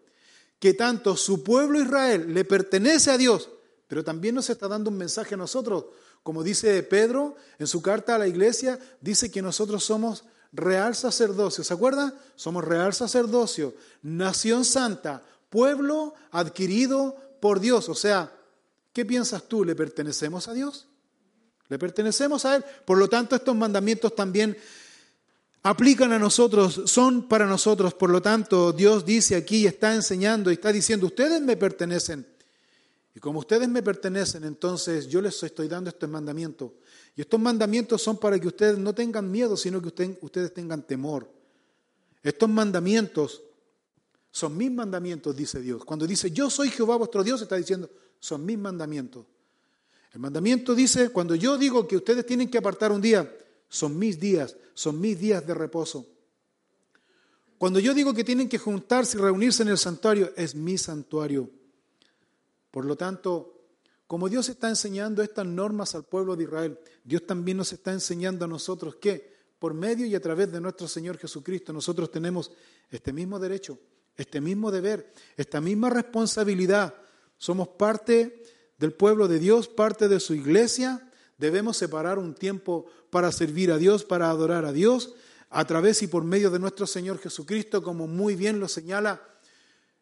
que 0.59 0.75
tanto 0.75 1.17
su 1.17 1.43
pueblo 1.43 1.81
Israel 1.81 2.35
le 2.35 2.45
pertenece 2.45 3.13
a 3.13 3.17
Dios, 3.17 3.49
pero 3.87 4.05
también 4.05 4.35
nos 4.35 4.51
está 4.51 4.69
dando 4.69 4.91
un 4.91 4.99
mensaje 4.99 5.37
a 5.37 5.39
nosotros. 5.39 5.87
Como 6.23 6.43
dice 6.43 6.83
Pedro 6.83 7.35
en 7.59 7.67
su 7.67 7.81
carta 7.81 8.17
a 8.17 8.19
la 8.19 8.29
iglesia, 8.29 8.79
dice 9.01 9.31
que 9.31 9.41
nosotros 9.41 9.83
somos 9.85 10.25
real 10.53 10.95
sacerdocio. 10.95 11.65
¿Se 11.65 11.75
acuerdan? 11.75 12.15
Somos 12.37 12.65
real 12.65 12.95
sacerdocio, 12.95 13.75
nación 14.03 14.65
santa, 14.65 15.23
pueblo 15.51 16.15
adquirido 16.31 17.17
por 17.41 17.61
Dios. 17.61 17.89
O 17.89 17.95
sea, 17.95 18.33
¿qué 18.93 19.05
piensas 19.05 19.45
tú? 19.45 19.65
¿Le 19.65 19.75
pertenecemos 19.75 20.49
a 20.49 20.55
Dios? 20.55 20.87
Le 21.69 21.79
pertenecemos 21.79 22.45
a 22.45 22.57
Él. 22.57 22.65
Por 22.85 22.99
lo 22.99 23.09
tanto, 23.09 23.37
estos 23.37 23.55
mandamientos 23.55 24.15
también 24.15 24.57
aplican 25.63 26.13
a 26.13 26.19
nosotros, 26.19 26.83
son 26.87 27.29
para 27.29 27.47
nosotros. 27.47 27.95
Por 27.95 28.11
lo 28.11 28.23
tanto, 28.23 28.73
Dios 28.73 29.05
dice 29.05 29.37
aquí, 29.37 29.67
está 29.67 29.95
enseñando 29.95 30.51
y 30.51 30.55
está 30.55 30.73
diciendo, 30.73 31.07
ustedes 31.07 31.41
me 31.41 31.57
pertenecen. 31.57 32.27
Y 33.15 33.21
como 33.21 33.41
ustedes 33.41 33.69
me 33.69 33.83
pertenecen, 33.83 34.45
entonces 34.45 35.09
yo 35.09 35.21
les 35.21 35.43
estoy 35.43 35.69
dando 35.69 35.91
este 35.91 36.07
mandamiento. 36.07 36.75
Y 37.19 37.23
estos 37.23 37.41
mandamientos 37.41 38.01
son 38.01 38.17
para 38.17 38.39
que 38.39 38.47
ustedes 38.47 38.79
no 38.79 38.95
tengan 38.95 39.29
miedo, 39.29 39.57
sino 39.57 39.83
que 39.83 39.89
ustedes 40.21 40.55
tengan 40.55 40.87
temor. 40.87 41.29
Estos 42.23 42.49
mandamientos 42.49 43.43
son 44.31 44.57
mis 44.57 44.71
mandamientos, 44.71 45.35
dice 45.35 45.61
Dios. 45.61 45.85
Cuando 45.85 46.07
dice 46.07 46.31
yo 46.31 46.49
soy 46.49 46.71
Jehová 46.71 46.95
vuestro 46.95 47.25
Dios, 47.25 47.43
está 47.43 47.57
diciendo 47.57 47.91
son 48.21 48.47
mis 48.47 48.57
mandamientos. 48.57 49.27
El 50.13 50.21
mandamiento 50.21 50.77
dice, 50.77 51.09
cuando 51.09 51.35
yo 51.35 51.59
digo 51.59 51.89
que 51.89 51.97
ustedes 51.97 52.25
tienen 52.25 52.49
que 52.49 52.59
apartar 52.59 52.93
un 52.93 53.01
día, 53.01 53.29
son 53.69 53.99
mis 53.99 54.21
días, 54.21 54.55
son 54.75 55.01
mis 55.01 55.19
días 55.19 55.45
de 55.45 55.55
reposo. 55.55 56.07
Cuando 57.59 57.81
yo 57.81 57.95
digo 57.95 58.15
que 58.15 58.23
tienen 58.23 58.49
que 58.49 58.59
juntarse 58.59 59.19
y 59.19 59.21
reunirse 59.21 59.65
en 59.65 59.71
el 59.71 59.79
santuario, 59.79 60.33
es 60.37 60.55
mi 60.55 60.79
santuario. 60.79 61.51
Por 62.71 62.85
lo 62.85 62.95
tanto, 62.95 63.58
como 64.09 64.31
Dios 64.31 64.49
está 64.49 64.71
enseñando 64.71 65.23
estas 65.23 65.47
normas 65.47 65.95
al 65.95 66.03
pueblo 66.03 66.35
de 66.35 66.45
Israel, 66.45 66.79
Dios 67.05 67.27
también 67.27 67.59
nos 67.59 67.75
está 67.75 67.93
enseñando 67.93 68.47
a 68.47 68.49
nosotros 68.49 68.97
que 68.97 69.37
por 69.59 69.75
medio 69.75 70.07
y 70.07 70.15
a 70.15 70.21
través 70.21 70.51
de 70.51 70.63
nuestro 70.63 70.89
Señor 70.89 71.19
Jesucristo 71.19 71.75
nosotros 71.75 72.11
tenemos 72.11 72.51
este 72.91 73.13
mismo 73.13 73.39
derecho, 73.39 73.79
este 74.17 74.41
mismo 74.41 74.71
deber, 74.71 75.13
esta 75.37 75.61
misma 75.61 75.91
responsabilidad. 75.91 76.95
Somos 77.37 77.69
parte 77.69 78.43
del 78.79 78.95
pueblo 78.95 79.29
de 79.29 79.39
Dios, 79.39 79.69
parte 79.69 80.09
de 80.09 80.21
su 80.21 80.35
iglesia. 80.35 81.07
Debemos 81.37 81.77
separar 81.77 82.19
un 82.19 82.35
tiempo 82.35 82.87
para 83.11 83.31
servir 83.31 83.71
a 83.71 83.77
Dios, 83.77 84.05
para 84.05 84.31
adorar 84.31 84.65
a 84.65 84.73
Dios, 84.73 85.17
a 85.51 85.67
través 85.67 86.03
y 86.03 86.07
por 86.07 86.25
medio 86.25 86.51
de 86.51 86.59
nuestro 86.59 86.87
Señor 86.87 87.19
Jesucristo, 87.19 87.83
como 87.83 88.07
muy 88.07 88.37
bien 88.37 88.59
lo 88.59 88.69
señala 88.69 89.23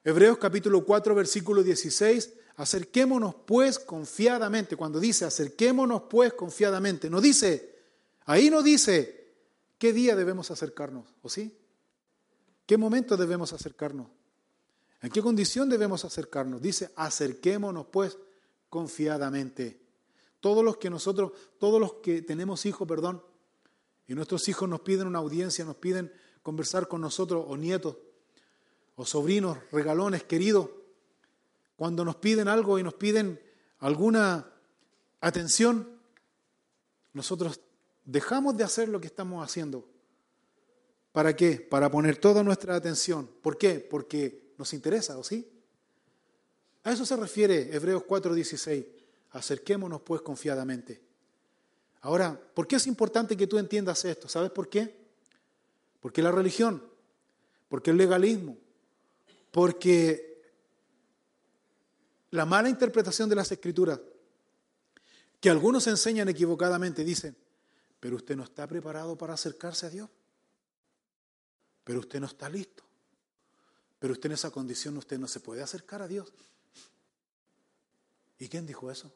Hebreos 0.05 0.39
capítulo 0.39 0.85
4, 0.85 1.17
versículo 1.17 1.65
16 1.65 2.31
Acerquémonos 2.57 3.35
pues 3.47 3.79
confiadamente. 3.79 4.77
Cuando 4.77 4.99
dice 4.99 5.25
acerquémonos 5.25 6.03
pues 6.11 6.33
confiadamente, 6.33 7.11
no 7.11 7.21
dice, 7.21 7.77
ahí 8.25 8.51
no 8.51 8.63
dice 8.63 9.35
qué 9.79 9.93
día 9.93 10.17
debemos 10.17 10.51
acercarnos, 10.51 11.07
¿o 11.23 11.29
sí? 11.29 11.57
¿Qué 12.65 12.77
momento 12.77 13.17
debemos 13.17 13.53
acercarnos? 13.53 14.09
¿En 15.03 15.11
qué 15.11 15.23
condición 15.23 15.69
debemos 15.69 16.05
acercarnos? 16.05 16.61
Dice, 16.63 16.91
acerquémonos 16.97 17.87
pues 17.87 18.19
confiadamente. 18.69 19.81
Todos 20.41 20.65
los 20.65 20.79
que 20.79 20.91
nosotros, 20.91 21.33
todos 21.59 21.81
los 21.81 21.95
que 21.95 22.23
tenemos 22.23 22.67
hijos, 22.67 22.89
perdón, 22.89 23.23
y 24.09 24.15
nuestros 24.15 24.49
hijos 24.49 24.69
nos 24.69 24.81
piden 24.81 25.07
una 25.07 25.19
audiencia, 25.19 25.65
nos 25.65 25.77
piden 25.77 26.13
conversar 26.43 26.89
con 26.89 27.01
nosotros, 27.01 27.45
o 27.47 27.57
nietos, 27.57 27.97
o 28.95 29.05
sobrinos, 29.05 29.59
regalones 29.73 30.23
queridos, 30.25 30.71
cuando 31.77 32.05
nos 32.05 32.17
piden 32.17 32.49
algo 32.49 32.79
y 32.79 32.83
nos 32.83 32.95
piden 32.95 33.41
alguna 33.79 34.51
atención, 35.21 35.89
nosotros 37.13 37.61
dejamos 38.05 38.57
de 38.57 38.65
hacer 38.65 38.89
lo 38.89 39.01
que 39.01 39.07
estamos 39.07 39.45
haciendo. 39.45 39.89
¿Para 41.13 41.35
qué? 41.37 41.61
Para 41.61 41.91
poner 41.91 42.17
toda 42.19 42.43
nuestra 42.43 42.77
atención. 42.77 43.29
¿Por 43.43 43.57
qué? 43.57 43.81
Porque 43.81 44.53
nos 44.59 44.73
interesa, 44.73 45.19
¿o 45.19 45.25
sí? 45.25 45.49
A 46.85 46.93
eso 46.93 47.05
se 47.05 47.17
refiere 47.17 47.75
Hebreos 47.75 48.05
4:16. 48.05 48.87
Acerquémonos 49.31 50.03
pues 50.03 50.23
confiadamente. 50.23 51.01
Ahora, 52.03 52.39
¿por 52.55 52.67
qué 52.67 52.77
es 52.77 52.87
importante 52.87 53.37
que 53.37 53.47
tú 53.47 53.59
entiendas 53.59 54.05
esto? 54.05 54.29
¿Sabes 54.29 54.51
por 54.51 54.69
qué? 54.69 54.95
Porque 56.01 56.23
la 56.23 56.31
religión, 56.31 56.83
porque 57.69 57.91
el 57.91 57.97
legalismo, 57.97 58.57
porque 59.51 60.26
la 62.37 62.45
mala 62.45 62.69
interpretación 62.69 63.29
de 63.29 63.35
las 63.35 63.51
escrituras, 63.51 64.01
que 65.41 65.51
algunos 65.51 65.87
enseñan 65.87 66.29
equivocadamente, 66.29 67.03
dicen, 67.03 67.37
pero 67.99 68.17
usted 68.17 68.37
no 68.37 68.45
está 68.45 68.67
preparado 68.67 69.17
para 69.17 69.35
acercarse 69.35 69.87
a 69.87 69.91
Dios, 69.91 70.11
pero 71.83 72.01
usted 72.01 72.21
no 72.21 72.27
está 72.27 72.49
listo, 72.49 72.85
pero 73.99 74.13
usted 74.13 74.27
en 74.27 74.35
esa 74.35 74.51
condición 74.51 74.97
usted 74.97 75.19
no 75.19 75.27
se 75.27 75.41
puede 75.41 75.63
acercar 75.63 76.03
a 76.03 76.09
Dios. 76.09 76.33
¿Y 78.39 78.49
quién 78.49 78.67
dijo 78.67 78.91
eso? 78.91 79.11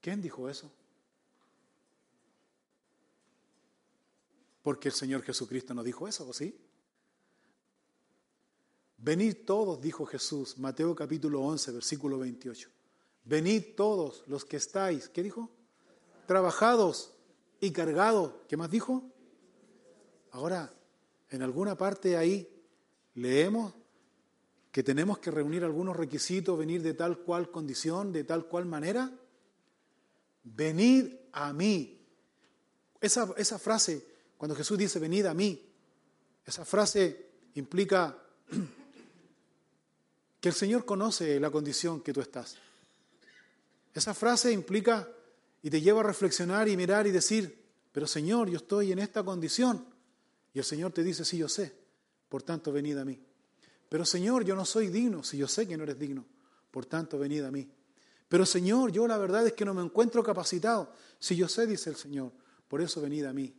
¿Quién 0.00 0.22
dijo 0.22 0.48
eso? 0.48 0.70
Porque 4.62 4.88
el 4.88 4.94
Señor 4.94 5.22
Jesucristo 5.22 5.74
no 5.74 5.82
dijo 5.82 6.06
eso, 6.06 6.28
¿o 6.28 6.32
sí? 6.32 6.56
Venid 8.98 9.44
todos, 9.44 9.80
dijo 9.80 10.06
Jesús, 10.06 10.58
Mateo 10.58 10.94
capítulo 10.94 11.42
11, 11.42 11.72
versículo 11.72 12.18
28. 12.18 12.68
Venid 13.24 13.74
todos 13.76 14.24
los 14.26 14.44
que 14.44 14.56
estáis, 14.56 15.08
¿qué 15.08 15.22
dijo? 15.22 15.50
Trabajados 16.26 17.12
y 17.60 17.70
cargados. 17.70 18.32
¿Qué 18.48 18.56
más 18.56 18.70
dijo? 18.70 19.04
Ahora, 20.30 20.72
en 21.30 21.42
alguna 21.42 21.76
parte 21.76 22.16
ahí 22.16 22.48
leemos 23.14 23.74
que 24.70 24.82
tenemos 24.82 25.18
que 25.18 25.30
reunir 25.30 25.64
algunos 25.64 25.96
requisitos, 25.96 26.58
venir 26.58 26.82
de 26.82 26.94
tal 26.94 27.18
cual 27.18 27.50
condición, 27.50 28.12
de 28.12 28.24
tal 28.24 28.46
cual 28.46 28.66
manera. 28.66 29.10
Venid 30.42 31.14
a 31.32 31.52
mí. 31.52 32.04
Esa, 33.00 33.32
esa 33.36 33.58
frase, 33.58 34.04
cuando 34.36 34.56
Jesús 34.56 34.76
dice 34.76 34.98
venid 34.98 35.26
a 35.26 35.34
mí, 35.34 35.64
esa 36.44 36.64
frase 36.64 37.30
implica 37.54 38.18
que 40.44 40.50
el 40.50 40.54
Señor 40.54 40.84
conoce 40.84 41.40
la 41.40 41.50
condición 41.50 42.02
que 42.02 42.12
tú 42.12 42.20
estás. 42.20 42.56
Esa 43.94 44.12
frase 44.12 44.52
implica 44.52 45.08
y 45.62 45.70
te 45.70 45.80
lleva 45.80 46.00
a 46.00 46.04
reflexionar 46.04 46.68
y 46.68 46.76
mirar 46.76 47.06
y 47.06 47.12
decir, 47.12 47.64
pero 47.90 48.06
Señor, 48.06 48.50
yo 48.50 48.58
estoy 48.58 48.92
en 48.92 48.98
esta 48.98 49.22
condición. 49.22 49.86
Y 50.52 50.58
el 50.58 50.64
Señor 50.66 50.92
te 50.92 51.02
dice, 51.02 51.24
sí, 51.24 51.38
yo 51.38 51.48
sé, 51.48 51.74
por 52.28 52.42
tanto, 52.42 52.72
venid 52.72 52.98
a 52.98 53.06
mí. 53.06 53.18
Pero 53.88 54.04
Señor, 54.04 54.44
yo 54.44 54.54
no 54.54 54.66
soy 54.66 54.88
digno, 54.88 55.24
si 55.24 55.38
yo 55.38 55.48
sé 55.48 55.66
que 55.66 55.78
no 55.78 55.84
eres 55.84 55.98
digno, 55.98 56.26
por 56.70 56.84
tanto, 56.84 57.18
venid 57.18 57.42
a 57.44 57.50
mí. 57.50 57.66
Pero 58.28 58.44
Señor, 58.44 58.92
yo 58.92 59.06
la 59.06 59.16
verdad 59.16 59.46
es 59.46 59.54
que 59.54 59.64
no 59.64 59.72
me 59.72 59.80
encuentro 59.80 60.22
capacitado, 60.22 60.92
si 61.18 61.36
yo 61.36 61.48
sé, 61.48 61.66
dice 61.66 61.88
el 61.88 61.96
Señor, 61.96 62.32
por 62.68 62.82
eso 62.82 63.00
venid 63.00 63.24
a 63.24 63.32
mí. 63.32 63.56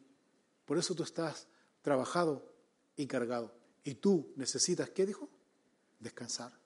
Por 0.66 0.78
eso 0.78 0.94
tú 0.94 1.02
estás 1.02 1.48
trabajado 1.82 2.48
y 2.96 3.08
cargado. 3.08 3.56
Y 3.84 3.96
tú 3.96 4.34
necesitas, 4.36 4.92
¿qué 4.92 5.08
dijo? 5.08 5.28
Descansar. 6.00 6.64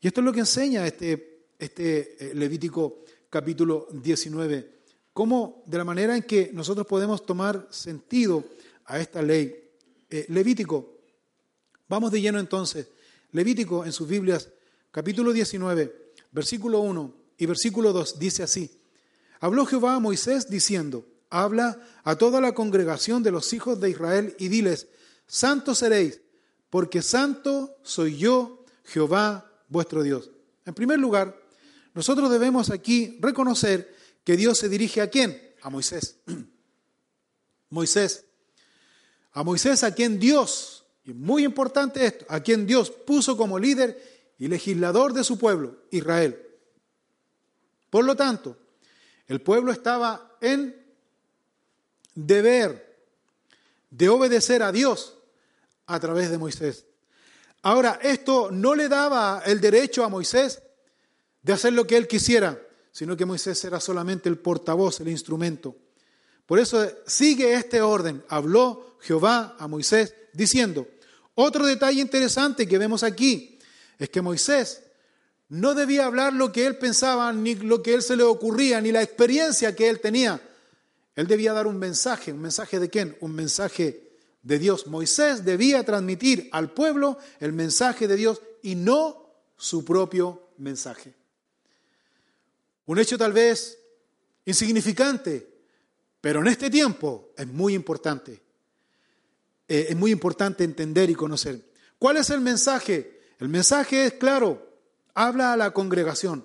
Y 0.00 0.06
esto 0.06 0.20
es 0.20 0.24
lo 0.24 0.32
que 0.32 0.40
enseña 0.40 0.86
este, 0.86 1.44
este 1.58 2.30
eh, 2.30 2.34
Levítico 2.34 3.04
capítulo 3.28 3.86
19, 3.92 4.80
cómo 5.12 5.62
de 5.66 5.78
la 5.78 5.84
manera 5.84 6.16
en 6.16 6.22
que 6.22 6.50
nosotros 6.54 6.86
podemos 6.86 7.26
tomar 7.26 7.68
sentido 7.70 8.44
a 8.86 8.98
esta 8.98 9.20
ley. 9.20 9.70
Eh, 10.08 10.24
Levítico, 10.28 11.00
vamos 11.86 12.10
de 12.10 12.20
lleno 12.20 12.38
entonces. 12.38 12.88
Levítico 13.32 13.84
en 13.84 13.92
sus 13.92 14.08
Biblias, 14.08 14.48
capítulo 14.90 15.32
19, 15.32 16.12
versículo 16.32 16.80
1 16.80 17.14
y 17.36 17.46
versículo 17.46 17.92
2 17.92 18.18
dice 18.18 18.42
así. 18.42 18.70
Habló 19.38 19.66
Jehová 19.66 19.96
a 19.96 20.00
Moisés 20.00 20.48
diciendo, 20.48 21.04
habla 21.28 21.78
a 22.04 22.16
toda 22.16 22.40
la 22.40 22.52
congregación 22.52 23.22
de 23.22 23.32
los 23.32 23.52
hijos 23.52 23.78
de 23.80 23.90
Israel 23.90 24.34
y 24.38 24.48
diles, 24.48 24.88
santos 25.26 25.78
seréis, 25.78 26.22
porque 26.70 27.02
santo 27.02 27.76
soy 27.82 28.16
yo, 28.16 28.64
Jehová 28.84 29.49
vuestro 29.70 30.02
Dios. 30.02 30.30
En 30.66 30.74
primer 30.74 30.98
lugar, 30.98 31.34
nosotros 31.94 32.30
debemos 32.30 32.70
aquí 32.70 33.16
reconocer 33.20 33.96
que 34.22 34.36
Dios 34.36 34.58
se 34.58 34.68
dirige 34.68 35.00
a 35.00 35.08
quién? 35.08 35.54
A 35.62 35.70
Moisés. 35.70 36.18
Moisés. 37.70 38.26
A 39.32 39.42
Moisés 39.42 39.82
a 39.84 39.94
quien 39.94 40.18
Dios, 40.18 40.84
y 41.04 41.14
muy 41.14 41.44
importante 41.44 42.04
esto, 42.04 42.26
a 42.28 42.40
quien 42.40 42.66
Dios 42.66 42.90
puso 42.90 43.36
como 43.36 43.58
líder 43.58 44.20
y 44.38 44.48
legislador 44.48 45.12
de 45.12 45.24
su 45.24 45.38
pueblo, 45.38 45.78
Israel. 45.90 46.38
Por 47.88 48.04
lo 48.04 48.16
tanto, 48.16 48.56
el 49.26 49.40
pueblo 49.40 49.72
estaba 49.72 50.36
en 50.40 50.76
deber 52.14 53.04
de 53.90 54.08
obedecer 54.08 54.62
a 54.62 54.72
Dios 54.72 55.16
a 55.86 55.98
través 56.00 56.30
de 56.30 56.38
Moisés. 56.38 56.86
Ahora, 57.62 57.98
esto 58.02 58.50
no 58.50 58.74
le 58.74 58.88
daba 58.88 59.42
el 59.44 59.60
derecho 59.60 60.04
a 60.04 60.08
Moisés 60.08 60.62
de 61.42 61.52
hacer 61.52 61.72
lo 61.72 61.86
que 61.86 61.96
él 61.96 62.08
quisiera, 62.08 62.60
sino 62.90 63.16
que 63.16 63.26
Moisés 63.26 63.62
era 63.64 63.80
solamente 63.80 64.28
el 64.28 64.38
portavoz, 64.38 65.00
el 65.00 65.08
instrumento. 65.08 65.76
Por 66.46 66.58
eso 66.58 66.84
sigue 67.06 67.54
este 67.54 67.80
orden. 67.80 68.24
Habló 68.28 68.96
Jehová 69.00 69.56
a 69.58 69.68
Moisés 69.68 70.14
diciendo, 70.32 70.88
otro 71.34 71.66
detalle 71.66 72.00
interesante 72.00 72.66
que 72.66 72.78
vemos 72.78 73.02
aquí 73.02 73.58
es 73.98 74.08
que 74.08 74.22
Moisés 74.22 74.82
no 75.48 75.74
debía 75.74 76.06
hablar 76.06 76.32
lo 76.32 76.52
que 76.52 76.66
él 76.66 76.76
pensaba, 76.76 77.32
ni 77.32 77.54
lo 77.56 77.82
que 77.82 77.94
él 77.94 78.02
se 78.02 78.16
le 78.16 78.22
ocurría, 78.22 78.80
ni 78.80 78.92
la 78.92 79.02
experiencia 79.02 79.74
que 79.74 79.88
él 79.88 80.00
tenía. 80.00 80.40
Él 81.16 81.26
debía 81.26 81.52
dar 81.52 81.66
un 81.66 81.78
mensaje. 81.78 82.32
¿Un 82.32 82.40
mensaje 82.40 82.78
de 82.78 82.88
quién? 82.88 83.16
Un 83.20 83.34
mensaje 83.34 84.09
de 84.42 84.58
Dios. 84.58 84.86
Moisés 84.86 85.44
debía 85.44 85.84
transmitir 85.84 86.48
al 86.52 86.72
pueblo 86.72 87.18
el 87.38 87.52
mensaje 87.52 88.08
de 88.08 88.16
Dios 88.16 88.40
y 88.62 88.74
no 88.74 89.34
su 89.56 89.84
propio 89.84 90.48
mensaje. 90.58 91.14
Un 92.86 92.98
hecho 92.98 93.18
tal 93.18 93.32
vez 93.32 93.78
insignificante, 94.44 95.48
pero 96.20 96.40
en 96.40 96.48
este 96.48 96.70
tiempo 96.70 97.32
es 97.36 97.46
muy 97.46 97.74
importante. 97.74 98.42
Eh, 99.68 99.86
es 99.90 99.96
muy 99.96 100.10
importante 100.10 100.64
entender 100.64 101.10
y 101.10 101.14
conocer. 101.14 101.70
¿Cuál 101.98 102.16
es 102.16 102.30
el 102.30 102.40
mensaje? 102.40 103.20
El 103.38 103.48
mensaje 103.48 104.06
es 104.06 104.12
claro, 104.14 104.76
habla 105.14 105.52
a 105.52 105.56
la 105.56 105.70
congregación. 105.72 106.44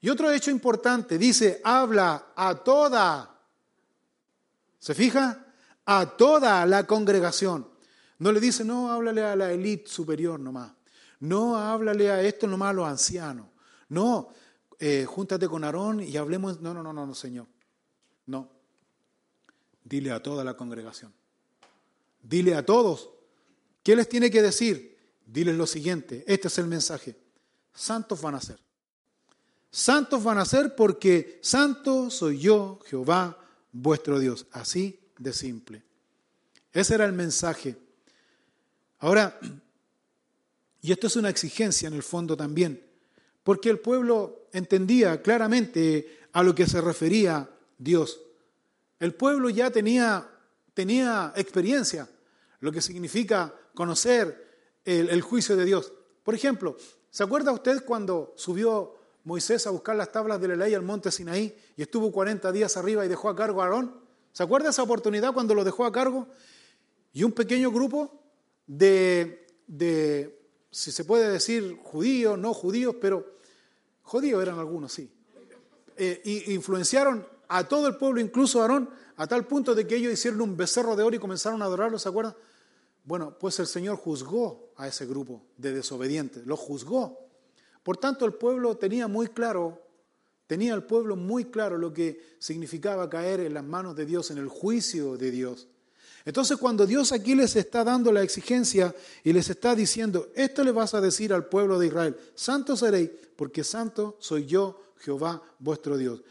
Y 0.00 0.08
otro 0.08 0.30
hecho 0.30 0.50
importante, 0.50 1.18
dice, 1.18 1.60
habla 1.64 2.32
a 2.36 2.54
toda. 2.56 3.40
¿Se 4.78 4.94
fija? 4.94 5.45
A 5.86 6.16
toda 6.16 6.66
la 6.66 6.86
congregación. 6.86 7.68
No 8.18 8.32
le 8.32 8.40
dice, 8.40 8.64
no, 8.64 8.90
háblale 8.90 9.22
a 9.22 9.36
la 9.36 9.52
élite 9.52 9.88
superior 9.88 10.38
nomás. 10.40 10.72
No, 11.20 11.56
háblale 11.56 12.10
a 12.10 12.22
esto 12.22 12.46
nomás 12.46 12.70
a 12.70 12.72
los 12.74 12.88
ancianos. 12.88 13.46
No, 13.88 14.28
eh, 14.78 15.04
júntate 15.06 15.48
con 15.48 15.64
Aarón 15.64 16.00
y 16.00 16.16
hablemos. 16.16 16.60
No, 16.60 16.74
no, 16.74 16.82
no, 16.82 16.92
no, 16.92 17.14
Señor. 17.14 17.46
No. 18.26 18.50
Dile 19.84 20.10
a 20.10 20.22
toda 20.22 20.44
la 20.44 20.54
congregación. 20.56 21.12
Dile 22.22 22.54
a 22.54 22.66
todos. 22.66 23.10
¿Qué 23.82 23.94
les 23.94 24.08
tiene 24.08 24.30
que 24.30 24.42
decir? 24.42 24.98
Diles 25.24 25.56
lo 25.56 25.66
siguiente. 25.66 26.24
Este 26.26 26.48
es 26.48 26.58
el 26.58 26.66
mensaje 26.66 27.16
santos 27.76 28.20
van 28.20 28.34
a 28.34 28.40
ser. 28.40 28.58
Santos 29.70 30.24
van 30.24 30.38
a 30.38 30.44
ser 30.44 30.74
porque 30.74 31.38
santo 31.42 32.10
soy 32.10 32.38
yo, 32.38 32.80
Jehová, 32.86 33.38
vuestro 33.70 34.18
Dios. 34.18 34.46
Así 34.50 34.98
de 35.18 35.32
simple. 35.32 35.82
Ese 36.72 36.94
era 36.94 37.04
el 37.04 37.12
mensaje. 37.12 37.76
Ahora, 38.98 39.38
y 40.80 40.92
esto 40.92 41.06
es 41.06 41.16
una 41.16 41.30
exigencia 41.30 41.88
en 41.88 41.94
el 41.94 42.02
fondo 42.02 42.36
también, 42.36 42.82
porque 43.42 43.70
el 43.70 43.78
pueblo 43.78 44.48
entendía 44.52 45.22
claramente 45.22 46.20
a 46.32 46.42
lo 46.42 46.54
que 46.54 46.66
se 46.66 46.80
refería 46.80 47.48
Dios. 47.78 48.20
El 48.98 49.14
pueblo 49.14 49.50
ya 49.50 49.70
tenía, 49.70 50.28
tenía 50.74 51.32
experiencia, 51.36 52.08
lo 52.60 52.72
que 52.72 52.80
significa 52.80 53.54
conocer 53.74 54.78
el, 54.84 55.10
el 55.10 55.20
juicio 55.22 55.56
de 55.56 55.64
Dios. 55.64 55.92
Por 56.22 56.34
ejemplo, 56.34 56.76
¿Se 57.16 57.22
acuerda 57.22 57.50
usted 57.50 57.82
cuando 57.82 58.34
subió 58.36 58.94
Moisés 59.24 59.66
a 59.66 59.70
buscar 59.70 59.96
las 59.96 60.12
tablas 60.12 60.38
de 60.38 60.48
la 60.48 60.56
ley 60.56 60.74
al 60.74 60.82
monte 60.82 61.10
Sinaí 61.10 61.56
y 61.74 61.80
estuvo 61.80 62.12
40 62.12 62.52
días 62.52 62.76
arriba 62.76 63.06
y 63.06 63.08
dejó 63.08 63.30
a 63.30 63.34
cargo 63.34 63.62
a 63.62 63.64
Aarón? 63.64 64.05
¿Se 64.36 64.42
acuerda 64.42 64.68
esa 64.68 64.82
oportunidad 64.82 65.32
cuando 65.32 65.54
lo 65.54 65.64
dejó 65.64 65.86
a 65.86 65.92
cargo? 65.92 66.26
Y 67.14 67.24
un 67.24 67.32
pequeño 67.32 67.70
grupo 67.70 68.20
de, 68.66 69.46
de 69.66 70.38
si 70.70 70.92
se 70.92 71.06
puede 71.06 71.30
decir, 71.30 71.78
judíos, 71.82 72.38
no 72.38 72.52
judíos, 72.52 72.96
pero 73.00 73.38
judíos 74.02 74.42
eran 74.42 74.58
algunos, 74.58 74.92
sí. 74.92 75.10
Eh, 75.96 76.20
y 76.22 76.52
influenciaron 76.52 77.26
a 77.48 77.66
todo 77.66 77.88
el 77.88 77.96
pueblo, 77.96 78.20
incluso 78.20 78.58
a 78.60 78.64
Aarón, 78.64 78.90
a 79.16 79.26
tal 79.26 79.46
punto 79.46 79.74
de 79.74 79.86
que 79.86 79.96
ellos 79.96 80.12
hicieron 80.12 80.42
un 80.42 80.54
becerro 80.54 80.96
de 80.96 81.02
oro 81.02 81.16
y 81.16 81.18
comenzaron 81.18 81.62
a 81.62 81.64
adorarlo, 81.64 81.98
¿se 81.98 82.10
acuerdan? 82.10 82.36
Bueno, 83.04 83.38
pues 83.40 83.58
el 83.58 83.66
Señor 83.66 83.96
juzgó 83.96 84.74
a 84.76 84.86
ese 84.86 85.06
grupo 85.06 85.46
de 85.56 85.72
desobedientes, 85.72 86.46
lo 86.46 86.58
juzgó. 86.58 87.18
Por 87.82 87.96
tanto, 87.96 88.26
el 88.26 88.34
pueblo 88.34 88.76
tenía 88.76 89.08
muy 89.08 89.28
claro, 89.28 89.80
tenía 90.46 90.74
el 90.74 90.84
pueblo 90.84 91.16
muy 91.16 91.46
claro 91.46 91.78
lo 91.78 91.92
que 91.92 92.36
significaba 92.38 93.10
caer 93.10 93.40
en 93.40 93.54
las 93.54 93.64
manos 93.64 93.96
de 93.96 94.06
Dios, 94.06 94.30
en 94.30 94.38
el 94.38 94.48
juicio 94.48 95.16
de 95.16 95.30
Dios. 95.30 95.68
Entonces, 96.24 96.56
cuando 96.56 96.86
Dios 96.86 97.12
aquí 97.12 97.34
les 97.34 97.54
está 97.54 97.84
dando 97.84 98.10
la 98.10 98.22
exigencia 98.22 98.94
y 99.22 99.32
les 99.32 99.48
está 99.48 99.74
diciendo, 99.74 100.28
esto 100.34 100.64
le 100.64 100.72
vas 100.72 100.92
a 100.94 101.00
decir 101.00 101.32
al 101.32 101.46
pueblo 101.46 101.78
de 101.78 101.86
Israel, 101.86 102.16
santo 102.34 102.76
seréis, 102.76 103.10
porque 103.36 103.62
santo 103.62 104.16
soy 104.18 104.46
yo, 104.46 104.82
Jehová, 104.98 105.40
vuestro 105.60 105.96
Dios. 105.96 106.22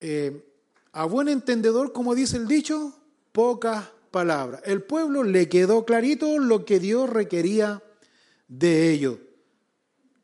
Eh, 0.00 0.44
a 0.92 1.04
buen 1.04 1.28
entendedor, 1.28 1.92
como 1.92 2.14
dice 2.16 2.36
el 2.36 2.48
dicho, 2.48 2.92
pocas 3.30 3.84
palabra. 4.10 4.60
El 4.64 4.82
pueblo 4.82 5.24
le 5.24 5.48
quedó 5.48 5.84
clarito 5.84 6.38
lo 6.38 6.64
que 6.64 6.78
Dios 6.78 7.08
requería 7.08 7.82
de 8.46 8.90
ellos. 8.90 9.18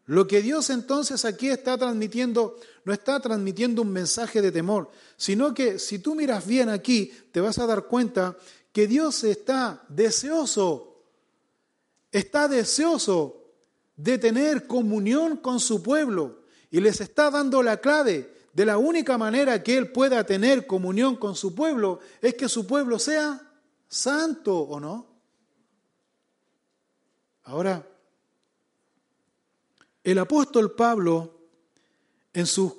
Lo 0.09 0.27
que 0.27 0.41
Dios 0.41 0.71
entonces 0.71 1.27
aquí 1.27 1.51
está 1.51 1.77
transmitiendo, 1.77 2.59
no 2.85 2.95
está 2.95 3.21
transmitiendo 3.21 3.83
un 3.83 3.93
mensaje 3.93 4.41
de 4.41 4.51
temor, 4.51 4.91
sino 5.19 5.53
que 5.53 5.79
si 5.79 5.99
tú 5.99 6.15
miras 6.15 6.47
bien 6.47 6.71
aquí, 6.71 7.13
te 7.31 7.43
vas 7.43 7.59
a 7.59 7.67
dar 7.67 7.85
cuenta 7.85 8.35
que 8.73 8.87
Dios 8.87 9.23
está 9.25 9.85
deseoso, 9.91 11.05
está 12.11 12.49
deseoso 12.49 13.53
de 13.97 14.17
tener 14.17 14.67
comunión 14.67 15.37
con 15.37 15.61
su 15.61 15.83
pueblo 15.83 16.39
y 16.71 16.81
les 16.81 17.03
está 17.03 17.31
dando 17.31 17.63
la 17.63 17.77
clave 17.77 18.33
de 18.55 18.65
la 18.65 18.79
única 18.79 19.19
manera 19.19 19.63
que 19.63 19.77
Él 19.77 19.93
pueda 19.93 20.25
tener 20.25 20.67
comunión 20.67 21.17
con 21.17 21.37
su 21.37 21.55
pueblo 21.55 22.01
es 22.23 22.33
que 22.35 22.49
su 22.49 22.67
pueblo 22.67 22.99
sea 22.99 23.43
santo 23.87 24.57
o 24.57 24.81
no. 24.81 25.07
Ahora, 27.45 27.87
el 30.13 30.19
apóstol 30.19 30.73
Pablo, 30.73 31.35
en 32.33 32.47
sus 32.47 32.73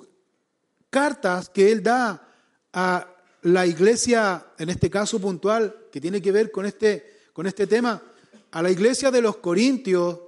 cartas 0.90 1.48
que 1.48 1.70
él 1.70 1.80
da 1.80 2.28
a 2.72 3.16
la 3.42 3.66
iglesia, 3.66 4.46
en 4.58 4.68
este 4.68 4.90
caso 4.90 5.20
puntual, 5.20 5.86
que 5.92 6.00
tiene 6.00 6.20
que 6.20 6.32
ver 6.32 6.50
con 6.50 6.66
este, 6.66 7.28
con 7.32 7.46
este 7.46 7.68
tema, 7.68 8.02
a 8.50 8.62
la 8.62 8.70
iglesia 8.72 9.12
de 9.12 9.22
los 9.22 9.36
Corintios, 9.36 10.18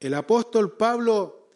el 0.00 0.14
apóstol 0.14 0.74
Pablo, 0.78 1.50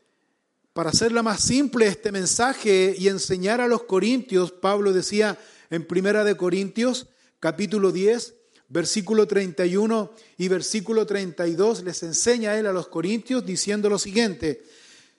para 0.74 0.90
hacerla 0.90 1.22
más 1.22 1.40
simple 1.40 1.86
este 1.86 2.12
mensaje 2.12 2.94
y 2.98 3.08
enseñar 3.08 3.62
a 3.62 3.68
los 3.68 3.84
corintios, 3.84 4.52
Pablo 4.52 4.92
decía 4.92 5.38
en 5.70 5.86
Primera 5.86 6.22
de 6.22 6.36
Corintios, 6.36 7.08
capítulo 7.38 7.92
10, 7.92 8.34
versículo 8.70 9.26
31 9.26 10.12
y 10.38 10.48
versículo 10.48 11.04
32, 11.04 11.82
les 11.82 12.02
enseña 12.02 12.56
él 12.58 12.66
a 12.66 12.72
los 12.72 12.88
corintios 12.88 13.44
diciendo 13.44 13.90
lo 13.90 13.98
siguiente, 13.98 14.64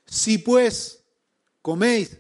si 0.06 0.40
pues 0.40 1.04
coméis 1.62 2.18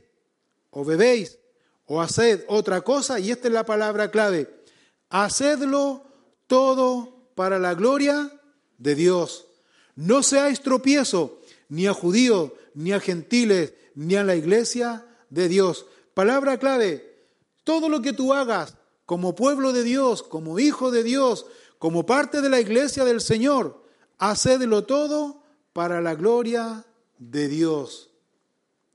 o 0.70 0.86
bebéis 0.86 1.39
o 1.86 2.02
haced 2.02 2.44
otra 2.48 2.82
cosa, 2.82 3.20
y 3.20 3.32
esta 3.32 3.48
es 3.48 3.54
la 3.54 3.65
palabra 3.65 4.12
clave, 4.12 4.63
hacedlo 5.10 6.06
todo 6.48 7.32
para 7.36 7.58
la 7.60 7.74
gloria 7.74 8.32
de 8.78 8.96
Dios. 8.96 9.48
No 9.96 10.24
seáis 10.24 10.62
tropiezo 10.62 11.39
ni 11.70 11.88
a 11.88 11.94
judíos, 11.94 12.52
ni 12.74 12.91
a 12.91 13.00
gentiles, 13.00 13.74
ni 13.96 14.15
a 14.15 14.24
la 14.24 14.36
iglesia 14.36 15.06
de 15.30 15.48
Dios. 15.48 15.86
Palabra 16.13 16.58
clave, 16.60 17.26
todo 17.63 17.88
lo 17.88 18.02
que 18.02 18.13
tú 18.13 18.34
hagas, 18.34 18.76
como 19.12 19.36
pueblo 19.36 19.74
de 19.74 19.84
Dios, 19.84 20.24
como 20.24 20.58
hijo 20.58 20.89
de 20.89 21.04
Dios, 21.04 21.45
como 21.80 22.06
parte 22.06 22.39
de 22.39 22.50
la 22.50 22.62
iglesia 22.62 23.04
del 23.04 23.19
Señor, 23.19 23.84
hacedlo 24.17 24.86
todo 24.86 25.43
para 25.74 26.00
la 26.00 26.15
gloria 26.15 26.86
de 27.17 27.50
Dios. 27.50 28.10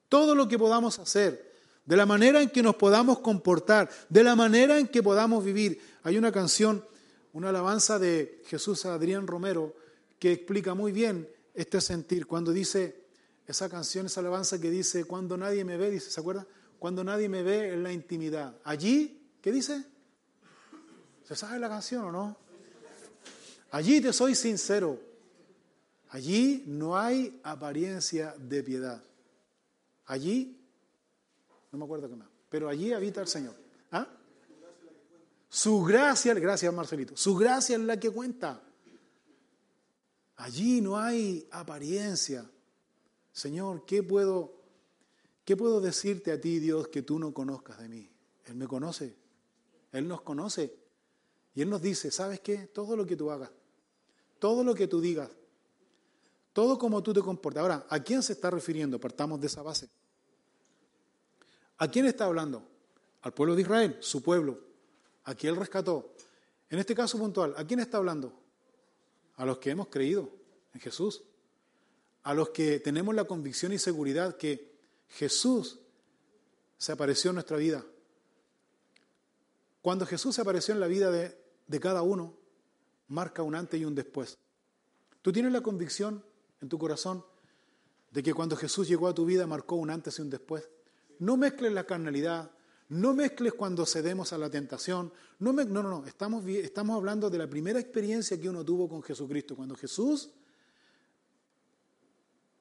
Todo 0.09 0.35
lo 0.35 0.49
que 0.49 0.59
podamos 0.59 0.99
hacer, 0.99 1.53
de 1.85 1.97
la 1.99 2.07
manera 2.07 2.41
en 2.41 2.49
que 2.49 2.63
nos 2.63 2.77
podamos 2.77 3.19
comportar, 3.19 3.91
de 4.09 4.25
la 4.25 4.35
manera 4.35 4.79
en 4.79 4.89
que 4.89 5.03
podamos 5.03 5.45
vivir. 5.45 5.83
Hay 6.03 6.17
una 6.17 6.33
canción, 6.33 6.83
una 7.35 7.51
alabanza 7.51 7.99
de 7.99 8.43
Jesús 8.47 8.87
Adrián 8.87 9.27
Romero 9.27 9.77
que 10.19 10.33
explica 10.33 10.73
muy 10.73 10.93
bien 10.93 11.29
este 11.53 11.83
sentir 11.83 12.27
cuando 12.27 12.53
dice, 12.53 13.05
esa 13.47 13.69
canción, 13.69 14.07
esa 14.07 14.21
alabanza 14.21 14.59
que 14.59 14.71
dice, 14.71 15.05
cuando 15.05 15.37
nadie 15.37 15.63
me 15.63 15.77
ve, 15.77 15.91
dice, 15.91 16.11
¿se 16.11 16.19
acuerda? 16.21 16.47
Cuando 16.79 17.05
nadie 17.05 17.29
me 17.29 17.43
ve 17.43 17.75
en 17.75 17.83
la 17.83 17.93
intimidad. 17.93 18.57
Allí, 18.65 19.21
¿qué 19.43 19.53
dice? 19.53 19.85
¿Se 21.27 21.35
sabe 21.35 21.59
la 21.59 21.69
canción 21.69 22.05
o 22.05 22.13
no? 22.13 22.37
Allí 23.73 24.01
te 24.01 24.13
soy 24.13 24.35
sincero. 24.35 25.01
Allí 26.11 26.63
no 26.67 26.97
hay 26.97 27.41
apariencia 27.43 28.35
de 28.39 28.63
piedad. 28.63 29.03
Allí, 30.07 30.57
no 31.73 31.79
me 31.79 31.85
acuerdo 31.85 32.09
qué 32.09 32.15
más, 32.15 32.29
pero 32.49 32.69
allí 32.69 32.93
habita 32.93 33.21
el 33.21 33.27
Señor. 33.27 33.57
¿Ah? 33.91 34.07
Su 35.49 35.83
gracia, 35.83 36.33
gracias 36.35 36.73
Marcelito, 36.73 37.17
su 37.17 37.35
gracia 37.35 37.77
es 37.77 37.83
la 37.83 37.99
que 37.99 38.11
cuenta. 38.11 38.63
Allí 40.37 40.81
no 40.81 40.97
hay 40.97 41.49
apariencia. 41.51 42.49
Señor, 43.33 43.85
¿qué 43.85 44.03
puedo, 44.03 44.63
¿qué 45.45 45.57
puedo 45.57 45.81
decirte 45.81 46.31
a 46.31 46.41
ti, 46.41 46.61
Dios, 46.61 46.89
que 46.89 47.03
tú 47.03 47.19
no 47.19 47.35
conozcas 47.35 47.81
de 47.81 47.89
mí? 47.89 48.09
Él 48.45 48.55
me 48.55 48.69
conoce, 48.69 49.17
Él 49.91 50.07
nos 50.07 50.23
conoce. 50.23 50.86
Y 51.57 51.63
Él 51.63 51.71
nos 51.71 51.83
dice, 51.83 52.13
¿sabes 52.13 52.39
qué? 52.39 52.69
Todo 52.69 52.95
lo 52.95 53.05
que 53.05 53.17
tú 53.17 53.33
hagas, 53.33 53.51
todo 54.39 54.63
lo 54.63 54.77
que 54.77 54.87
tú 54.87 55.01
digas, 55.01 55.29
todo 56.53 56.79
como 56.79 57.03
tú 57.03 57.13
te 57.13 57.21
comportas. 57.21 57.63
Ahora, 57.63 57.87
¿a 57.91 57.99
quién 57.99 58.23
se 58.23 58.35
está 58.35 58.49
refiriendo? 58.49 59.01
Partamos 59.01 59.41
de 59.41 59.49
esa 59.49 59.63
base. 59.63 59.89
¿A 61.79 61.91
quién 61.91 62.07
está 62.07 62.27
hablando? 62.27 62.63
Al 63.23 63.35
pueblo 63.35 63.57
de 63.57 63.63
Israel, 63.63 63.97
su 63.99 64.23
pueblo, 64.23 64.61
a 65.25 65.35
quien 65.35 65.53
Él 65.53 65.59
rescató. 65.59 66.15
En 66.71 66.79
este 66.79 66.95
caso 66.95 67.19
puntual, 67.19 67.55
¿a 67.57 67.67
quién 67.67 67.81
está 67.81 67.97
hablando? 67.97 68.33
A 69.35 69.45
los 69.45 69.59
que 69.59 69.71
hemos 69.71 69.89
creído 69.89 70.31
en 70.73 70.81
Jesús 70.81 71.25
a 72.27 72.35
los 72.35 72.49
que 72.49 72.81
tenemos 72.81 73.15
la 73.15 73.23
convicción 73.23 73.73
y 73.73 73.79
seguridad 73.79 74.37
que 74.37 74.73
Jesús 75.11 75.79
se 76.77 76.91
apareció 76.91 77.31
en 77.31 77.37
nuestra 77.37 77.57
vida. 77.57 77.87
Cuando 79.81 80.05
Jesús 80.05 80.35
se 80.35 80.41
apareció 80.41 80.75
en 80.75 80.81
la 80.81 80.89
vida 80.89 81.13
de, 81.13 81.39
de 81.67 81.81
cada 81.81 82.03
uno, 82.03 82.35
marca 83.09 83.43
un 83.43 83.55
antes 83.55 83.81
y 83.81 83.85
un 83.85 83.95
después. 83.95 84.39
Tú 85.23 85.33
tienes 85.33 85.53
la 85.53 85.61
convicción 85.61 86.25
en 86.61 86.69
tu 86.69 86.79
corazón 86.79 87.25
de 88.11 88.23
que 88.23 88.33
cuando 88.33 88.57
Jesús 88.57 88.89
llegó 88.89 89.09
a 89.09 89.15
tu 89.15 89.25
vida 89.25 89.47
marcó 89.47 89.77
un 89.77 89.91
antes 89.91 90.19
y 90.19 90.23
un 90.23 90.31
después. 90.31 90.69
No 91.19 91.37
mezcles 91.37 91.73
la 91.73 91.85
carnalidad, 91.85 92.51
no 92.89 93.15
mezcles 93.15 93.55
cuando 93.55 93.85
cedemos 93.85 94.33
a 94.33 94.39
la 94.39 94.49
tentación. 94.49 95.13
No, 95.39 95.53
no, 95.53 95.83
no, 95.83 96.07
Estamos, 96.07 96.47
estamos 96.47 96.97
hablando 96.97 97.29
de 97.29 97.39
la 97.39 97.49
primera 97.49 97.81
experiencia 97.81 98.41
que 98.41 98.49
uno 98.49 98.65
tuvo 98.65 98.89
con 98.89 99.03
Jesucristo. 99.03 99.57
Cuando 99.57 99.75
Jesús 99.75 100.31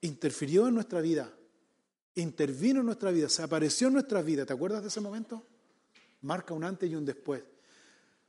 interfirió 0.02 0.68
en 0.68 0.74
nuestra 0.74 1.02
vida, 1.02 1.32
intervino 2.15 2.80
en 2.80 2.88
nuestra 2.88 3.12
vida, 3.12 3.30
se 3.30 3.44
apareció 3.44 3.88
en 3.88 3.94
nuestra 3.94 4.22
vida. 4.22 4.46
¿Te 4.46 4.54
acuerdas 4.54 4.82
de 4.82 4.88
ese 4.88 5.02
momento? 5.02 5.46
Marca 6.22 6.54
un 6.54 6.63
antes 6.63 6.89
y 6.89 6.96
un 6.96 7.06
después. 7.06 7.44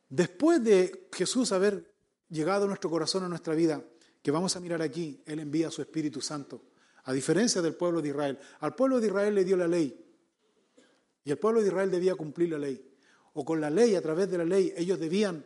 Después 0.08 0.62
de 0.62 1.08
Jesús 1.12 1.52
haber 1.52 1.92
llegado 2.28 2.64
a 2.64 2.68
nuestro 2.68 2.90
corazón, 2.90 3.24
a 3.24 3.28
nuestra 3.28 3.54
vida, 3.54 3.82
que 4.22 4.30
vamos 4.30 4.56
a 4.56 4.60
mirar 4.60 4.82
aquí, 4.82 5.22
Él 5.26 5.38
envía 5.38 5.68
a 5.68 5.70
su 5.70 5.82
Espíritu 5.82 6.20
Santo. 6.20 6.62
A 7.04 7.12
diferencia 7.12 7.62
del 7.62 7.74
pueblo 7.74 8.02
de 8.02 8.08
Israel. 8.08 8.38
Al 8.60 8.74
pueblo 8.74 9.00
de 9.00 9.06
Israel 9.06 9.34
le 9.34 9.44
dio 9.44 9.56
la 9.56 9.68
ley. 9.68 10.04
Y 11.24 11.30
el 11.30 11.38
pueblo 11.38 11.60
de 11.60 11.68
Israel 11.68 11.90
debía 11.90 12.14
cumplir 12.16 12.50
la 12.50 12.58
ley. 12.58 12.84
O 13.34 13.44
con 13.44 13.60
la 13.60 13.70
ley, 13.70 13.94
a 13.94 14.02
través 14.02 14.30
de 14.30 14.38
la 14.38 14.44
ley, 14.44 14.72
ellos 14.76 14.98
debían, 14.98 15.44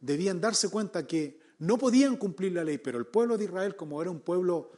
debían 0.00 0.40
darse 0.40 0.70
cuenta 0.70 1.06
que 1.06 1.38
no 1.58 1.76
podían 1.76 2.16
cumplir 2.16 2.52
la 2.52 2.64
ley. 2.64 2.78
Pero 2.78 2.98
el 2.98 3.06
pueblo 3.06 3.36
de 3.36 3.44
Israel, 3.44 3.76
como 3.76 4.00
era 4.00 4.10
un 4.10 4.20
pueblo 4.20 4.72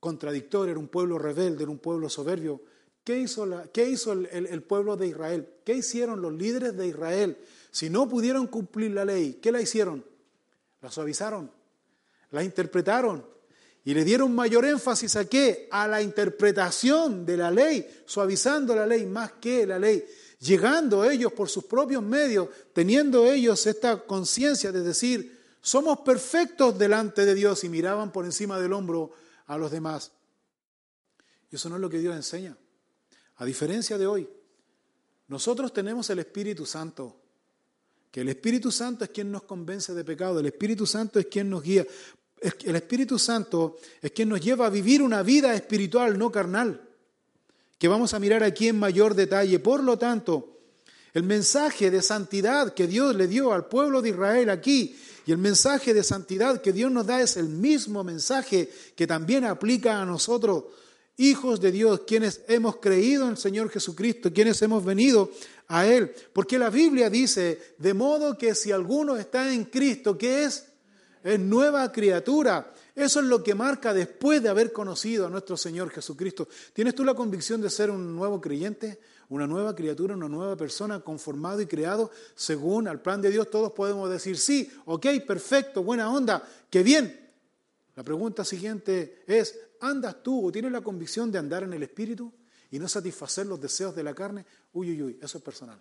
contradictorio, 0.00 0.72
era 0.72 0.80
un 0.80 0.88
pueblo 0.88 1.18
rebelde, 1.18 1.62
era 1.62 1.72
un 1.72 1.78
pueblo 1.78 2.10
soberbio. 2.10 2.62
¿Qué 3.02 3.18
hizo, 3.18 3.46
la, 3.46 3.66
qué 3.68 3.88
hizo 3.88 4.12
el, 4.12 4.26
el, 4.26 4.62
pueblo 4.62 4.96
de 4.96 5.06
Israel? 5.06 5.48
¿Qué 5.64 5.74
hicieron 5.74 6.22
los 6.22 6.32
líderes 6.32 6.76
de 6.76 6.88
Israel? 6.88 7.38
Si 7.74 7.90
no 7.90 8.08
pudieron 8.08 8.46
cumplir 8.46 8.92
la 8.92 9.04
ley, 9.04 9.40
¿qué 9.42 9.50
la 9.50 9.60
hicieron? 9.60 10.06
La 10.80 10.92
suavizaron, 10.92 11.50
la 12.30 12.44
interpretaron 12.44 13.26
y 13.84 13.94
le 13.94 14.04
dieron 14.04 14.32
mayor 14.32 14.64
énfasis 14.64 15.16
a 15.16 15.24
qué? 15.24 15.66
A 15.72 15.88
la 15.88 16.00
interpretación 16.00 17.26
de 17.26 17.36
la 17.36 17.50
ley, 17.50 17.84
suavizando 18.06 18.76
la 18.76 18.86
ley 18.86 19.06
más 19.06 19.32
que 19.32 19.66
la 19.66 19.80
ley, 19.80 20.04
llegando 20.38 21.04
ellos 21.04 21.32
por 21.32 21.48
sus 21.48 21.64
propios 21.64 22.00
medios, 22.00 22.48
teniendo 22.72 23.26
ellos 23.26 23.66
esta 23.66 24.06
conciencia 24.06 24.70
de 24.70 24.80
decir, 24.80 25.36
somos 25.60 25.98
perfectos 25.98 26.78
delante 26.78 27.26
de 27.26 27.34
Dios 27.34 27.64
y 27.64 27.68
miraban 27.68 28.12
por 28.12 28.24
encima 28.24 28.60
del 28.60 28.72
hombro 28.72 29.14
a 29.46 29.58
los 29.58 29.72
demás. 29.72 30.12
Y 31.50 31.56
eso 31.56 31.68
no 31.68 31.74
es 31.74 31.80
lo 31.80 31.90
que 31.90 31.98
Dios 31.98 32.14
enseña. 32.14 32.56
A 33.34 33.44
diferencia 33.44 33.98
de 33.98 34.06
hoy, 34.06 34.30
nosotros 35.26 35.72
tenemos 35.72 36.08
el 36.10 36.20
Espíritu 36.20 36.66
Santo, 36.66 37.23
que 38.14 38.20
el 38.20 38.28
Espíritu 38.28 38.70
Santo 38.70 39.02
es 39.02 39.10
quien 39.10 39.32
nos 39.32 39.42
convence 39.42 39.92
de 39.92 40.04
pecado, 40.04 40.38
el 40.38 40.46
Espíritu 40.46 40.86
Santo 40.86 41.18
es 41.18 41.26
quien 41.26 41.50
nos 41.50 41.64
guía. 41.64 41.84
El 42.62 42.76
Espíritu 42.76 43.18
Santo 43.18 43.78
es 44.00 44.12
quien 44.12 44.28
nos 44.28 44.40
lleva 44.40 44.66
a 44.66 44.70
vivir 44.70 45.02
una 45.02 45.24
vida 45.24 45.52
espiritual, 45.52 46.16
no 46.16 46.30
carnal, 46.30 46.80
que 47.76 47.88
vamos 47.88 48.14
a 48.14 48.20
mirar 48.20 48.44
aquí 48.44 48.68
en 48.68 48.78
mayor 48.78 49.16
detalle. 49.16 49.58
Por 49.58 49.82
lo 49.82 49.98
tanto, 49.98 50.60
el 51.12 51.24
mensaje 51.24 51.90
de 51.90 52.00
santidad 52.02 52.72
que 52.72 52.86
Dios 52.86 53.16
le 53.16 53.26
dio 53.26 53.52
al 53.52 53.66
pueblo 53.66 54.00
de 54.00 54.10
Israel 54.10 54.48
aquí 54.50 54.96
y 55.26 55.32
el 55.32 55.38
mensaje 55.38 55.92
de 55.92 56.04
santidad 56.04 56.62
que 56.62 56.72
Dios 56.72 56.92
nos 56.92 57.08
da 57.08 57.20
es 57.20 57.36
el 57.36 57.48
mismo 57.48 58.04
mensaje 58.04 58.70
que 58.94 59.08
también 59.08 59.44
aplica 59.44 60.00
a 60.00 60.06
nosotros, 60.06 60.66
hijos 61.16 61.60
de 61.60 61.72
Dios, 61.72 62.00
quienes 62.06 62.42
hemos 62.48 62.76
creído 62.76 63.24
en 63.24 63.30
el 63.30 63.36
Señor 63.36 63.70
Jesucristo, 63.70 64.32
quienes 64.32 64.60
hemos 64.62 64.84
venido 64.84 65.30
a 65.68 65.86
Él. 65.86 66.12
Porque 66.32 66.58
la 66.58 66.70
Biblia 66.70 67.10
dice, 67.10 67.74
de 67.78 67.94
modo 67.94 68.36
que 68.36 68.54
si 68.54 68.72
alguno 68.72 69.16
está 69.16 69.52
en 69.52 69.64
Cristo, 69.64 70.18
¿qué 70.18 70.44
es? 70.44 70.66
Es 71.22 71.38
nueva 71.40 71.90
criatura. 71.90 72.72
Eso 72.94 73.20
es 73.20 73.26
lo 73.26 73.42
que 73.42 73.54
marca 73.54 73.94
después 73.94 74.42
de 74.42 74.48
haber 74.48 74.72
conocido 74.72 75.26
a 75.26 75.30
nuestro 75.30 75.56
Señor 75.56 75.90
Jesucristo. 75.90 76.48
¿Tienes 76.72 76.94
tú 76.94 77.04
la 77.04 77.14
convicción 77.14 77.60
de 77.60 77.70
ser 77.70 77.90
un 77.90 78.14
nuevo 78.14 78.40
creyente? 78.40 78.98
una 79.30 79.46
nueva 79.46 79.74
criatura, 79.74 80.14
una 80.14 80.28
nueva 80.28 80.56
persona, 80.56 81.00
conformado 81.00 81.60
y 81.60 81.66
creado 81.66 82.10
según 82.34 82.88
al 82.88 83.00
plan 83.00 83.20
de 83.20 83.30
Dios, 83.30 83.50
todos 83.50 83.72
podemos 83.72 84.10
decir 84.10 84.38
sí, 84.38 84.70
ok, 84.84 85.06
perfecto, 85.26 85.82
buena 85.82 86.10
onda, 86.10 86.46
qué 86.70 86.82
bien. 86.82 87.20
La 87.96 88.02
pregunta 88.02 88.44
siguiente 88.44 89.22
es, 89.26 89.58
¿andas 89.84 90.22
tú 90.22 90.46
o 90.46 90.52
tienes 90.52 90.72
la 90.72 90.80
convicción 90.80 91.30
de 91.30 91.38
andar 91.38 91.62
en 91.62 91.72
el 91.72 91.82
Espíritu 91.82 92.32
y 92.70 92.78
no 92.78 92.88
satisfacer 92.88 93.46
los 93.46 93.60
deseos 93.60 93.94
de 93.94 94.02
la 94.02 94.14
carne? 94.14 94.44
Uy, 94.72 94.90
uy, 94.90 95.02
uy, 95.02 95.18
eso 95.20 95.38
es 95.38 95.44
personal. 95.44 95.80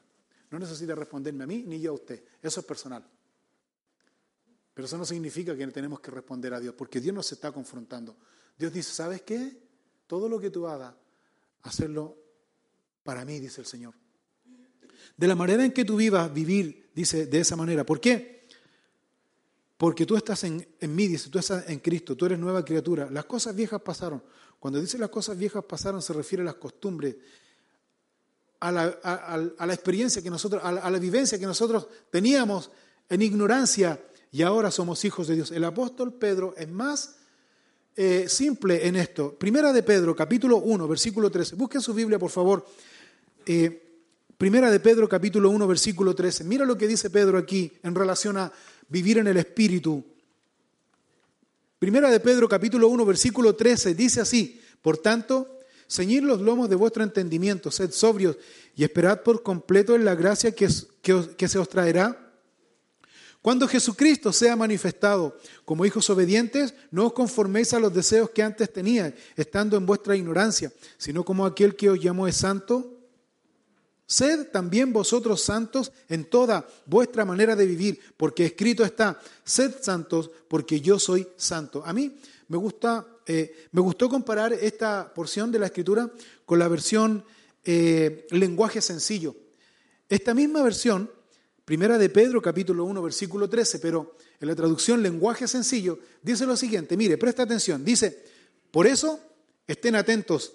No 0.52 0.60
necesita 0.60 0.94
responderme 0.94 1.44
a 1.44 1.48
mí 1.48 1.64
ni 1.66 1.80
yo 1.80 1.92
a 1.92 1.96
usted, 1.96 2.24
eso 2.42 2.60
es 2.60 2.66
personal. 2.66 3.04
Pero 4.74 4.86
eso 4.86 4.98
no 4.98 5.06
significa 5.06 5.56
que 5.56 5.68
tenemos 5.68 6.00
que 6.00 6.12
responder 6.12 6.54
a 6.54 6.60
Dios, 6.60 6.74
porque 6.76 7.00
Dios 7.00 7.16
nos 7.16 7.32
está 7.32 7.52
confrontando. 7.52 8.16
Dios 8.58 8.74
dice, 8.74 8.92
¿sabes 8.92 9.22
qué? 9.22 9.58
Todo 10.08 10.28
lo 10.28 10.40
que 10.40 10.50
tú 10.50 10.68
hagas, 10.68 10.94
hacerlo 11.62 12.18
para 13.04 13.24
mí, 13.24 13.40
dice 13.40 13.62
el 13.62 13.68
Señor. 13.68 13.94
De 15.16 15.28
la 15.28 15.36
manera 15.36 15.64
en 15.64 15.72
que 15.72 15.86
tú 15.86 15.96
vivas, 15.96 16.34
vivir, 16.34 16.90
dice, 16.96 17.28
de 17.28 17.40
esa 17.40 17.56
manera. 17.56 17.86
¿Por 17.86 18.00
qué? 18.00 18.33
Porque 19.84 20.06
tú 20.06 20.16
estás 20.16 20.46
en, 20.46 20.66
mí, 20.80 21.08
dice, 21.10 21.30
tú 21.30 21.40
estás 21.40 21.68
en 21.68 21.80
Cristo, 21.80 22.16
tú 22.16 22.26
eres 22.26 22.40
nueva 22.40 22.64
criatura. 22.64 23.10
Las 23.12 23.26
cosas 23.26 23.54
viejas 23.54 23.82
pasaron. 23.82 24.24
Cuando 24.58 24.80
dice 24.80 24.98
las 24.98 25.10
cosas 25.10 25.38
viejas 25.38 25.62
pasaron, 25.66 26.02
se 26.02 26.14
refiere 26.14 26.42
a 26.42 26.46
las 26.46 26.56
costumbres, 26.56 27.18
a 28.62 28.72
la, 28.72 29.74
experiencia 29.74 30.22
que 30.22 30.30
nosotros, 30.30 30.64
a 30.64 30.90
la, 30.90 31.00
vivencia 31.00 31.38
que 31.38 31.46
nosotros 31.46 31.90
teníamos 32.10 32.72
en 33.10 33.24
ignorancia 33.24 34.02
y 34.32 34.42
ahora 34.42 34.72
somos 34.72 35.04
hijos 35.04 35.28
de 35.28 35.36
Dios. 35.36 35.52
El 35.52 35.66
apóstol 35.66 36.14
Pedro 36.14 36.56
es 36.56 36.70
más 36.70 37.18
eh, 37.98 38.30
simple 38.30 38.88
en 38.88 38.96
esto. 38.96 39.38
Primera 39.38 39.74
de 39.74 39.84
Pedro, 39.84 40.16
capítulo 40.16 40.60
1, 40.60 40.88
versículo 40.88 41.30
13. 41.30 41.58
Busquen 41.58 41.82
su 41.82 41.94
Biblia, 41.94 42.18
por 42.18 42.32
favor. 42.32 42.66
Eh, 43.46 43.84
primera 44.38 44.72
de 44.72 44.80
Pedro 44.80 45.10
capítulo 45.10 45.50
1 45.50 45.68
versículo 45.68 46.16
13. 46.16 46.46
Mira 46.46 46.64
lo 46.66 46.78
que 46.78 46.88
dice 46.88 47.10
Pedro 47.10 47.38
aquí 47.38 47.72
en 47.84 47.94
relación 47.94 48.38
a 48.38 48.54
vivir 48.90 49.18
en 49.18 49.28
el 49.28 49.38
Espíritu. 49.38 50.04
Primera 51.80 52.10
de 52.10 52.20
Pedro 52.20 52.48
capítulo 52.48 52.88
1 52.88 53.06
versículo 53.06 53.56
13 53.56 53.96
dice 53.96 54.22
así, 54.22 54.62
por 54.82 54.98
tanto, 54.98 55.60
ceñid 55.90 56.24
los 56.24 56.42
lomos 56.42 56.70
de 56.70 56.76
vuestro 56.76 57.04
entendimiento, 57.04 57.72
sed 57.72 57.92
sobrios 57.92 58.38
y 58.76 58.84
esperad 58.84 59.22
por 59.22 59.44
completo 59.44 59.96
en 59.96 60.06
la 60.06 60.16
gracia 60.16 60.54
que, 60.54 60.68
que 61.02 61.48
se 61.48 61.60
os 61.60 61.70
traerá 61.70 62.24
Cuando 63.44 63.68
Jesucristo 63.68 64.32
sea 64.32 64.56
manifestado 64.56 65.38
como 65.66 65.86
hijos 65.86 66.10
obedientes, 66.10 66.74
no 66.92 67.08
os 67.08 67.14
conforméis 67.14 67.74
a 67.74 67.80
los 67.80 67.94
deseos 67.94 68.30
que 68.30 68.42
antes 68.42 68.72
teníais, 68.72 69.16
estando 69.36 69.76
en 69.76 69.86
vuestra 69.86 70.16
ignorancia, 70.16 70.72
sino 70.98 71.26
como 71.26 71.46
aquel 71.46 71.76
que 71.76 71.90
os 71.90 72.00
llamó 72.00 72.26
es 72.26 72.38
santo. 72.38 72.93
Sed 74.14 74.50
también 74.52 74.94
vosotros 74.94 75.42
santos 75.42 75.92
en 76.08 76.26
toda 76.26 76.68
vuestra 76.86 77.26
manera 77.26 77.56
de 77.56 77.66
vivir, 77.66 78.00
porque 78.16 78.46
escrito 78.46 78.86
está, 78.86 79.20
sed 79.44 79.74
santos 79.82 80.30
porque 80.48 80.82
yo 80.82 81.00
soy 81.00 81.28
santo. 81.36 81.84
A 81.84 81.94
mí 81.94 82.16
me, 82.48 82.58
gusta, 82.58 83.08
eh, 83.26 83.66
me 83.72 83.82
gustó 83.82 84.10
comparar 84.10 84.54
esta 84.54 85.12
porción 85.12 85.52
de 85.52 85.58
la 85.58 85.66
escritura 85.66 86.12
con 86.46 86.60
la 86.60 86.68
versión 86.68 87.26
eh, 87.64 88.28
lenguaje 88.30 88.82
sencillo. 88.82 89.36
Esta 90.08 90.36
misma 90.36 90.62
versión 90.62 91.10
Primera 91.66 91.98
de 91.98 92.10
Pedro, 92.10 92.40
capítulo 92.40 92.86
1, 92.86 93.02
versículo 93.02 93.50
13, 93.50 93.80
pero 93.80 94.16
en 94.40 94.48
la 94.48 94.54
traducción 94.54 95.02
lenguaje 95.02 95.48
sencillo, 95.48 95.98
dice 96.22 96.46
lo 96.46 96.56
siguiente, 96.56 96.96
mire, 96.98 97.18
presta 97.18 97.42
atención, 97.42 97.84
dice, 97.84 98.26
por 98.70 98.86
eso 98.86 99.20
estén 99.66 99.96
atentos 99.96 100.54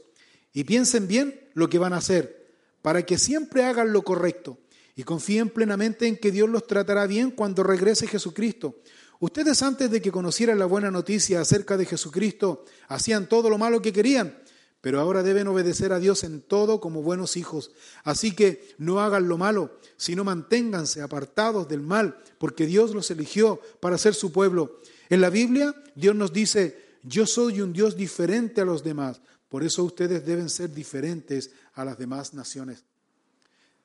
y 0.52 0.62
piensen 0.62 1.08
bien 1.08 1.48
lo 1.54 1.68
que 1.68 1.78
van 1.78 1.92
a 1.92 1.96
hacer, 1.96 2.37
para 2.82 3.04
que 3.04 3.18
siempre 3.18 3.64
hagan 3.64 3.92
lo 3.92 4.02
correcto 4.02 4.58
y 4.94 5.04
confíen 5.04 5.50
plenamente 5.50 6.06
en 6.06 6.16
que 6.16 6.32
Dios 6.32 6.48
los 6.48 6.66
tratará 6.66 7.06
bien 7.06 7.30
cuando 7.30 7.62
regrese 7.62 8.06
Jesucristo. 8.06 8.76
Ustedes 9.20 9.62
antes 9.62 9.90
de 9.90 10.00
que 10.00 10.12
conocieran 10.12 10.58
la 10.58 10.66
buena 10.66 10.90
noticia 10.90 11.40
acerca 11.40 11.76
de 11.76 11.86
Jesucristo, 11.86 12.64
hacían 12.88 13.28
todo 13.28 13.50
lo 13.50 13.58
malo 13.58 13.82
que 13.82 13.92
querían 13.92 14.36
pero 14.80 15.00
ahora 15.00 15.22
deben 15.22 15.48
obedecer 15.48 15.92
a 15.92 15.98
Dios 15.98 16.22
en 16.24 16.40
todo 16.40 16.80
como 16.80 17.02
buenos 17.02 17.36
hijos. 17.36 17.72
Así 18.04 18.34
que 18.34 18.74
no 18.78 19.00
hagan 19.00 19.28
lo 19.28 19.36
malo, 19.36 19.78
sino 19.96 20.24
manténganse 20.24 21.02
apartados 21.02 21.68
del 21.68 21.80
mal, 21.80 22.18
porque 22.38 22.66
Dios 22.66 22.94
los 22.94 23.10
eligió 23.10 23.60
para 23.80 23.98
ser 23.98 24.14
su 24.14 24.30
pueblo. 24.30 24.78
En 25.08 25.20
la 25.20 25.30
Biblia, 25.30 25.74
Dios 25.94 26.14
nos 26.14 26.32
dice, 26.32 26.98
yo 27.02 27.26
soy 27.26 27.60
un 27.60 27.72
Dios 27.72 27.96
diferente 27.96 28.60
a 28.60 28.64
los 28.64 28.84
demás, 28.84 29.20
por 29.48 29.64
eso 29.64 29.82
ustedes 29.82 30.24
deben 30.26 30.50
ser 30.50 30.72
diferentes 30.72 31.50
a 31.78 31.84
las 31.84 31.96
demás 31.96 32.34
naciones. 32.34 32.84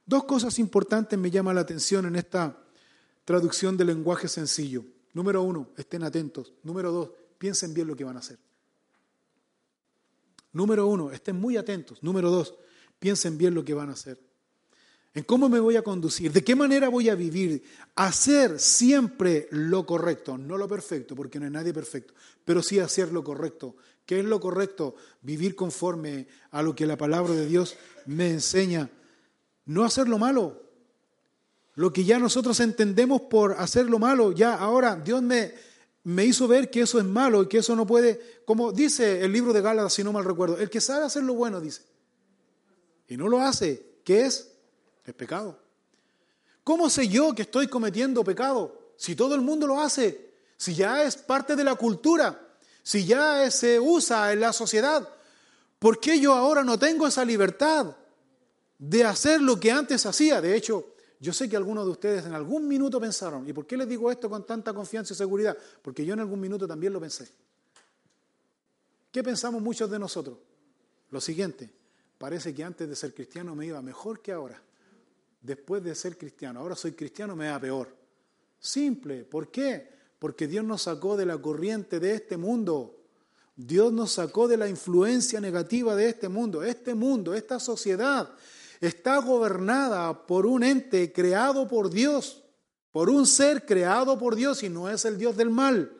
Dos 0.04 0.24
cosas 0.24 0.58
importantes 0.58 1.18
me 1.18 1.30
llaman 1.30 1.54
la 1.54 1.62
atención 1.62 2.08
en 2.08 2.16
esta 2.16 2.58
traducción 3.24 3.78
del 3.78 3.88
lenguaje 3.88 4.28
sencillo. 4.28 4.84
Número 5.14 5.44
uno, 5.44 5.70
estén 5.78 6.04
atentos. 6.04 6.54
Número 6.64 6.91
dos, 6.91 7.12
piensen 7.38 7.72
bien 7.72 7.88
lo 7.88 7.96
que 7.96 8.04
van 8.04 8.16
a 8.16 8.20
hacer. 8.20 8.39
Número 10.54 10.88
uno, 10.88 11.12
estén 11.12 11.36
muy 11.36 11.56
atentos. 11.56 12.02
Número 12.02 12.32
dos, 12.32 12.56
piensen 12.98 13.38
bien 13.38 13.54
lo 13.54 13.64
que 13.64 13.76
van 13.76 13.91
a 13.91 13.94
hacer. 13.94 14.20
En 15.14 15.24
cómo 15.24 15.48
me 15.48 15.60
voy 15.60 15.76
a 15.76 15.84
conducir, 15.84 16.32
de 16.32 16.44
qué 16.44 16.56
manera 16.56 16.89
voy 16.89 17.10
a 17.10 17.16
vivir. 17.16 17.64
Hacer 17.96 18.60
siempre 18.60 19.48
lo 19.52 19.86
correcto, 19.86 20.36
no 20.36 20.58
lo 20.58 20.68
perfecto, 20.68 21.16
porque 21.16 21.39
no 21.39 21.46
hay 21.46 21.52
nadie 21.52 21.72
perfecto, 21.72 22.16
pero 22.44 22.64
sí 22.64 22.80
hacer 22.80 23.12
lo 23.12 23.24
correcto. 23.24 23.76
¿Qué 24.06 24.20
es 24.20 24.26
lo 24.26 24.39
correcto? 24.39 24.95
Vivir 25.22 25.56
conforme 25.56 26.28
a 26.51 26.62
lo 26.62 26.76
que 26.76 26.86
la 26.86 26.97
palabra 26.97 27.34
de 27.34 27.45
Dios 27.45 27.78
me 28.06 28.30
enseña. 28.30 28.89
No 29.66 29.84
hacer 29.86 30.10
lo 30.10 30.18
malo. 30.18 30.62
Lo 31.76 31.91
que 31.91 32.04
ya 32.04 32.20
nosotros 32.20 32.60
entendemos 32.60 33.22
por 33.22 33.54
hacer 33.54 33.89
lo 33.89 33.99
malo, 33.99 34.32
ya 34.32 34.56
ahora 34.56 34.95
Dios 34.95 35.22
me, 35.22 35.54
me 36.04 36.26
hizo 36.26 36.47
ver 36.47 36.70
que 36.70 36.82
eso 36.82 36.99
es 36.99 37.06
malo 37.06 37.43
y 37.43 37.47
que 37.47 37.60
eso 37.60 37.76
no 37.76 37.88
puede, 37.88 38.41
como 38.45 38.72
dice 38.72 39.22
el 39.22 39.32
libro 39.32 39.54
de 39.54 39.62
Gálatas, 39.62 39.93
si 39.93 40.04
no 40.04 40.14
mal 40.14 40.26
recuerdo, 40.26 40.58
el 40.58 40.70
que 40.70 40.82
sabe 40.82 41.06
hacer 41.06 41.24
lo 41.24 41.34
bueno, 41.34 41.60
dice, 41.60 41.82
y 43.08 43.18
no 43.18 43.28
lo 43.28 43.41
hace, 43.41 43.99
¿qué 44.04 44.26
es? 44.26 44.51
Es 45.06 45.14
pecado. 45.14 45.60
¿Cómo 46.64 46.89
sé 46.89 47.08
yo 47.08 47.34
que 47.34 47.41
estoy 47.41 47.68
cometiendo 47.68 48.24
pecado? 48.24 48.93
Si 48.95 49.16
todo 49.16 49.34
el 49.36 49.41
mundo 49.41 49.66
lo 49.66 49.82
hace, 49.82 50.34
si 50.58 50.76
ya 50.76 51.04
es 51.04 51.18
parte 51.18 51.56
de 51.56 51.64
la 51.64 51.76
cultura, 51.76 52.39
si 52.84 53.06
ya 53.06 53.50
se 53.50 53.80
usa 53.80 54.34
en 54.34 54.42
la 54.42 54.52
sociedad, 54.52 55.08
¿por 55.80 56.00
qué 56.02 56.20
yo 56.20 56.34
ahora 56.34 56.64
no 56.64 56.78
tengo 56.78 57.08
esa 57.08 57.24
libertad 57.24 57.96
de 58.78 59.04
hacer 59.06 59.42
lo 59.42 59.58
que 59.58 59.72
antes 59.72 60.06
hacía? 60.06 60.42
De 60.42 60.56
hecho, 60.56 60.94
yo 61.20 61.32
sé 61.32 61.48
que 61.48 61.56
algunos 61.56 61.86
de 61.86 61.92
ustedes 61.92 62.26
en 62.26 62.34
algún 62.34 62.68
minuto 62.68 63.00
pensaron, 63.00 63.48
¿y 63.48 63.54
por 63.54 63.66
qué 63.66 63.78
les 63.78 63.88
digo 63.88 64.12
esto 64.12 64.30
con 64.30 64.46
tanta 64.46 64.74
confianza 64.74 65.14
y 65.14 65.18
seguridad? 65.18 65.58
Porque 65.82 66.06
yo 66.06 66.14
en 66.14 66.20
algún 66.20 66.42
minuto 66.42 66.68
también 66.68 66.92
lo 66.92 67.00
pensé. 67.00 67.30
¿Qué 69.10 69.24
pensamos 69.24 69.62
muchos 69.62 69.90
de 69.90 69.98
nosotros? 69.98 70.38
Lo 71.10 71.22
siguiente, 71.22 71.70
parece 72.18 72.54
que 72.54 72.66
antes 72.66 72.90
de 72.90 72.96
ser 72.98 73.14
cristiano 73.14 73.56
me 73.56 73.66
iba 73.66 73.82
mejor 73.82 74.20
que 74.22 74.34
ahora. 74.34 74.62
Después 75.42 75.82
de 75.82 75.96
ser 75.96 76.18
cristiano, 76.18 76.60
ahora 76.60 76.76
soy 76.76 76.92
cristiano, 76.92 77.34
me 77.34 77.50
va 77.50 77.60
peor. 77.60 77.96
Simple, 78.60 79.24
¿por 79.24 79.50
qué? 79.50 79.93
Porque 80.24 80.48
Dios 80.48 80.64
nos 80.64 80.84
sacó 80.84 81.18
de 81.18 81.26
la 81.26 81.38
corriente 81.38 82.00
de 82.00 82.14
este 82.14 82.38
mundo. 82.38 82.96
Dios 83.58 83.92
nos 83.92 84.14
sacó 84.14 84.48
de 84.48 84.56
la 84.56 84.70
influencia 84.70 85.42
negativa 85.42 85.98
de 85.98 86.08
este 86.08 86.30
mundo. 86.30 86.64
Este 86.64 86.96
mundo, 86.96 87.34
esta 87.34 87.60
sociedad 87.60 88.30
está 88.80 89.18
gobernada 89.18 90.26
por 90.26 90.46
un 90.46 90.64
ente 90.64 91.12
creado 91.12 91.68
por 91.68 91.90
Dios, 91.90 92.42
por 92.94 93.10
un 93.10 93.28
ser 93.28 93.66
creado 93.66 94.18
por 94.18 94.36
Dios 94.36 94.64
y 94.64 94.70
no 94.70 94.90
es 94.90 95.04
el 95.04 95.18
Dios 95.18 95.36
del 95.36 95.50
mal. 95.50 95.92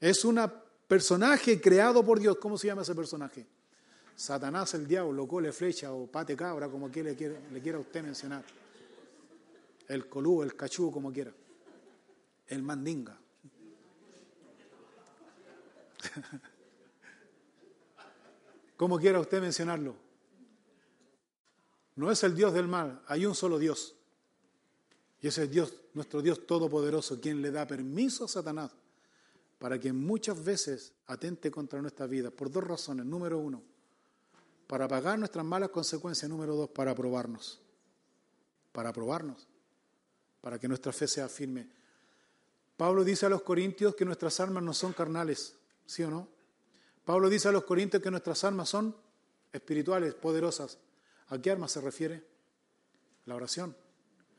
Es 0.00 0.24
un 0.24 0.40
personaje 0.88 1.60
creado 1.60 2.04
por 2.04 2.18
Dios. 2.18 2.38
¿Cómo 2.38 2.58
se 2.58 2.66
llama 2.66 2.82
ese 2.82 2.96
personaje? 2.96 3.46
Satanás, 4.16 4.74
el 4.74 4.88
diablo, 4.88 5.28
cole 5.28 5.52
flecha 5.52 5.92
o 5.92 6.08
pate 6.08 6.34
cabra, 6.34 6.68
como 6.68 6.88
le, 6.88 7.14
quiera, 7.14 7.38
le 7.52 7.60
quiera 7.60 7.78
usted 7.78 8.02
mencionar. 8.02 8.42
El 9.86 10.08
colú, 10.08 10.42
el 10.42 10.56
cachú, 10.56 10.90
como 10.90 11.12
quiera. 11.12 11.30
El 12.50 12.62
mandinga. 12.62 13.18
como 18.76 18.98
quiera 18.98 19.20
usted 19.20 19.40
mencionarlo. 19.40 19.94
No 21.96 22.10
es 22.10 22.22
el 22.22 22.34
Dios 22.34 22.52
del 22.52 22.68
mal, 22.68 23.02
hay 23.06 23.24
un 23.26 23.34
solo 23.34 23.58
Dios. 23.58 23.94
Y 25.20 25.28
ese 25.28 25.44
es 25.44 25.50
Dios, 25.50 25.74
nuestro 25.92 26.22
Dios 26.22 26.46
todopoderoso, 26.46 27.20
quien 27.20 27.42
le 27.42 27.50
da 27.50 27.66
permiso 27.66 28.24
a 28.24 28.28
Satanás 28.28 28.72
para 29.58 29.78
que 29.78 29.92
muchas 29.92 30.42
veces 30.42 30.94
atente 31.06 31.50
contra 31.50 31.82
nuestra 31.82 32.06
vida, 32.06 32.30
por 32.30 32.50
dos 32.50 32.64
razones. 32.64 33.04
Número 33.04 33.38
uno, 33.38 33.62
para 34.66 34.88
pagar 34.88 35.18
nuestras 35.18 35.44
malas 35.44 35.68
consecuencias. 35.68 36.30
Número 36.30 36.56
dos, 36.56 36.70
para 36.70 36.94
probarnos. 36.94 37.60
Para 38.72 38.90
probarnos. 38.90 39.46
Para 40.40 40.58
que 40.58 40.66
nuestra 40.66 40.92
fe 40.92 41.06
sea 41.06 41.28
firme. 41.28 41.68
Pablo 42.80 43.04
dice 43.04 43.26
a 43.26 43.28
los 43.28 43.42
corintios 43.42 43.94
que 43.94 44.06
nuestras 44.06 44.40
armas 44.40 44.62
no 44.62 44.72
son 44.72 44.94
carnales, 44.94 45.54
¿sí 45.84 46.02
o 46.02 46.08
no? 46.08 46.28
Pablo 47.04 47.28
dice 47.28 47.48
a 47.48 47.52
los 47.52 47.64
corintios 47.64 48.02
que 48.02 48.10
nuestras 48.10 48.42
armas 48.42 48.70
son 48.70 48.96
espirituales, 49.52 50.14
poderosas. 50.14 50.78
¿A 51.28 51.36
qué 51.36 51.50
arma 51.50 51.68
se 51.68 51.82
refiere? 51.82 52.24
La 53.26 53.34
oración. 53.34 53.76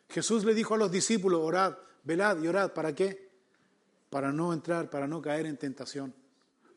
Jesús 0.09 0.43
le 0.43 0.55
dijo 0.55 0.73
a 0.73 0.77
los 0.79 0.91
discípulos, 0.91 1.39
orad, 1.43 1.77
velad 2.03 2.41
y 2.41 2.47
orad. 2.47 2.73
¿Para 2.73 2.95
qué? 2.95 3.29
Para 4.09 4.31
no 4.31 4.53
entrar, 4.53 4.89
para 4.89 5.05
no 5.05 5.21
caer 5.21 5.45
en 5.45 5.57
tentación. 5.57 6.11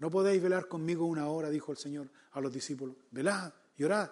No 0.00 0.10
podéis 0.10 0.42
velar 0.42 0.68
conmigo 0.68 1.06
una 1.06 1.28
hora, 1.28 1.48
dijo 1.48 1.72
el 1.72 1.78
Señor 1.78 2.10
a 2.32 2.42
los 2.42 2.52
discípulos. 2.52 2.94
Velad 3.10 3.54
y 3.78 3.84
orad. 3.84 4.10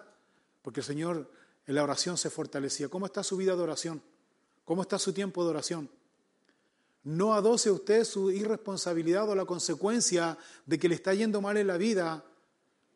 Porque 0.63 0.79
el 0.79 0.85
Señor 0.87 1.29
en 1.67 1.75
la 1.75 1.83
oración 1.83 2.17
se 2.17 2.31
fortalecía. 2.31 2.89
¿Cómo 2.89 3.05
está 3.05 3.21
su 3.21 3.37
vida 3.37 3.55
de 3.55 3.61
oración? 3.61 4.01
¿Cómo 4.65 4.81
está 4.81 4.97
su 4.97 5.13
tiempo 5.13 5.43
de 5.43 5.51
oración? 5.51 5.87
No 7.03 7.33
adoce 7.33 7.69
usted 7.69 8.05
su 8.05 8.31
irresponsabilidad 8.31 9.29
o 9.29 9.35
la 9.35 9.45
consecuencia 9.45 10.37
de 10.65 10.79
que 10.79 10.87
le 10.87 10.95
está 10.95 11.13
yendo 11.13 11.41
mal 11.41 11.57
en 11.57 11.67
la 11.67 11.77
vida 11.77 12.23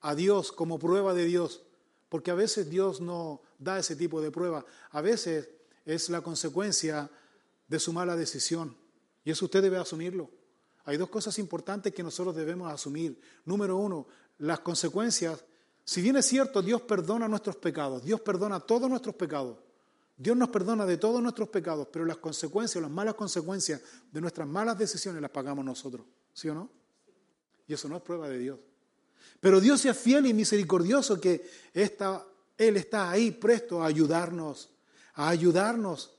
a 0.02 0.16
Dios 0.16 0.52
como 0.52 0.80
prueba 0.80 1.14
de 1.14 1.26
Dios. 1.26 1.62
Porque 2.10 2.32
a 2.32 2.36
veces 2.36 2.70
Dios 2.70 3.02
no 3.02 3.42
da 3.60 3.80
ese 3.80 3.96
tipo 3.96 4.22
de 4.22 4.32
prueba. 4.32 4.66
A 4.92 5.02
veces 5.02 5.50
es 5.86 6.10
la 6.10 6.22
consecuencia 6.22 7.10
de 7.68 7.80
su 7.80 7.92
mala 7.92 8.16
decisión. 8.16 8.78
Y 9.26 9.32
eso 9.32 9.46
usted 9.46 9.62
debe 9.62 9.78
asumirlo. 9.78 10.30
Hay 10.86 10.96
dos 10.96 11.10
cosas 11.10 11.38
importantes 11.38 11.94
que 11.94 12.02
nosotros 12.02 12.34
debemos 12.34 12.72
asumir. 12.72 13.20
Número 13.44 13.76
uno, 13.76 14.08
las 14.38 14.62
consecuencias. 14.62 15.44
Si 15.84 16.02
bien 16.02 16.16
es 16.16 16.26
cierto, 16.26 16.62
Dios 16.62 16.82
perdona 16.82 17.28
nuestros 17.28 17.58
pecados, 17.58 18.04
Dios 18.04 18.22
perdona 18.22 18.62
todos 18.62 18.90
nuestros 18.90 19.16
pecados. 19.16 19.58
Dios 20.18 20.36
nos 20.36 20.50
perdona 20.50 20.86
de 20.86 20.98
todos 20.98 21.22
nuestros 21.22 21.50
pecados, 21.50 21.88
pero 21.92 22.04
las 22.04 22.18
consecuencias, 22.18 22.82
las 22.82 22.90
malas 22.90 23.14
consecuencias 23.14 23.82
de 24.12 24.20
nuestras 24.20 24.48
malas 24.48 24.78
decisiones 24.78 25.22
las 25.22 25.30
pagamos 25.30 25.64
nosotros. 25.64 26.06
¿Sí 26.34 26.50
o 26.50 26.56
no? 26.56 26.72
Y 27.68 27.74
eso 27.74 27.88
no 27.88 27.98
es 27.98 28.02
prueba 28.02 28.28
de 28.28 28.40
Dios. 28.40 28.60
Pero 29.40 29.60
Dios 29.60 29.86
es 29.86 29.96
fiel 29.96 30.26
y 30.26 30.34
misericordioso 30.34 31.22
que 31.22 31.48
Él 31.74 32.78
está 32.78 33.12
ahí 33.12 33.32
presto 33.32 33.84
a 33.84 33.86
ayudarnos, 33.86 34.72
a 35.14 35.30
ayudarnos, 35.30 36.18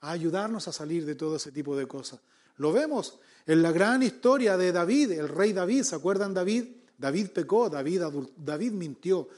a 0.00 0.10
ayudarnos 0.10 0.66
a 0.66 0.72
salir 0.72 1.06
de 1.06 1.14
todo 1.14 1.36
ese 1.36 1.52
tipo 1.52 1.76
de 1.76 1.86
cosas. 1.86 2.20
Lo 2.56 2.72
vemos 2.72 3.20
en 3.46 3.62
la 3.62 3.70
gran 3.70 4.02
historia 4.02 4.56
de 4.56 4.72
David, 4.72 5.12
el 5.12 5.28
rey 5.28 5.52
David. 5.52 5.84
¿Se 5.84 5.94
acuerdan 5.94 6.34
David? 6.34 6.64
David 6.98 7.28
pecó, 7.28 7.70
David 7.70 8.72
mintió, 8.72 9.28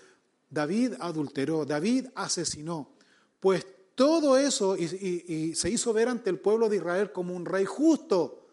David 0.49 0.95
adulteró, 0.99 1.65
David 1.67 2.07
asesinó. 2.15 2.93
Pues 3.43 3.67
todo 3.97 4.39
eso 4.39 4.77
y, 4.77 5.57
se 5.57 5.69
hizo 5.69 5.93
ver 5.93 6.09
ante 6.09 6.31
el 6.31 6.39
pueblo 6.39 6.69
de 6.69 6.77
Israel 6.77 7.11
como 7.11 7.35
un 7.35 7.45
rey 7.45 7.65
justo. 7.65 8.47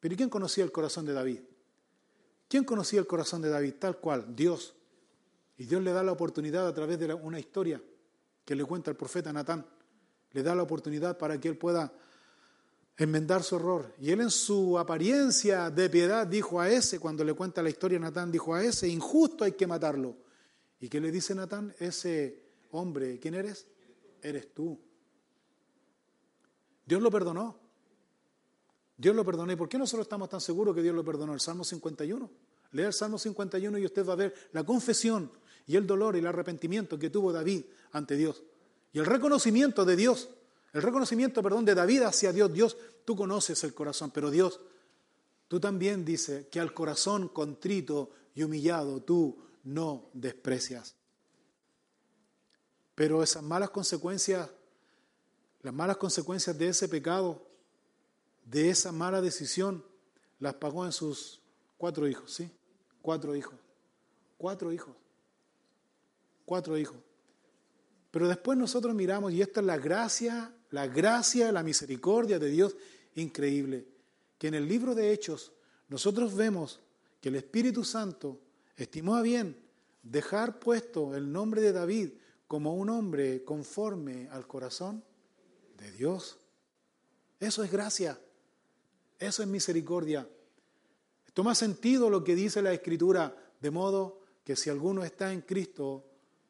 Pero 0.00 0.14
¿y 0.14 0.16
quién 0.16 0.28
conocía 0.28 0.64
el 0.64 0.72
corazón 0.72 1.06
de 1.06 1.12
David? 1.12 1.38
¿Quién 2.48 2.64
conocía 2.64 2.98
el 2.98 3.06
corazón 3.06 3.40
de 3.40 3.50
David? 3.50 3.74
Tal 3.78 3.98
cual, 3.98 4.34
Dios. 4.34 4.74
Y 5.58 5.66
Dios 5.66 5.80
le 5.80 5.92
da 5.92 6.02
la 6.02 6.10
oportunidad 6.10 6.66
a 6.66 6.74
través 6.74 6.98
de 6.98 7.14
una 7.14 7.38
historia 7.38 7.80
que 8.44 8.56
le 8.56 8.64
cuenta 8.64 8.90
el 8.90 8.96
profeta 8.96 9.32
Natán. 9.32 9.64
Le 10.32 10.42
da 10.42 10.56
la 10.56 10.64
oportunidad 10.64 11.16
para 11.16 11.38
que 11.38 11.46
él 11.46 11.56
pueda 11.56 11.92
enmendar 12.96 13.44
su 13.44 13.54
error. 13.54 13.94
Y 14.00 14.10
él 14.10 14.22
en 14.22 14.30
su 14.30 14.76
apariencia 14.76 15.70
de 15.70 15.88
piedad 15.88 16.26
dijo 16.26 16.60
a 16.60 16.68
ese, 16.68 16.98
cuando 16.98 17.22
le 17.22 17.32
cuenta 17.32 17.62
la 17.62 17.70
historia 17.70 18.00
Natán, 18.00 18.32
dijo 18.32 18.56
a 18.56 18.64
ese, 18.64 18.88
injusto 18.88 19.44
hay 19.44 19.52
que 19.52 19.68
matarlo. 19.68 20.16
¿Y 20.80 20.88
qué 20.88 21.00
le 21.00 21.12
dice 21.12 21.32
Natán? 21.32 21.72
Ese 21.78 22.47
hombre, 22.70 23.18
¿quién 23.18 23.34
eres? 23.34 23.66
Eres 24.22 24.52
tú. 24.54 24.78
Dios 26.84 27.02
lo 27.02 27.10
perdonó. 27.10 27.58
Dios 28.96 29.14
lo 29.14 29.24
perdonó. 29.24 29.52
¿Y 29.52 29.56
por 29.56 29.68
qué 29.68 29.78
nosotros 29.78 30.06
estamos 30.06 30.28
tan 30.28 30.40
seguros 30.40 30.74
que 30.74 30.82
Dios 30.82 30.94
lo 30.94 31.04
perdonó? 31.04 31.34
El 31.34 31.40
Salmo 31.40 31.64
51. 31.64 32.30
Lea 32.72 32.86
el 32.86 32.92
Salmo 32.92 33.18
51 33.18 33.78
y 33.78 33.84
usted 33.84 34.06
va 34.06 34.12
a 34.12 34.16
ver 34.16 34.34
la 34.52 34.64
confesión 34.64 35.30
y 35.66 35.76
el 35.76 35.86
dolor 35.86 36.16
y 36.16 36.18
el 36.18 36.26
arrepentimiento 36.26 36.98
que 36.98 37.10
tuvo 37.10 37.32
David 37.32 37.64
ante 37.92 38.16
Dios. 38.16 38.42
Y 38.92 38.98
el 38.98 39.06
reconocimiento 39.06 39.84
de 39.84 39.96
Dios, 39.96 40.28
el 40.72 40.82
reconocimiento, 40.82 41.42
perdón, 41.42 41.64
de 41.64 41.74
David 41.74 42.02
hacia 42.02 42.32
Dios. 42.32 42.52
Dios, 42.52 42.76
tú 43.04 43.16
conoces 43.16 43.62
el 43.64 43.74
corazón, 43.74 44.10
pero 44.10 44.30
Dios, 44.30 44.60
tú 45.46 45.60
también 45.60 46.04
dices 46.04 46.46
que 46.50 46.60
al 46.60 46.74
corazón 46.74 47.28
contrito 47.28 48.10
y 48.34 48.42
humillado 48.42 49.02
tú 49.02 49.38
no 49.64 50.10
desprecias. 50.12 50.97
Pero 52.98 53.22
esas 53.22 53.44
malas 53.44 53.70
consecuencias, 53.70 54.50
las 55.62 55.72
malas 55.72 55.98
consecuencias 55.98 56.58
de 56.58 56.66
ese 56.66 56.88
pecado, 56.88 57.46
de 58.44 58.70
esa 58.70 58.90
mala 58.90 59.20
decisión, 59.20 59.84
las 60.40 60.54
pagó 60.54 60.84
en 60.84 60.90
sus 60.90 61.40
cuatro 61.76 62.08
hijos, 62.08 62.34
¿sí? 62.34 62.50
Cuatro 63.00 63.36
hijos. 63.36 63.54
Cuatro 64.36 64.72
hijos. 64.72 64.96
Cuatro 66.44 66.76
hijos. 66.76 66.96
Pero 68.10 68.26
después 68.26 68.58
nosotros 68.58 68.92
miramos, 68.96 69.32
y 69.32 69.42
esta 69.42 69.60
es 69.60 69.66
la 69.66 69.78
gracia, 69.78 70.52
la 70.70 70.88
gracia, 70.88 71.52
la 71.52 71.62
misericordia 71.62 72.40
de 72.40 72.50
Dios 72.50 72.74
increíble, 73.14 73.86
que 74.38 74.48
en 74.48 74.54
el 74.54 74.66
libro 74.66 74.96
de 74.96 75.12
Hechos 75.12 75.52
nosotros 75.86 76.34
vemos 76.34 76.80
que 77.20 77.28
el 77.28 77.36
Espíritu 77.36 77.84
Santo 77.84 78.40
estimó 78.76 79.14
a 79.14 79.22
bien 79.22 79.56
dejar 80.02 80.58
puesto 80.58 81.14
el 81.14 81.30
nombre 81.30 81.60
de 81.60 81.72
David 81.72 82.10
como 82.48 82.74
un 82.74 82.88
hombre 82.88 83.44
conforme 83.44 84.28
al 84.30 84.46
corazón 84.46 85.04
de 85.78 85.92
Dios. 85.92 86.38
Eso 87.38 87.62
es 87.62 87.70
gracia. 87.70 88.18
Eso 89.18 89.42
es 89.42 89.48
misericordia. 89.48 90.28
Toma 91.34 91.54
sentido 91.54 92.10
lo 92.10 92.24
que 92.24 92.34
dice 92.34 92.62
la 92.62 92.72
Escritura, 92.72 93.36
de 93.60 93.70
modo 93.70 94.22
que 94.42 94.56
si 94.56 94.70
alguno 94.70 95.04
está 95.04 95.32
en 95.32 95.42
Cristo, 95.42 96.04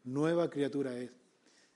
nueva 0.04 0.48
criatura 0.48 0.96
es. 0.96 1.10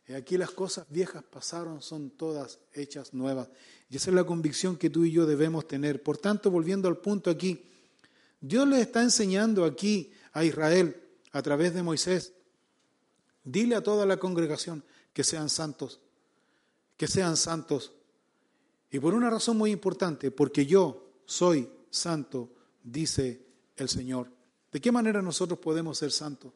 Y 0.08 0.14
aquí 0.14 0.36
las 0.36 0.50
cosas 0.50 0.86
viejas 0.88 1.22
pasaron, 1.22 1.82
son 1.82 2.10
todas 2.10 2.58
hechas 2.72 3.12
nuevas. 3.12 3.48
Y 3.90 3.96
esa 3.96 4.10
es 4.10 4.14
la 4.14 4.24
convicción 4.24 4.76
que 4.76 4.90
tú 4.90 5.04
y 5.04 5.12
yo 5.12 5.26
debemos 5.26 5.66
tener. 5.66 6.02
Por 6.02 6.18
tanto, 6.18 6.50
volviendo 6.50 6.88
al 6.88 6.98
punto 6.98 7.28
aquí, 7.30 7.64
Dios 8.40 8.66
le 8.66 8.80
está 8.80 9.02
enseñando 9.02 9.64
aquí 9.64 10.12
a 10.32 10.44
Israel 10.44 10.96
a 11.32 11.42
través 11.42 11.74
de 11.74 11.82
Moisés, 11.82 12.32
dile 13.44 13.74
a 13.74 13.82
toda 13.82 14.06
la 14.06 14.16
congregación 14.16 14.84
que 15.12 15.24
sean 15.24 15.48
santos, 15.48 16.00
que 16.96 17.06
sean 17.06 17.36
santos 17.36 17.92
y 18.92 19.00
por 19.00 19.14
una 19.14 19.30
razón 19.30 19.56
muy 19.56 19.70
importante, 19.70 20.30
porque 20.30 20.66
yo 20.66 21.08
soy 21.24 21.68
santo, 21.88 22.50
dice 22.84 23.42
el 23.74 23.88
Señor. 23.88 24.28
¿De 24.70 24.82
qué 24.82 24.92
manera 24.92 25.22
nosotros 25.22 25.58
podemos 25.58 25.96
ser 25.96 26.12
santos? 26.12 26.52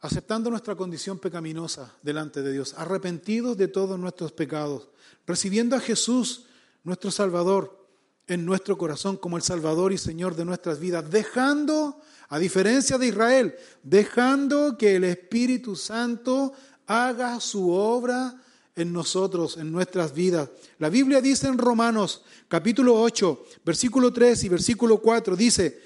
Aceptando 0.00 0.50
nuestra 0.50 0.74
condición 0.74 1.20
pecaminosa 1.20 1.94
delante 2.02 2.42
de 2.42 2.52
Dios, 2.52 2.74
arrepentidos 2.76 3.56
de 3.56 3.68
todos 3.68 3.96
nuestros 3.96 4.32
pecados, 4.32 4.88
recibiendo 5.24 5.76
a 5.76 5.80
Jesús, 5.80 6.46
nuestro 6.82 7.12
Salvador, 7.12 7.86
en 8.26 8.44
nuestro 8.44 8.76
corazón 8.76 9.16
como 9.18 9.36
el 9.36 9.42
Salvador 9.44 9.92
y 9.92 9.98
Señor 9.98 10.34
de 10.34 10.44
nuestras 10.44 10.80
vidas, 10.80 11.08
dejando, 11.10 12.00
a 12.30 12.38
diferencia 12.38 12.96
de 12.96 13.08
Israel, 13.08 13.54
dejando 13.82 14.78
que 14.78 14.96
el 14.96 15.04
Espíritu 15.04 15.74
Santo 15.74 16.52
haga 16.86 17.40
su 17.40 17.70
obra 17.70 18.40
en 18.76 18.92
nosotros, 18.92 19.56
en 19.56 19.72
nuestras 19.72 20.14
vidas. 20.14 20.48
La 20.78 20.88
Biblia 20.88 21.20
dice 21.20 21.48
en 21.48 21.58
Romanos 21.58 22.22
capítulo 22.46 23.00
8, 23.00 23.44
versículo 23.64 24.12
3 24.12 24.44
y 24.44 24.48
versículo 24.48 24.98
4, 24.98 25.34
dice, 25.34 25.80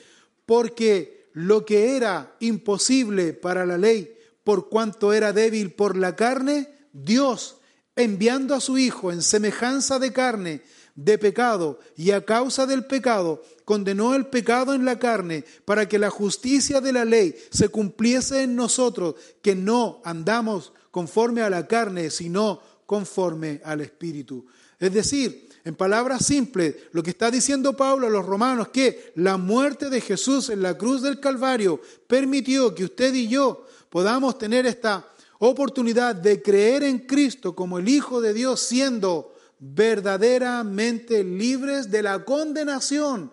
porque 0.44 1.30
lo 1.32 1.64
que 1.64 1.96
era 1.96 2.36
imposible 2.40 3.32
para 3.32 3.64
la 3.64 3.78
ley, 3.78 4.14
por 4.44 4.68
cuanto 4.68 5.14
era 5.14 5.32
débil 5.32 5.72
por 5.72 5.96
la 5.96 6.14
carne, 6.14 6.68
Dios, 6.92 7.56
enviando 7.96 8.54
a 8.54 8.60
su 8.60 8.76
Hijo 8.76 9.10
en 9.10 9.22
semejanza 9.22 9.98
de 9.98 10.12
carne, 10.12 10.62
de 10.94 11.16
pecado, 11.16 11.80
y 11.96 12.10
a 12.10 12.24
causa 12.24 12.66
del 12.66 12.84
pecado, 12.84 13.42
condenó 13.64 14.14
el 14.14 14.26
pecado 14.26 14.74
en 14.74 14.84
la 14.84 14.98
carne, 14.98 15.44
para 15.64 15.88
que 15.88 15.98
la 15.98 16.10
justicia 16.10 16.80
de 16.80 16.92
la 16.92 17.04
ley 17.04 17.34
se 17.50 17.68
cumpliese 17.68 18.42
en 18.42 18.56
nosotros, 18.56 19.14
que 19.42 19.54
no 19.54 20.00
andamos 20.04 20.72
conforme 20.90 21.42
a 21.42 21.50
la 21.50 21.66
carne, 21.66 22.10
sino 22.10 22.60
conforme 22.86 23.60
al 23.64 23.80
Espíritu. 23.80 24.46
Es 24.78 24.92
decir, 24.92 25.48
en 25.64 25.74
palabras 25.74 26.26
simples, 26.26 26.76
lo 26.92 27.02
que 27.02 27.10
está 27.10 27.30
diciendo 27.30 27.74
Pablo 27.74 28.06
a 28.06 28.10
los 28.10 28.26
romanos, 28.26 28.68
que 28.68 29.12
la 29.16 29.38
muerte 29.38 29.88
de 29.88 30.02
Jesús 30.02 30.50
en 30.50 30.60
la 30.60 30.76
cruz 30.76 31.00
del 31.00 31.20
Calvario 31.20 31.80
permitió 32.06 32.74
que 32.74 32.84
usted 32.84 33.14
y 33.14 33.28
yo 33.28 33.66
podamos 33.88 34.36
tener 34.36 34.66
esta 34.66 35.08
oportunidad 35.38 36.14
de 36.14 36.42
creer 36.42 36.82
en 36.82 36.98
Cristo 37.00 37.54
como 37.54 37.78
el 37.78 37.88
Hijo 37.88 38.20
de 38.20 38.34
Dios, 38.34 38.60
siendo 38.60 39.34
verdaderamente 39.58 41.24
libres 41.24 41.90
de 41.90 42.02
la 42.02 42.24
condenación 42.24 43.32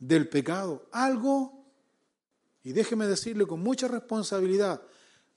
del 0.00 0.28
pecado. 0.28 0.88
Algo, 0.90 1.64
y 2.64 2.72
déjeme 2.72 3.06
decirle 3.06 3.46
con 3.46 3.60
mucha 3.60 3.86
responsabilidad, 3.86 4.82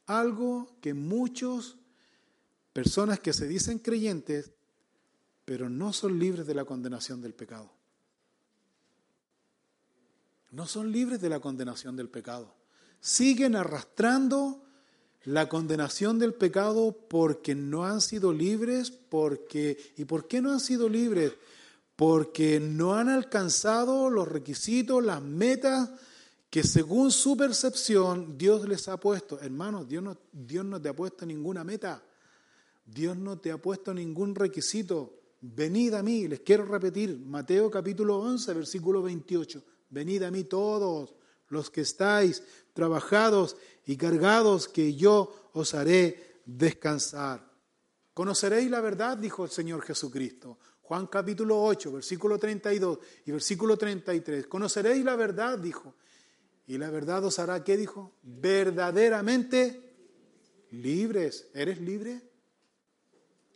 algo 0.08 0.76
que 0.82 0.96
muchos 0.96 1.78
Personas 2.74 3.20
que 3.20 3.34
se 3.34 3.48
dicen 3.48 3.78
creyentes, 3.78 4.52
pero 5.46 5.70
no 5.70 5.94
son 5.94 6.18
libres 6.18 6.48
de 6.48 6.56
la 6.56 6.66
condenación 6.66 7.22
del 7.22 7.36
pecado. 7.36 7.72
No 10.50 10.66
son 10.66 10.92
libres 10.92 11.22
de 11.22 11.30
la 11.30 11.40
condenación 11.40 11.96
del 11.96 12.10
pecado. 12.10 12.56
Siguen 13.00 13.56
arrastrando 13.56 14.66
la 15.26 15.50
condenación 15.50 16.18
del 16.18 16.34
pecado 16.34 16.98
porque 17.08 17.54
no 17.54 17.86
han 17.86 18.02
sido 18.02 18.34
libres, 18.34 18.90
porque 18.90 19.78
¿y 19.96 20.06
por 20.06 20.28
qué 20.28 20.42
no 20.42 20.52
han 20.52 20.60
sido 20.60 20.90
libres? 20.90 21.34
Porque 22.06 22.60
no 22.60 22.96
han 22.96 23.08
alcanzado 23.08 24.10
los 24.10 24.28
requisitos, 24.28 25.02
las 25.02 25.22
metas 25.22 25.90
que 26.50 26.62
según 26.62 27.14
su 27.14 27.38
percepción 27.38 28.38
Dios 28.38 28.68
les 28.68 28.90
ha 28.90 28.98
puesto. 28.98 29.40
Hermanos, 29.40 29.88
Dios 29.88 30.04
no, 30.04 30.18
Dios 30.30 30.66
no 30.66 30.82
te 30.82 30.90
ha 30.90 30.94
puesto 30.94 31.26
ninguna 31.26 31.64
meta. 31.64 32.04
Dios 32.86 33.16
no 33.16 33.40
te 33.40 33.54
ha 33.54 33.58
puesto 33.58 33.94
ningún 33.94 34.36
requisito. 34.36 35.18
Venid 35.40 35.94
a 35.94 36.04
mí, 36.04 36.28
les 36.28 36.42
quiero 36.42 36.66
repetir, 36.66 37.18
Mateo 37.18 37.72
capítulo 37.72 38.18
11, 38.18 38.54
versículo 38.54 39.02
28. 39.02 39.64
Venid 39.90 40.24
a 40.24 40.30
mí 40.30 40.44
todos 40.44 41.16
los 41.48 41.70
que 41.70 41.80
estáis 41.80 42.44
trabajados 42.74 43.56
y 43.86 43.96
cargados, 43.96 44.68
que 44.68 44.94
yo 44.94 45.52
os 45.54 45.74
haré 45.74 46.42
descansar. 46.46 47.50
Conoceréis 48.14 48.70
la 48.70 48.82
verdad, 48.82 49.18
dijo 49.18 49.46
el 49.46 49.52
Señor 49.52 49.84
Jesucristo. 49.84 50.60
Juan 50.94 51.08
capítulo 51.08 51.60
8, 51.60 51.92
versículo 51.92 52.38
32 52.38 53.00
y 53.26 53.32
versículo 53.32 53.76
33. 53.76 54.46
Conoceréis 54.46 55.04
la 55.04 55.16
verdad, 55.16 55.58
dijo. 55.58 55.96
Y 56.68 56.78
la 56.78 56.92
verdad 56.92 57.26
os 57.26 57.40
hará, 57.40 57.64
¿qué 57.64 57.78
dijo? 57.78 58.12
Verdaderamente 58.22 59.96
libres. 60.70 61.50
¿Eres 61.56 61.82
libre? 61.82 62.22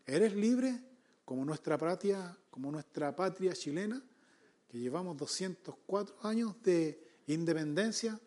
¿Eres 0.07 0.35
libre 0.35 0.81
como 1.25 1.45
nuestra 1.45 1.77
patria, 1.77 2.35
como 2.49 2.71
nuestra 2.71 3.15
patria 3.15 3.53
chilena, 3.53 4.03
que 4.67 4.79
llevamos 4.79 5.15
204 5.15 6.15
años 6.23 6.55
de 6.63 6.99
independencia? 7.27 8.19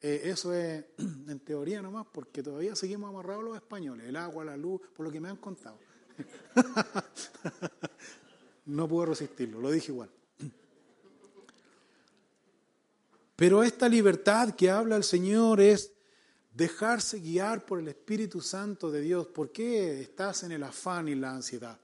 Eh, 0.00 0.22
eso 0.24 0.54
es 0.54 0.86
en 0.98 1.38
teoría 1.40 1.82
nomás, 1.82 2.06
porque 2.10 2.42
todavía 2.42 2.74
seguimos 2.74 3.10
amarrados 3.10 3.44
los 3.44 3.56
españoles, 3.56 4.08
el 4.08 4.16
agua, 4.16 4.42
la 4.42 4.56
luz, 4.56 4.80
por 4.96 5.04
lo 5.04 5.12
que 5.12 5.20
me 5.20 5.28
han 5.28 5.36
contado. 5.36 5.91
no 8.66 8.88
puedo 8.88 9.06
resistirlo, 9.06 9.60
lo 9.60 9.70
dije 9.70 9.92
igual. 9.92 10.10
Pero 13.36 13.62
esta 13.62 13.88
libertad 13.88 14.54
que 14.54 14.70
habla 14.70 14.96
el 14.96 15.04
Señor 15.04 15.60
es 15.60 15.92
Dejarse 16.54 17.18
guiar 17.18 17.64
por 17.64 17.78
el 17.78 17.88
Espíritu 17.88 18.42
Santo 18.42 18.90
de 18.90 19.00
Dios. 19.00 19.26
¿Por 19.28 19.50
qué 19.50 20.02
estás 20.02 20.42
en 20.42 20.52
el 20.52 20.62
afán 20.62 21.08
y 21.08 21.14
la 21.14 21.30
ansiedad? 21.30 21.78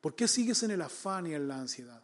¿Por 0.00 0.16
qué 0.16 0.26
sigues 0.26 0.62
en 0.64 0.72
el 0.72 0.82
afán 0.82 1.28
y 1.28 1.34
en 1.34 1.46
la 1.46 1.60
ansiedad? 1.60 2.02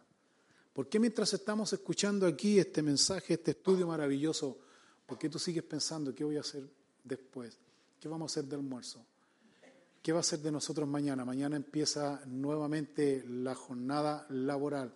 ¿Por 0.71 0.87
qué 0.87 0.99
mientras 0.99 1.33
estamos 1.33 1.73
escuchando 1.73 2.25
aquí 2.25 2.59
este 2.59 2.81
mensaje, 2.81 3.33
este 3.33 3.51
estudio 3.51 3.87
maravilloso, 3.87 4.57
por 5.05 5.19
qué 5.19 5.29
tú 5.29 5.37
sigues 5.37 5.63
pensando 5.63 6.15
qué 6.15 6.23
voy 6.23 6.37
a 6.37 6.41
hacer 6.41 6.63
después? 7.03 7.57
¿Qué 7.99 8.07
vamos 8.07 8.31
a 8.31 8.39
hacer 8.39 8.49
de 8.49 8.55
almuerzo? 8.55 9.05
¿Qué 10.03 10.11
va 10.11 10.19
a 10.19 10.23
ser 10.23 10.39
de 10.39 10.51
nosotros 10.51 10.85
mañana? 10.85 11.23
Mañana 11.23 11.55
empieza 11.55 12.21
nuevamente 12.25 13.23
la 13.25 13.55
jornada 13.55 14.25
laboral. 14.31 14.93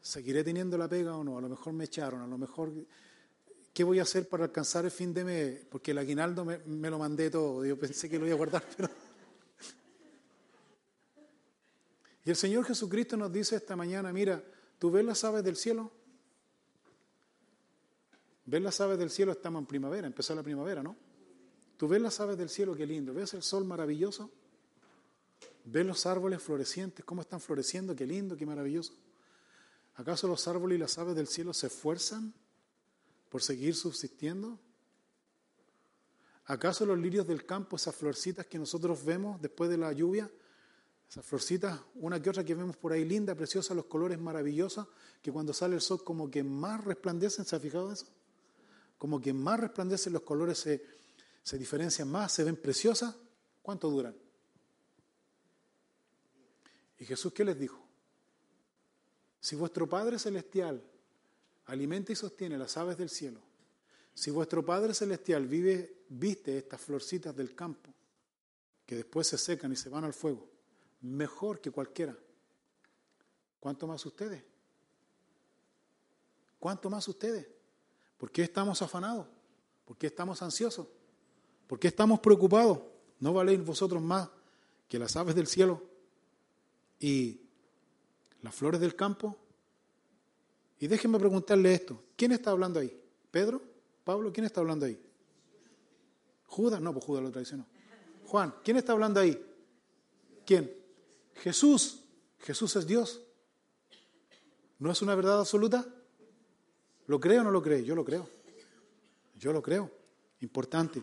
¿Seguiré 0.00 0.44
teniendo 0.44 0.78
la 0.78 0.88
pega 0.88 1.16
o 1.16 1.24
no? 1.24 1.36
A 1.36 1.40
lo 1.40 1.48
mejor 1.48 1.72
me 1.72 1.84
echaron, 1.84 2.22
a 2.22 2.28
lo 2.28 2.38
mejor... 2.38 2.72
¿Qué 3.74 3.82
voy 3.82 3.98
a 3.98 4.02
hacer 4.02 4.28
para 4.28 4.44
alcanzar 4.44 4.84
el 4.84 4.92
fin 4.92 5.12
de 5.12 5.24
mes? 5.24 5.66
Porque 5.68 5.90
el 5.90 5.98
aguinaldo 5.98 6.44
me, 6.44 6.90
lo 6.90 6.98
mandé 7.00 7.28
todo. 7.28 7.64
Yo 7.64 7.76
pensé 7.76 8.08
que 8.08 8.20
lo 8.20 8.26
iba 8.26 8.34
a 8.34 8.38
guardar, 8.38 8.64
pero... 8.76 8.88
Y 12.24 12.30
el 12.30 12.36
Señor 12.36 12.64
Jesucristo 12.64 13.16
nos 13.16 13.32
dice 13.32 13.56
esta 13.56 13.74
mañana, 13.74 14.12
mira, 14.12 14.40
¿tú 14.78 14.92
ves 14.92 15.04
las 15.04 15.24
aves 15.24 15.42
del 15.42 15.56
cielo? 15.56 15.90
¿Ves 18.46 18.62
las 18.62 18.80
aves 18.80 18.96
del 18.96 19.10
cielo? 19.10 19.32
Estamos 19.32 19.58
en 19.60 19.66
primavera, 19.66 20.06
empezó 20.06 20.36
la 20.36 20.44
primavera, 20.44 20.84
¿no? 20.84 21.09
Tú 21.80 21.88
ves 21.88 22.02
las 22.02 22.20
aves 22.20 22.36
del 22.36 22.50
cielo, 22.50 22.76
qué 22.76 22.84
lindo. 22.84 23.14
¿Ves 23.14 23.32
el 23.32 23.42
sol 23.42 23.64
maravilloso? 23.64 24.30
¿Ves 25.64 25.86
los 25.86 26.04
árboles 26.04 26.42
florecientes? 26.42 27.02
¿Cómo 27.06 27.22
están 27.22 27.40
floreciendo? 27.40 27.96
Qué 27.96 28.06
lindo, 28.06 28.36
qué 28.36 28.44
maravilloso. 28.44 28.92
¿Acaso 29.94 30.28
los 30.28 30.46
árboles 30.46 30.76
y 30.76 30.78
las 30.78 30.98
aves 30.98 31.14
del 31.14 31.26
cielo 31.26 31.54
se 31.54 31.68
esfuerzan 31.68 32.34
por 33.30 33.42
seguir 33.42 33.74
subsistiendo? 33.74 34.58
¿Acaso 36.44 36.84
los 36.84 36.98
lirios 36.98 37.26
del 37.26 37.46
campo, 37.46 37.76
esas 37.76 37.94
florcitas 37.94 38.44
que 38.44 38.58
nosotros 38.58 39.02
vemos 39.02 39.40
después 39.40 39.70
de 39.70 39.78
la 39.78 39.90
lluvia, 39.90 40.30
esas 41.08 41.24
florcitas, 41.24 41.80
una 41.94 42.20
que 42.20 42.28
otra 42.28 42.44
que 42.44 42.54
vemos 42.54 42.76
por 42.76 42.92
ahí 42.92 43.06
linda, 43.06 43.34
preciosa, 43.34 43.72
los 43.72 43.86
colores 43.86 44.18
maravillosos, 44.18 44.86
que 45.22 45.32
cuando 45.32 45.54
sale 45.54 45.76
el 45.76 45.80
sol 45.80 46.04
como 46.04 46.30
que 46.30 46.44
más 46.44 46.84
resplandecen, 46.84 47.46
¿se 47.46 47.56
ha 47.56 47.58
fijado 47.58 47.90
eso? 47.90 48.06
Como 48.98 49.18
que 49.18 49.32
más 49.32 49.58
resplandecen 49.58 50.12
los 50.12 50.20
colores 50.20 50.66
se 51.42 51.58
diferencian 51.58 52.10
más, 52.10 52.32
se 52.32 52.44
ven 52.44 52.56
preciosas, 52.56 53.16
¿cuánto 53.62 53.90
duran? 53.90 54.16
¿Y 56.98 57.04
Jesús 57.04 57.32
qué 57.32 57.44
les 57.44 57.58
dijo? 57.58 57.82
Si 59.40 59.56
vuestro 59.56 59.88
Padre 59.88 60.18
Celestial 60.18 60.82
alimenta 61.66 62.12
y 62.12 62.16
sostiene 62.16 62.58
las 62.58 62.76
aves 62.76 62.98
del 62.98 63.08
cielo, 63.08 63.40
si 64.14 64.30
vuestro 64.30 64.64
Padre 64.64 64.92
Celestial 64.92 65.46
vive, 65.46 66.04
viste 66.10 66.58
estas 66.58 66.80
florcitas 66.80 67.34
del 67.34 67.54
campo, 67.54 67.90
que 68.84 68.96
después 68.96 69.26
se 69.26 69.38
secan 69.38 69.72
y 69.72 69.76
se 69.76 69.88
van 69.88 70.04
al 70.04 70.12
fuego, 70.12 70.46
mejor 71.00 71.60
que 71.60 71.70
cualquiera, 71.70 72.16
¿cuánto 73.58 73.86
más 73.86 74.04
ustedes? 74.04 74.44
¿Cuánto 76.58 76.90
más 76.90 77.08
ustedes? 77.08 77.48
¿Por 78.18 78.30
qué 78.30 78.42
estamos 78.42 78.82
afanados? 78.82 79.26
¿Por 79.86 79.96
qué 79.96 80.08
estamos 80.08 80.42
ansiosos? 80.42 80.86
¿Por 81.70 81.78
qué 81.78 81.86
estamos 81.86 82.18
preocupados? 82.18 82.80
¿No 83.20 83.32
valéis 83.32 83.64
vosotros 83.64 84.02
más 84.02 84.28
que 84.88 84.98
las 84.98 85.14
aves 85.14 85.36
del 85.36 85.46
cielo 85.46 85.80
y 86.98 87.42
las 88.42 88.52
flores 88.52 88.80
del 88.80 88.96
campo? 88.96 89.36
Y 90.80 90.88
déjenme 90.88 91.20
preguntarle 91.20 91.72
esto. 91.72 92.02
¿Quién 92.16 92.32
está 92.32 92.50
hablando 92.50 92.80
ahí? 92.80 93.00
¿Pedro? 93.30 93.62
¿Pablo? 94.02 94.32
¿Quién 94.32 94.46
está 94.46 94.60
hablando 94.60 94.84
ahí? 94.84 95.00
¿Judas? 96.46 96.80
No, 96.80 96.92
pues 96.92 97.04
Judas 97.04 97.22
lo 97.22 97.30
traicionó. 97.30 97.64
Juan, 98.26 98.52
¿quién 98.64 98.76
está 98.76 98.90
hablando 98.90 99.20
ahí? 99.20 99.40
¿Quién? 100.44 100.76
Jesús. 101.34 102.00
Jesús 102.40 102.74
es 102.74 102.84
Dios. 102.84 103.20
¿No 104.80 104.90
es 104.90 105.00
una 105.02 105.14
verdad 105.14 105.38
absoluta? 105.38 105.86
¿Lo 107.06 107.20
cree 107.20 107.38
o 107.38 107.44
no 107.44 107.52
lo 107.52 107.62
cree? 107.62 107.84
Yo 107.84 107.94
lo 107.94 108.04
creo. 108.04 108.28
Yo 109.36 109.52
lo 109.52 109.62
creo. 109.62 109.88
Importante. 110.40 111.00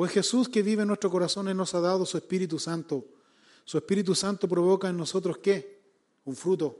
Pues 0.00 0.12
Jesús 0.12 0.48
que 0.48 0.62
vive 0.62 0.80
en 0.80 0.88
nuestro 0.88 1.10
corazón 1.10 1.54
nos 1.54 1.74
ha 1.74 1.80
dado 1.82 2.06
su 2.06 2.16
Espíritu 2.16 2.58
Santo. 2.58 3.04
Su 3.66 3.76
Espíritu 3.76 4.14
Santo 4.14 4.48
provoca 4.48 4.88
en 4.88 4.96
nosotros 4.96 5.36
qué? 5.36 5.82
Un 6.24 6.34
fruto. 6.34 6.74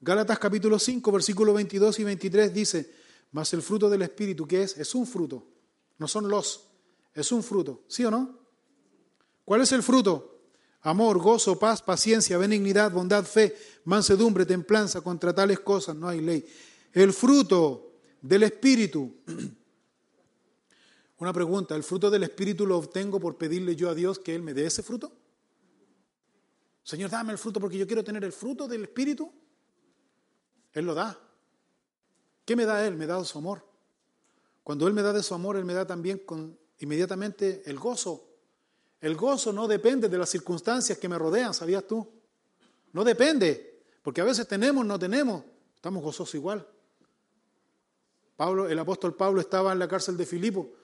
Gálatas 0.00 0.38
capítulo 0.38 0.78
5, 0.78 1.10
versículos 1.10 1.52
22 1.52 1.98
y 1.98 2.04
23 2.04 2.54
dice, 2.54 2.94
mas 3.32 3.52
el 3.54 3.60
fruto 3.60 3.90
del 3.90 4.02
Espíritu, 4.02 4.46
¿qué 4.46 4.62
es? 4.62 4.78
Es 4.78 4.94
un 4.94 5.04
fruto. 5.04 5.48
No 5.98 6.06
son 6.06 6.28
los, 6.28 6.68
es 7.12 7.32
un 7.32 7.42
fruto. 7.42 7.82
¿Sí 7.88 8.04
o 8.04 8.10
no? 8.12 8.38
¿Cuál 9.44 9.62
es 9.62 9.72
el 9.72 9.82
fruto? 9.82 10.42
Amor, 10.82 11.18
gozo, 11.18 11.58
paz, 11.58 11.82
paciencia, 11.82 12.38
benignidad, 12.38 12.92
bondad, 12.92 13.24
fe, 13.24 13.52
mansedumbre, 13.82 14.46
templanza. 14.46 15.00
Contra 15.00 15.34
tales 15.34 15.58
cosas 15.58 15.96
no 15.96 16.06
hay 16.06 16.20
ley. 16.20 16.46
El 16.92 17.12
fruto 17.12 17.94
del 18.22 18.44
Espíritu 18.44 19.16
una 21.24 21.32
pregunta, 21.32 21.74
¿el 21.74 21.82
fruto 21.82 22.10
del 22.10 22.22
Espíritu 22.22 22.66
lo 22.66 22.78
obtengo 22.78 23.18
por 23.18 23.36
pedirle 23.36 23.74
yo 23.74 23.88
a 23.90 23.94
Dios 23.94 24.18
que 24.18 24.34
Él 24.34 24.42
me 24.42 24.54
dé 24.54 24.66
ese 24.66 24.82
fruto? 24.82 25.12
Señor, 26.82 27.10
dame 27.10 27.32
el 27.32 27.38
fruto 27.38 27.60
porque 27.60 27.78
yo 27.78 27.86
quiero 27.86 28.04
tener 28.04 28.22
el 28.24 28.32
fruto 28.32 28.68
del 28.68 28.84
Espíritu. 28.84 29.32
Él 30.72 30.84
lo 30.84 30.94
da. 30.94 31.18
¿Qué 32.44 32.54
me 32.54 32.66
da 32.66 32.86
Él? 32.86 32.96
Me 32.96 33.06
da 33.06 33.24
su 33.24 33.38
amor. 33.38 33.64
Cuando 34.62 34.86
Él 34.86 34.92
me 34.92 35.02
da 35.02 35.12
de 35.12 35.22
su 35.22 35.34
amor, 35.34 35.56
Él 35.56 35.64
me 35.64 35.72
da 35.72 35.86
también 35.86 36.22
inmediatamente 36.78 37.62
el 37.64 37.78
gozo. 37.78 38.28
El 39.00 39.16
gozo 39.16 39.52
no 39.52 39.66
depende 39.66 40.08
de 40.08 40.18
las 40.18 40.28
circunstancias 40.28 40.98
que 40.98 41.08
me 41.08 41.18
rodean, 41.18 41.54
¿sabías 41.54 41.86
tú? 41.86 42.06
No 42.92 43.02
depende, 43.02 43.82
porque 44.02 44.20
a 44.20 44.24
veces 44.24 44.46
tenemos, 44.46 44.84
no 44.84 44.98
tenemos, 44.98 45.42
estamos 45.74 46.02
gozosos 46.02 46.34
igual. 46.34 46.66
Pablo, 48.36 48.68
el 48.68 48.78
apóstol 48.78 49.14
Pablo 49.14 49.40
estaba 49.40 49.72
en 49.72 49.78
la 49.78 49.88
cárcel 49.88 50.16
de 50.16 50.26
Filipo 50.26 50.83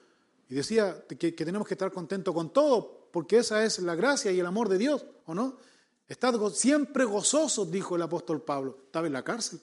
y 0.51 0.55
decía 0.55 1.05
que, 1.07 1.31
tenemos 1.31 1.65
que 1.65 1.75
estar 1.75 1.93
contentos 1.93 2.33
con 2.33 2.51
todo, 2.51 3.07
porque 3.13 3.37
esa 3.37 3.63
es 3.63 3.79
la 3.79 3.95
gracia 3.95 4.33
y 4.33 4.39
el 4.41 4.45
amor 4.45 4.67
de 4.67 4.77
Dios, 4.77 5.05
¿o 5.25 5.33
no? 5.33 5.55
Estad 6.09 6.37
siempre 6.49 7.05
gozosos, 7.05 7.71
dijo 7.71 7.95
el 7.95 8.01
apóstol 8.01 8.41
Pablo. 8.41 8.79
Estaba 8.83 9.07
en 9.07 9.13
la 9.13 9.23
cárcel. 9.23 9.61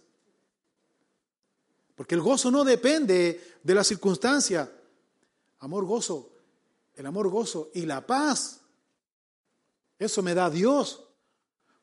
Porque 1.95 2.15
el 2.15 2.23
gozo 2.23 2.51
no 2.51 2.65
depende 2.65 3.59
de 3.63 3.75
la 3.75 3.85
circunstancia. 3.85 4.73
Amor, 5.59 5.85
gozo. 5.85 6.31
El 6.95 7.05
amor, 7.05 7.29
gozo. 7.29 7.71
Y 7.75 7.85
la 7.85 8.07
paz. 8.07 8.63
Eso 9.99 10.23
me 10.23 10.33
da 10.33 10.49
Dios. 10.49 11.05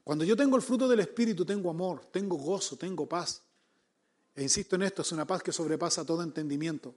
Cuando 0.03 0.26
yo 0.26 0.36
tengo 0.36 0.56
el 0.56 0.64
fruto 0.64 0.88
del 0.88 1.01
Espíritu, 1.01 1.45
tengo 1.45 1.70
amor, 1.70 2.06
tengo 2.06 2.38
gozo, 2.38 2.76
tengo 2.76 3.08
paz. 3.08 3.43
E 4.34 4.41
insisto 4.41 4.76
en 4.76 4.82
esto, 4.82 5.03
es 5.03 5.12
una 5.12 5.28
paz 5.28 5.43
que 5.43 5.51
sobrepasa 5.51 6.03
todo 6.03 6.24
entendimiento. 6.24 6.95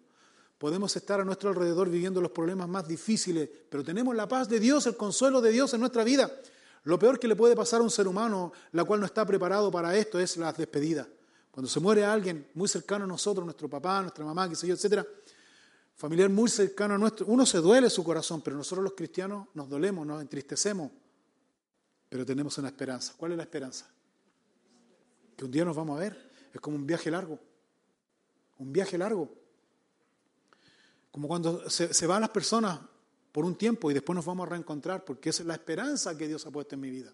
Podemos 0.58 0.94
estar 0.96 1.20
a 1.20 1.24
nuestro 1.24 1.50
alrededor 1.50 1.88
viviendo 1.88 2.20
los 2.20 2.32
problemas 2.32 2.68
más 2.68 2.86
difíciles, 2.86 3.48
pero 3.70 3.84
tenemos 3.84 4.14
la 4.16 4.26
paz 4.26 4.48
de 4.48 4.58
Dios, 4.58 4.86
el 4.86 4.96
consuelo 4.96 5.40
de 5.40 5.52
Dios 5.52 5.72
en 5.72 5.80
nuestra 5.80 6.02
vida. 6.02 6.30
Lo 6.82 6.98
peor 6.98 7.20
que 7.20 7.28
le 7.28 7.36
puede 7.36 7.54
pasar 7.54 7.80
a 7.80 7.84
un 7.84 7.90
ser 7.90 8.08
humano, 8.08 8.52
la 8.72 8.84
cual 8.84 8.98
no 8.98 9.06
está 9.06 9.24
preparado 9.24 9.70
para 9.70 9.96
esto, 9.96 10.18
es 10.18 10.36
la 10.36 10.52
despedida. 10.52 11.06
Cuando 11.52 11.68
se 11.68 11.78
muere 11.78 12.04
alguien 12.04 12.48
muy 12.54 12.68
cercano 12.68 13.04
a 13.04 13.08
nosotros, 13.08 13.44
nuestro 13.44 13.68
papá, 13.68 14.02
nuestra 14.02 14.24
mamá, 14.24 14.48
qué 14.48 14.66
yo, 14.66 14.74
etcétera, 14.74 15.06
familiar 15.94 16.28
muy 16.28 16.48
cercano 16.48 16.94
a 16.94 16.98
nuestro, 16.98 17.26
uno 17.26 17.46
se 17.46 17.58
duele 17.58 17.88
su 17.88 18.02
corazón, 18.02 18.42
pero 18.42 18.56
nosotros 18.56 18.82
los 18.82 18.94
cristianos 18.94 19.48
nos 19.54 19.68
dolemos, 19.68 20.06
nos 20.06 20.20
entristecemos, 20.20 20.90
pero 22.08 22.26
tenemos 22.26 22.58
una 22.58 22.68
esperanza. 22.68 23.14
¿Cuál 23.16 23.32
es 23.32 23.36
la 23.36 23.44
esperanza? 23.44 23.88
Que 25.36 25.44
un 25.44 25.50
día 25.50 25.64
nos 25.64 25.76
vamos 25.76 25.96
a 25.96 26.00
ver. 26.00 26.30
Es 26.52 26.60
como 26.60 26.76
un 26.76 26.86
viaje 26.86 27.10
largo. 27.10 27.38
Un 28.58 28.72
viaje 28.72 28.98
largo. 28.98 29.30
Como 31.10 31.28
cuando 31.28 31.68
se, 31.70 32.06
van 32.06 32.20
las 32.20 32.30
personas 32.30 32.78
por 33.32 33.44
un 33.44 33.56
tiempo 33.56 33.90
y 33.90 33.94
después 33.94 34.14
nos 34.14 34.24
vamos 34.24 34.46
a 34.46 34.50
reencontrar, 34.50 35.04
porque 35.04 35.30
esa 35.30 35.42
es 35.42 35.46
la 35.46 35.54
esperanza 35.54 36.16
que 36.16 36.28
Dios 36.28 36.46
ha 36.46 36.50
puesto 36.50 36.74
en 36.74 36.80
mi 36.80 36.90
vida. 36.90 37.12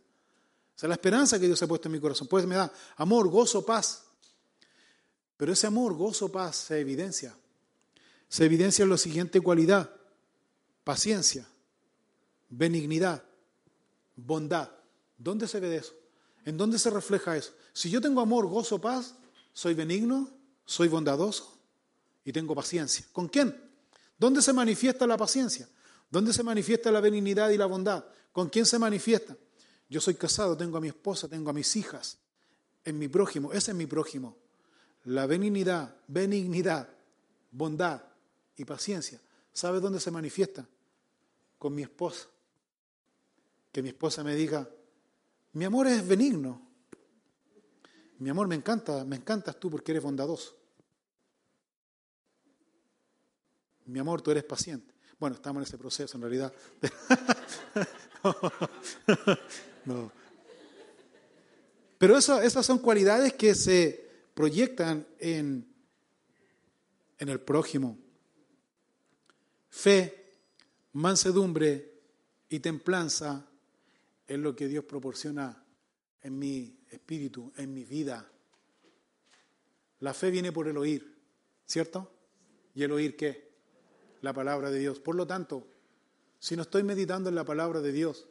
Esa 0.76 0.86
es 0.86 0.88
la 0.88 0.94
esperanza 0.94 1.38
que 1.38 1.46
Dios 1.46 1.62
ha 1.62 1.66
puesto 1.66 1.88
en 1.88 1.92
mi 1.92 2.00
corazón. 2.00 2.26
Pues 2.26 2.46
me 2.46 2.56
da 2.56 2.72
amor, 2.96 3.28
gozo, 3.28 3.64
paz. 3.64 4.04
Pero 5.36 5.52
ese 5.52 5.66
amor, 5.66 5.94
gozo, 5.94 6.30
paz 6.30 6.56
se 6.56 6.80
evidencia. 6.80 7.36
Se 8.28 8.44
evidencia 8.44 8.82
en 8.82 8.90
la 8.90 8.98
siguiente 8.98 9.40
cualidad. 9.40 9.90
Paciencia, 10.82 11.48
benignidad, 12.48 13.22
bondad. 14.16 14.70
¿Dónde 15.16 15.46
se 15.48 15.60
ve 15.60 15.76
eso? 15.76 15.94
¿En 16.44 16.56
dónde 16.56 16.78
se 16.78 16.90
refleja 16.90 17.36
eso? 17.36 17.52
Si 17.72 17.90
yo 17.90 18.00
tengo 18.00 18.20
amor, 18.20 18.46
gozo, 18.46 18.80
paz, 18.80 19.14
soy 19.52 19.74
benigno, 19.74 20.30
soy 20.66 20.88
bondadoso 20.88 21.56
y 22.24 22.32
tengo 22.32 22.54
paciencia. 22.54 23.06
¿Con 23.12 23.28
quién? 23.28 23.63
¿Dónde 24.18 24.42
se 24.42 24.52
manifiesta 24.52 25.06
la 25.06 25.16
paciencia? 25.16 25.68
¿Dónde 26.10 26.32
se 26.32 26.42
manifiesta 26.42 26.90
la 26.90 27.00
benignidad 27.00 27.50
y 27.50 27.56
la 27.56 27.66
bondad? 27.66 28.04
¿Con 28.32 28.48
quién 28.48 28.66
se 28.66 28.78
manifiesta? 28.78 29.36
Yo 29.88 30.00
soy 30.00 30.14
casado, 30.14 30.56
tengo 30.56 30.78
a 30.78 30.80
mi 30.80 30.88
esposa, 30.88 31.28
tengo 31.28 31.50
a 31.50 31.52
mis 31.52 31.76
hijas, 31.76 32.18
en 32.84 32.98
mi 32.98 33.08
prójimo, 33.08 33.52
ese 33.52 33.72
es 33.72 33.76
mi 33.76 33.86
prójimo. 33.86 34.36
La 35.04 35.26
benignidad, 35.26 35.94
benignidad, 36.08 36.88
bondad, 37.50 38.02
y 38.56 38.64
paciencia. 38.64 39.20
¿Sabes 39.52 39.82
dónde 39.82 40.00
se 40.00 40.10
manifiesta? 40.10 40.66
Con 41.58 41.74
mi 41.74 41.82
esposa. 41.82 42.28
Que 43.72 43.82
mi 43.82 43.88
esposa 43.88 44.22
me 44.22 44.34
diga, 44.34 44.68
mi 45.52 45.64
amor 45.64 45.86
es 45.86 46.06
benigno. 46.06 46.62
Mi 48.18 48.30
amor, 48.30 48.46
me 48.46 48.54
encanta, 48.54 49.04
me 49.04 49.16
encantas 49.16 49.58
tú 49.58 49.70
porque 49.70 49.92
eres 49.92 50.02
bondadoso. 50.02 50.56
Mi 53.86 53.98
amor, 53.98 54.22
tú 54.22 54.30
eres 54.30 54.44
paciente. 54.44 54.94
Bueno, 55.18 55.36
estamos 55.36 55.60
en 55.60 55.64
ese 55.64 55.78
proceso 55.78 56.16
en 56.16 56.22
realidad. 56.22 56.52
Pero 61.98 62.18
esas 62.18 62.66
son 62.66 62.78
cualidades 62.78 63.34
que 63.34 63.54
se 63.54 64.10
proyectan 64.34 65.06
en, 65.18 65.66
en 67.18 67.28
el 67.28 67.40
prójimo. 67.40 67.98
Fe, 69.70 70.32
mansedumbre 70.92 71.92
y 72.48 72.60
templanza 72.60 73.46
es 74.26 74.38
lo 74.38 74.56
que 74.56 74.68
Dios 74.68 74.84
proporciona 74.84 75.62
en 76.22 76.38
mi 76.38 76.78
espíritu, 76.90 77.52
en 77.56 77.72
mi 77.72 77.84
vida. 77.84 78.30
La 80.00 80.14
fe 80.14 80.30
viene 80.30 80.52
por 80.52 80.68
el 80.68 80.76
oír, 80.76 81.16
¿cierto? 81.66 82.10
¿Y 82.74 82.82
el 82.82 82.92
oír 82.92 83.16
qué? 83.16 83.43
La 84.24 84.32
palabra 84.32 84.70
de 84.70 84.78
Dios. 84.78 85.00
Por 85.00 85.16
lo 85.16 85.26
tanto, 85.26 85.66
si 86.38 86.56
no 86.56 86.62
estoy 86.62 86.82
meditando 86.82 87.28
en 87.28 87.34
la 87.34 87.44
palabra 87.44 87.82
de 87.82 87.92
Dios, 87.92 88.26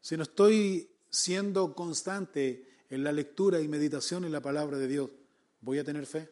si 0.00 0.16
no 0.16 0.22
estoy 0.22 0.88
siendo 1.10 1.74
constante 1.74 2.64
en 2.88 3.02
la 3.02 3.10
lectura 3.10 3.60
y 3.60 3.66
meditación 3.66 4.24
en 4.24 4.30
la 4.30 4.40
palabra 4.40 4.78
de 4.78 4.86
Dios, 4.86 5.10
¿voy 5.60 5.80
a 5.80 5.82
tener 5.82 6.06
fe? 6.06 6.30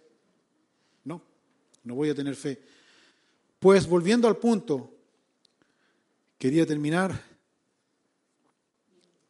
No, 1.02 1.20
no 1.82 1.96
voy 1.96 2.10
a 2.10 2.14
tener 2.14 2.36
fe. 2.36 2.62
Pues 3.58 3.88
volviendo 3.88 4.28
al 4.28 4.36
punto, 4.36 4.94
quería 6.38 6.64
terminar 6.64 7.20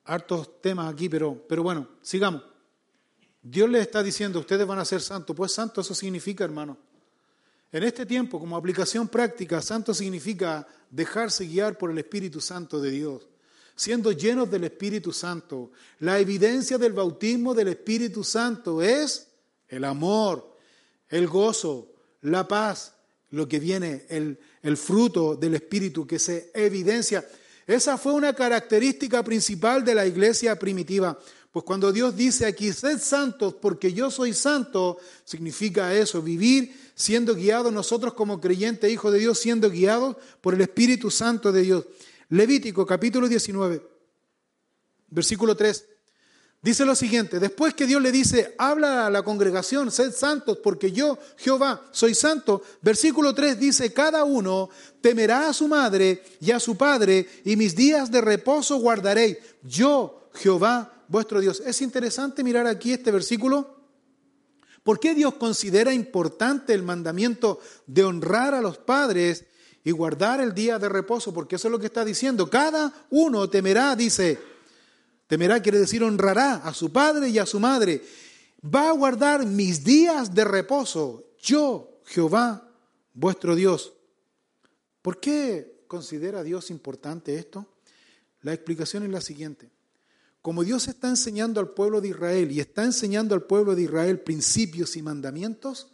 hartos 0.04 0.60
temas 0.60 0.92
aquí, 0.92 1.08
pero, 1.08 1.46
pero 1.48 1.62
bueno, 1.62 1.88
sigamos. 2.02 2.42
Dios 3.40 3.70
les 3.70 3.80
está 3.80 4.02
diciendo, 4.02 4.38
ustedes 4.38 4.66
van 4.66 4.80
a 4.80 4.84
ser 4.84 5.00
santos. 5.00 5.34
Pues 5.34 5.50
santo 5.50 5.80
eso 5.80 5.94
significa, 5.94 6.44
hermano. 6.44 6.76
En 7.72 7.82
este 7.82 8.06
tiempo, 8.06 8.38
como 8.38 8.56
aplicación 8.56 9.08
práctica, 9.08 9.60
santo 9.60 9.92
significa 9.92 10.66
dejarse 10.90 11.46
guiar 11.46 11.76
por 11.76 11.90
el 11.90 11.98
Espíritu 11.98 12.40
Santo 12.40 12.80
de 12.80 12.90
Dios 12.90 13.28
siendo 13.76 14.10
llenos 14.10 14.50
del 14.50 14.64
Espíritu 14.64 15.12
Santo. 15.12 15.70
La 16.00 16.18
evidencia 16.18 16.78
del 16.78 16.94
bautismo 16.94 17.54
del 17.54 17.68
Espíritu 17.68 18.24
Santo 18.24 18.82
es 18.82 19.28
el 19.68 19.84
amor, 19.84 20.56
el 21.10 21.28
gozo, 21.28 21.92
la 22.22 22.48
paz, 22.48 22.94
lo 23.30 23.46
que 23.46 23.60
viene, 23.60 24.06
el, 24.08 24.38
el 24.62 24.76
fruto 24.76 25.36
del 25.36 25.54
Espíritu 25.54 26.06
que 26.06 26.18
se 26.18 26.50
evidencia. 26.54 27.24
Esa 27.66 27.98
fue 27.98 28.14
una 28.14 28.32
característica 28.32 29.22
principal 29.22 29.84
de 29.84 29.94
la 29.94 30.06
iglesia 30.06 30.58
primitiva. 30.58 31.18
Pues 31.56 31.64
cuando 31.64 31.90
Dios 31.90 32.14
dice 32.14 32.44
aquí, 32.44 32.70
sed 32.70 32.98
santos 32.98 33.54
porque 33.54 33.94
yo 33.94 34.10
soy 34.10 34.34
santo, 34.34 34.98
significa 35.24 35.94
eso, 35.94 36.20
vivir 36.20 36.92
siendo 36.94 37.34
guiados 37.34 37.72
nosotros 37.72 38.12
como 38.12 38.42
creyentes, 38.42 38.92
hijos 38.92 39.10
de 39.10 39.20
Dios, 39.20 39.38
siendo 39.38 39.70
guiados 39.70 40.16
por 40.42 40.52
el 40.52 40.60
Espíritu 40.60 41.10
Santo 41.10 41.52
de 41.52 41.62
Dios. 41.62 41.86
Levítico 42.28 42.84
capítulo 42.84 43.26
19, 43.26 43.82
versículo 45.08 45.56
3. 45.56 45.86
Dice 46.60 46.84
lo 46.84 46.94
siguiente, 46.94 47.40
después 47.40 47.72
que 47.72 47.86
Dios 47.86 48.02
le 48.02 48.12
dice, 48.12 48.54
habla 48.58 49.06
a 49.06 49.10
la 49.10 49.22
congregación, 49.22 49.90
sed 49.90 50.12
santos, 50.12 50.58
porque 50.62 50.92
yo, 50.92 51.18
Jehová, 51.38 51.88
soy 51.90 52.14
santo. 52.14 52.62
Versículo 52.82 53.34
3 53.34 53.58
dice, 53.58 53.94
cada 53.94 54.24
uno 54.24 54.68
temerá 55.00 55.48
a 55.48 55.54
su 55.54 55.68
madre 55.68 56.22
y 56.38 56.50
a 56.50 56.60
su 56.60 56.76
padre, 56.76 57.26
y 57.46 57.56
mis 57.56 57.74
días 57.74 58.10
de 58.10 58.20
reposo 58.20 58.76
guardaré. 58.76 59.40
Yo, 59.62 60.28
Jehová, 60.34 60.92
vuestro 61.08 61.40
Dios. 61.40 61.62
Es 61.64 61.82
interesante 61.82 62.44
mirar 62.44 62.66
aquí 62.66 62.92
este 62.92 63.10
versículo. 63.10 63.76
¿Por 64.82 65.00
qué 65.00 65.14
Dios 65.14 65.34
considera 65.34 65.92
importante 65.92 66.72
el 66.72 66.82
mandamiento 66.82 67.60
de 67.86 68.04
honrar 68.04 68.54
a 68.54 68.60
los 68.60 68.78
padres 68.78 69.44
y 69.86 69.92
guardar 69.92 70.40
el 70.40 70.52
día 70.52 70.80
de 70.80 70.88
reposo, 70.88 71.32
porque 71.32 71.54
eso 71.54 71.68
es 71.68 71.72
lo 71.72 71.78
que 71.78 71.86
está 71.86 72.04
diciendo. 72.04 72.50
Cada 72.50 72.92
uno 73.10 73.48
temerá, 73.48 73.94
dice, 73.94 74.36
temerá 75.28 75.62
quiere 75.62 75.78
decir 75.78 76.02
honrará 76.02 76.56
a 76.56 76.74
su 76.74 76.92
padre 76.92 77.28
y 77.28 77.38
a 77.38 77.46
su 77.46 77.60
madre. 77.60 78.02
Va 78.64 78.88
a 78.88 78.92
guardar 78.92 79.46
mis 79.46 79.84
días 79.84 80.34
de 80.34 80.44
reposo, 80.44 81.26
yo, 81.40 82.00
Jehová, 82.04 82.68
vuestro 83.14 83.54
Dios. 83.54 83.92
¿Por 85.02 85.20
qué 85.20 85.84
considera 85.86 86.42
Dios 86.42 86.72
importante 86.72 87.36
esto? 87.36 87.64
La 88.42 88.52
explicación 88.52 89.04
es 89.04 89.10
la 89.10 89.20
siguiente. 89.20 89.70
Como 90.46 90.62
Dios 90.62 90.86
está 90.86 91.08
enseñando 91.08 91.58
al 91.58 91.70
pueblo 91.70 92.00
de 92.00 92.06
Israel 92.06 92.52
y 92.52 92.60
está 92.60 92.84
enseñando 92.84 93.34
al 93.34 93.42
pueblo 93.42 93.74
de 93.74 93.82
Israel 93.82 94.20
principios 94.20 94.94
y 94.94 95.02
mandamientos, 95.02 95.90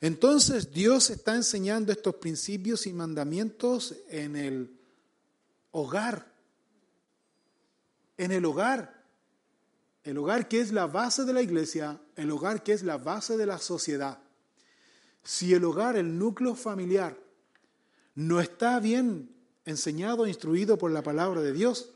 entonces 0.00 0.72
Dios 0.72 1.10
está 1.10 1.34
enseñando 1.34 1.90
estos 1.90 2.14
principios 2.14 2.86
y 2.86 2.92
mandamientos 2.92 3.96
en 4.08 4.36
el 4.36 4.70
hogar. 5.72 6.32
En 8.16 8.30
el 8.30 8.44
hogar. 8.44 9.02
El 10.04 10.18
hogar 10.18 10.46
que 10.46 10.60
es 10.60 10.70
la 10.70 10.86
base 10.86 11.24
de 11.24 11.32
la 11.32 11.42
iglesia, 11.42 12.00
el 12.14 12.30
hogar 12.30 12.62
que 12.62 12.74
es 12.74 12.84
la 12.84 12.98
base 12.98 13.36
de 13.36 13.46
la 13.46 13.58
sociedad. 13.58 14.20
Si 15.24 15.54
el 15.54 15.64
hogar, 15.64 15.96
el 15.96 16.16
núcleo 16.16 16.54
familiar, 16.54 17.18
no 18.14 18.40
está 18.40 18.78
bien 18.78 19.34
enseñado 19.64 20.28
instruido 20.28 20.78
por 20.78 20.92
la 20.92 21.02
palabra 21.02 21.40
de 21.40 21.52
Dios, 21.52 21.90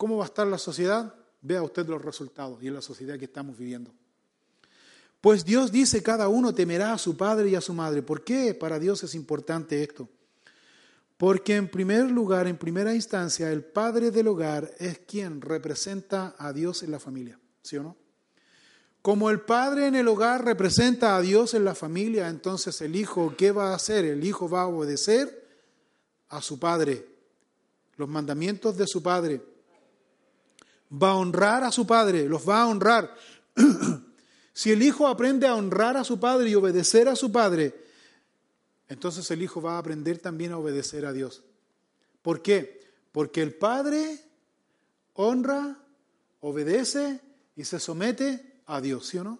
¿cómo 0.00 0.16
va 0.16 0.24
a 0.24 0.28
estar 0.28 0.46
la 0.46 0.56
sociedad? 0.56 1.14
Vea 1.42 1.62
usted 1.62 1.86
los 1.86 2.02
resultados 2.02 2.62
y 2.62 2.68
en 2.68 2.72
la 2.72 2.80
sociedad 2.80 3.18
que 3.18 3.26
estamos 3.26 3.58
viviendo. 3.58 3.92
Pues 5.20 5.44
Dios 5.44 5.70
dice, 5.70 6.02
cada 6.02 6.28
uno 6.28 6.54
temerá 6.54 6.94
a 6.94 6.98
su 6.98 7.18
padre 7.18 7.50
y 7.50 7.54
a 7.54 7.60
su 7.60 7.74
madre. 7.74 8.00
¿Por 8.00 8.24
qué 8.24 8.54
para 8.54 8.78
Dios 8.78 9.02
es 9.02 9.14
importante 9.14 9.82
esto? 9.82 10.08
Porque 11.18 11.54
en 11.54 11.68
primer 11.68 12.10
lugar, 12.10 12.46
en 12.46 12.56
primera 12.56 12.94
instancia, 12.94 13.52
el 13.52 13.62
padre 13.62 14.10
del 14.10 14.28
hogar 14.28 14.72
es 14.78 15.00
quien 15.00 15.42
representa 15.42 16.34
a 16.38 16.54
Dios 16.54 16.82
en 16.82 16.92
la 16.92 16.98
familia, 16.98 17.38
¿sí 17.60 17.76
o 17.76 17.82
no? 17.82 17.96
Como 19.02 19.28
el 19.28 19.42
padre 19.42 19.86
en 19.86 19.96
el 19.96 20.08
hogar 20.08 20.46
representa 20.46 21.14
a 21.14 21.20
Dios 21.20 21.52
en 21.52 21.66
la 21.66 21.74
familia, 21.74 22.28
entonces 22.28 22.80
el 22.80 22.96
hijo, 22.96 23.34
¿qué 23.36 23.52
va 23.52 23.72
a 23.72 23.74
hacer? 23.74 24.06
El 24.06 24.24
hijo 24.24 24.48
va 24.48 24.62
a 24.62 24.66
obedecer 24.66 25.46
a 26.30 26.40
su 26.40 26.58
padre, 26.58 27.06
los 27.96 28.08
mandamientos 28.08 28.78
de 28.78 28.86
su 28.86 29.02
padre. 29.02 29.49
Va 30.92 31.10
a 31.10 31.16
honrar 31.16 31.64
a 31.64 31.72
su 31.72 31.86
padre, 31.86 32.28
los 32.28 32.48
va 32.48 32.62
a 32.62 32.66
honrar. 32.66 33.14
Si 34.52 34.70
el 34.70 34.82
hijo 34.82 35.06
aprende 35.06 35.46
a 35.46 35.54
honrar 35.54 35.96
a 35.96 36.04
su 36.04 36.20
padre 36.20 36.50
y 36.50 36.54
obedecer 36.54 37.08
a 37.08 37.16
su 37.16 37.32
padre, 37.32 37.82
entonces 38.88 39.30
el 39.30 39.40
hijo 39.40 39.62
va 39.62 39.76
a 39.76 39.78
aprender 39.78 40.18
también 40.18 40.52
a 40.52 40.58
obedecer 40.58 41.06
a 41.06 41.14
Dios. 41.14 41.42
¿Por 42.20 42.42
qué? 42.42 42.82
Porque 43.12 43.40
el 43.40 43.54
padre 43.54 44.20
honra, 45.14 45.78
obedece 46.40 47.20
y 47.56 47.64
se 47.64 47.78
somete 47.78 48.60
a 48.66 48.80
Dios, 48.80 49.06
¿sí 49.06 49.18
o 49.18 49.24
no? 49.24 49.38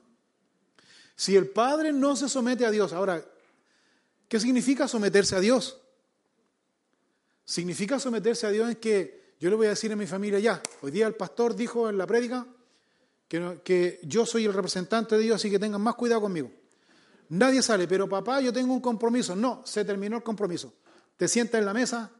Si 1.16 1.36
el 1.36 1.48
padre 1.48 1.92
no 1.92 2.16
se 2.16 2.28
somete 2.28 2.64
a 2.64 2.70
Dios, 2.70 2.92
ahora, 2.92 3.22
¿qué 4.28 4.40
significa 4.40 4.88
someterse 4.88 5.36
a 5.36 5.40
Dios? 5.40 5.78
Significa 7.44 7.98
someterse 7.98 8.46
a 8.46 8.50
Dios 8.50 8.70
es 8.70 8.76
que 8.78 9.19
yo 9.40 9.50
le 9.50 9.56
voy 9.56 9.66
a 9.66 9.70
decir 9.70 9.90
a 9.92 9.96
mi 9.96 10.06
familia 10.06 10.38
ya, 10.38 10.62
hoy 10.82 10.90
día 10.90 11.06
el 11.06 11.14
pastor 11.14 11.56
dijo 11.56 11.88
en 11.88 11.96
la 11.98 12.06
prédica, 12.06 12.46
que, 13.26 14.00
yo 14.02 14.26
soy 14.26 14.44
el 14.44 14.52
representante 14.52 15.16
de 15.16 15.22
Dios, 15.22 15.36
así 15.36 15.50
que 15.50 15.58
tengan 15.58 15.80
más 15.80 15.94
cuidado 15.94 16.20
conmigo. 16.20 16.50
Nadie 17.30 17.62
sale, 17.62 17.86
pero 17.86 18.08
papá, 18.08 18.40
yo 18.40 18.52
tengo 18.52 18.74
un 18.74 18.80
compromiso. 18.80 19.36
No, 19.36 19.62
se 19.64 19.84
terminó 19.84 20.16
el 20.16 20.22
compromiso. 20.22 20.74
Te 21.16 21.28
sientas 21.28 21.60
en 21.60 21.64
la 21.64 21.72
mesa 21.72 22.10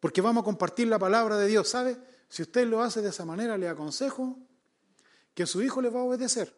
porque 0.00 0.20
vamos 0.20 0.42
a 0.42 0.44
compartir 0.44 0.88
la 0.88 0.98
palabra 0.98 1.38
de 1.38 1.46
Dios. 1.46 1.68
¿Sabe? 1.68 1.96
Si 2.28 2.42
usted 2.42 2.66
lo 2.66 2.82
hace 2.82 3.00
de 3.00 3.10
esa 3.10 3.24
manera, 3.24 3.56
le 3.56 3.68
aconsejo 3.68 4.36
que 5.34 5.46
su 5.46 5.62
hijo 5.62 5.80
le 5.80 5.88
va 5.88 6.00
a 6.00 6.02
obedecer. 6.02 6.52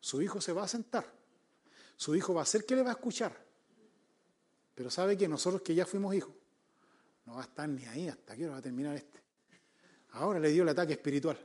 Su 0.00 0.22
hijo 0.22 0.40
se 0.40 0.54
va 0.54 0.64
a 0.64 0.68
sentar. 0.68 1.06
Su 1.96 2.16
hijo 2.16 2.32
va 2.32 2.40
a 2.40 2.44
hacer 2.44 2.64
que 2.64 2.74
le 2.74 2.82
va 2.82 2.90
a 2.90 2.94
escuchar. 2.94 3.36
Pero 4.74 4.90
sabe 4.90 5.18
que 5.18 5.28
nosotros 5.28 5.60
que 5.60 5.74
ya 5.74 5.84
fuimos 5.84 6.14
hijos, 6.14 6.32
no 7.26 7.34
va 7.34 7.42
a 7.42 7.44
estar 7.44 7.68
ni 7.68 7.84
ahí 7.84 8.08
hasta 8.08 8.34
que 8.34 8.48
va 8.48 8.56
a 8.56 8.62
terminar 8.62 8.96
este. 8.96 9.23
Ahora 10.14 10.38
le 10.38 10.50
dio 10.50 10.62
el 10.62 10.68
ataque 10.68 10.92
espiritual. 10.92 11.38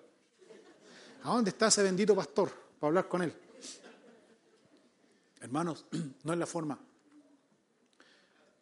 ¿A 1.23 1.33
dónde 1.33 1.49
está 1.49 1.67
ese 1.67 1.83
bendito 1.83 2.15
pastor 2.15 2.49
para 2.79 2.89
hablar 2.89 3.07
con 3.07 3.21
él? 3.21 3.33
Hermanos, 5.41 5.85
no 6.23 6.33
es 6.33 6.39
la 6.39 6.45
forma. 6.45 6.79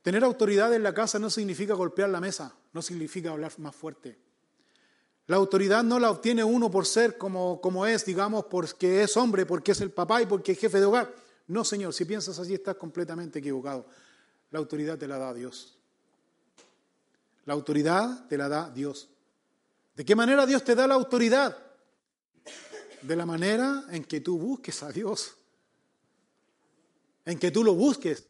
Tener 0.01 0.23
autoridad 0.23 0.73
en 0.73 0.83
la 0.83 0.93
casa 0.93 1.19
no 1.19 1.29
significa 1.29 1.73
golpear 1.73 2.09
la 2.09 2.21
mesa, 2.21 2.53
no 2.71 2.81
significa 2.81 3.31
hablar 3.31 3.51
más 3.59 3.75
fuerte. 3.75 4.17
La 5.25 5.35
autoridad 5.35 5.83
no 5.83 5.99
la 5.99 6.09
obtiene 6.09 6.43
uno 6.43 6.71
por 6.71 6.85
ser 6.85 7.17
como, 7.17 7.59
como 7.59 7.85
es, 7.85 8.05
digamos, 8.05 8.45
porque 8.45 9.03
es 9.03 9.17
hombre, 9.17 9.45
porque 9.45 9.73
es 9.73 9.81
el 9.81 9.91
papá 9.91 10.21
y 10.21 10.25
porque 10.25 10.53
es 10.53 10.59
jefe 10.59 10.79
de 10.79 10.85
hogar. 10.85 11.13
No, 11.47 11.65
Señor, 11.65 11.93
si 11.93 12.05
piensas 12.05 12.39
así 12.39 12.53
estás 12.53 12.75
completamente 12.75 13.39
equivocado. 13.39 13.85
La 14.51 14.59
autoridad 14.59 14.97
te 14.97 15.07
la 15.07 15.17
da 15.17 15.33
Dios. 15.33 15.77
La 17.45 17.53
autoridad 17.53 18.25
te 18.27 18.37
la 18.37 18.47
da 18.47 18.69
Dios. 18.69 19.09
¿De 19.97 20.05
qué 20.05 20.15
manera 20.15 20.45
Dios 20.45 20.63
te 20.63 20.75
da 20.75 20.85
la 20.85 20.93
autoridad? 20.93 21.57
De 23.01 23.15
la 23.15 23.25
manera 23.25 23.83
en 23.89 24.03
que 24.03 24.21
tú 24.21 24.37
busques 24.37 24.83
a 24.83 24.91
Dios. 24.91 25.33
En 27.25 27.39
que 27.39 27.49
tú 27.49 27.63
lo 27.63 27.73
busques. 27.73 28.27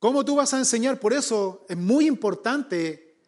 ¿Cómo 0.00 0.24
tú 0.24 0.34
vas 0.34 0.52
a 0.52 0.58
enseñar? 0.58 0.98
Por 0.98 1.12
eso 1.12 1.64
es 1.68 1.76
muy 1.76 2.08
importante 2.08 3.20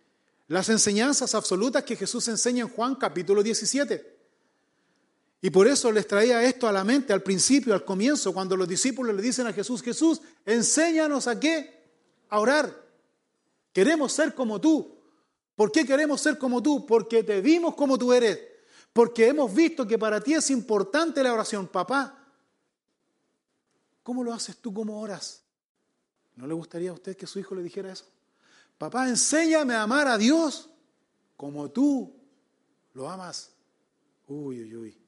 las 0.49 0.69
enseñanzas 0.71 1.37
absolutas 1.37 1.85
que 1.85 1.95
Jesús 1.95 2.27
enseña 2.27 2.63
en 2.63 2.69
Juan 2.69 2.97
capítulo 2.97 3.45
17. 3.45 4.19
Y 5.43 5.51
por 5.51 5.69
eso 5.69 5.93
les 5.93 6.09
traía 6.09 6.43
esto 6.43 6.67
a 6.67 6.73
la 6.73 6.83
mente 6.83 7.13
al 7.13 7.23
principio, 7.23 7.75
al 7.75 7.85
comienzo, 7.85 8.35
cuando 8.35 8.57
los 8.57 8.67
discípulos 8.67 9.15
le 9.15 9.23
dicen 9.23 9.47
a 9.47 9.53
Jesús, 9.53 9.83
Jesús, 9.83 10.21
enséñanos 10.45 11.29
a 11.29 11.39
qué? 11.39 11.87
A 12.29 12.41
orar. 12.41 12.89
Queremos 13.73 14.13
ser 14.13 14.35
como 14.35 14.61
tú. 14.61 15.00
¿Por 15.61 15.71
qué 15.71 15.85
queremos 15.85 16.23
ser 16.23 16.39
como 16.39 16.63
tú? 16.63 16.87
Porque 16.87 17.23
te 17.23 17.43
vimos 17.43 17.75
como 17.75 17.99
tú 17.99 18.15
eres. 18.15 18.41
Porque 18.95 19.29
hemos 19.29 19.55
visto 19.55 19.87
que 19.87 19.99
para 19.99 20.19
ti 20.19 20.33
es 20.33 20.49
importante 20.49 21.23
la 21.23 21.35
oración. 21.35 21.69
Papá, 21.69 22.19
¿cómo 24.03 24.25
lo 24.25 24.33
haces 24.33 24.57
tú? 24.57 24.73
¿Cómo 24.73 24.99
oras? 24.99 25.43
¿No 26.35 26.47
le 26.47 26.55
gustaría 26.55 26.89
a 26.89 26.95
usted 26.95 27.15
que 27.15 27.27
su 27.27 27.39
hijo 27.39 27.55
le 27.55 27.63
dijera 27.63 27.93
eso? 27.93 28.07
Papá, 28.79 29.07
enséñame 29.07 29.75
a 29.75 29.83
amar 29.83 30.09
a 30.09 30.17
Dios 30.17 30.71
como 31.37 31.71
tú 31.71 32.19
lo 32.95 33.11
amas. 33.11 33.53
Uy, 34.29 34.63
uy, 34.63 34.77
uy. 34.77 34.99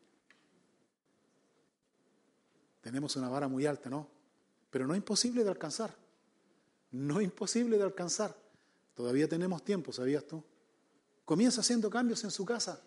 Tenemos 2.82 3.16
una 3.16 3.30
vara 3.30 3.48
muy 3.48 3.64
alta, 3.64 3.88
¿no? 3.88 4.06
Pero 4.68 4.86
no 4.86 4.92
es 4.92 4.98
imposible 4.98 5.44
de 5.44 5.48
alcanzar. 5.48 5.96
No 6.90 7.20
es 7.20 7.24
imposible 7.24 7.78
de 7.78 7.84
alcanzar. 7.84 8.41
Todavía 8.94 9.28
tenemos 9.28 9.64
tiempo, 9.64 9.92
¿sabías 9.92 10.26
tú? 10.26 10.42
Comienza 11.24 11.60
haciendo 11.60 11.88
cambios 11.88 12.22
en 12.24 12.30
su 12.30 12.44
casa. 12.44 12.82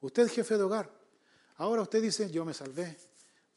Usted 0.00 0.28
jefe 0.28 0.56
de 0.56 0.62
hogar. 0.62 0.90
Ahora 1.56 1.82
usted 1.82 2.00
dice, 2.00 2.30
yo 2.30 2.44
me 2.44 2.54
salvé 2.54 2.96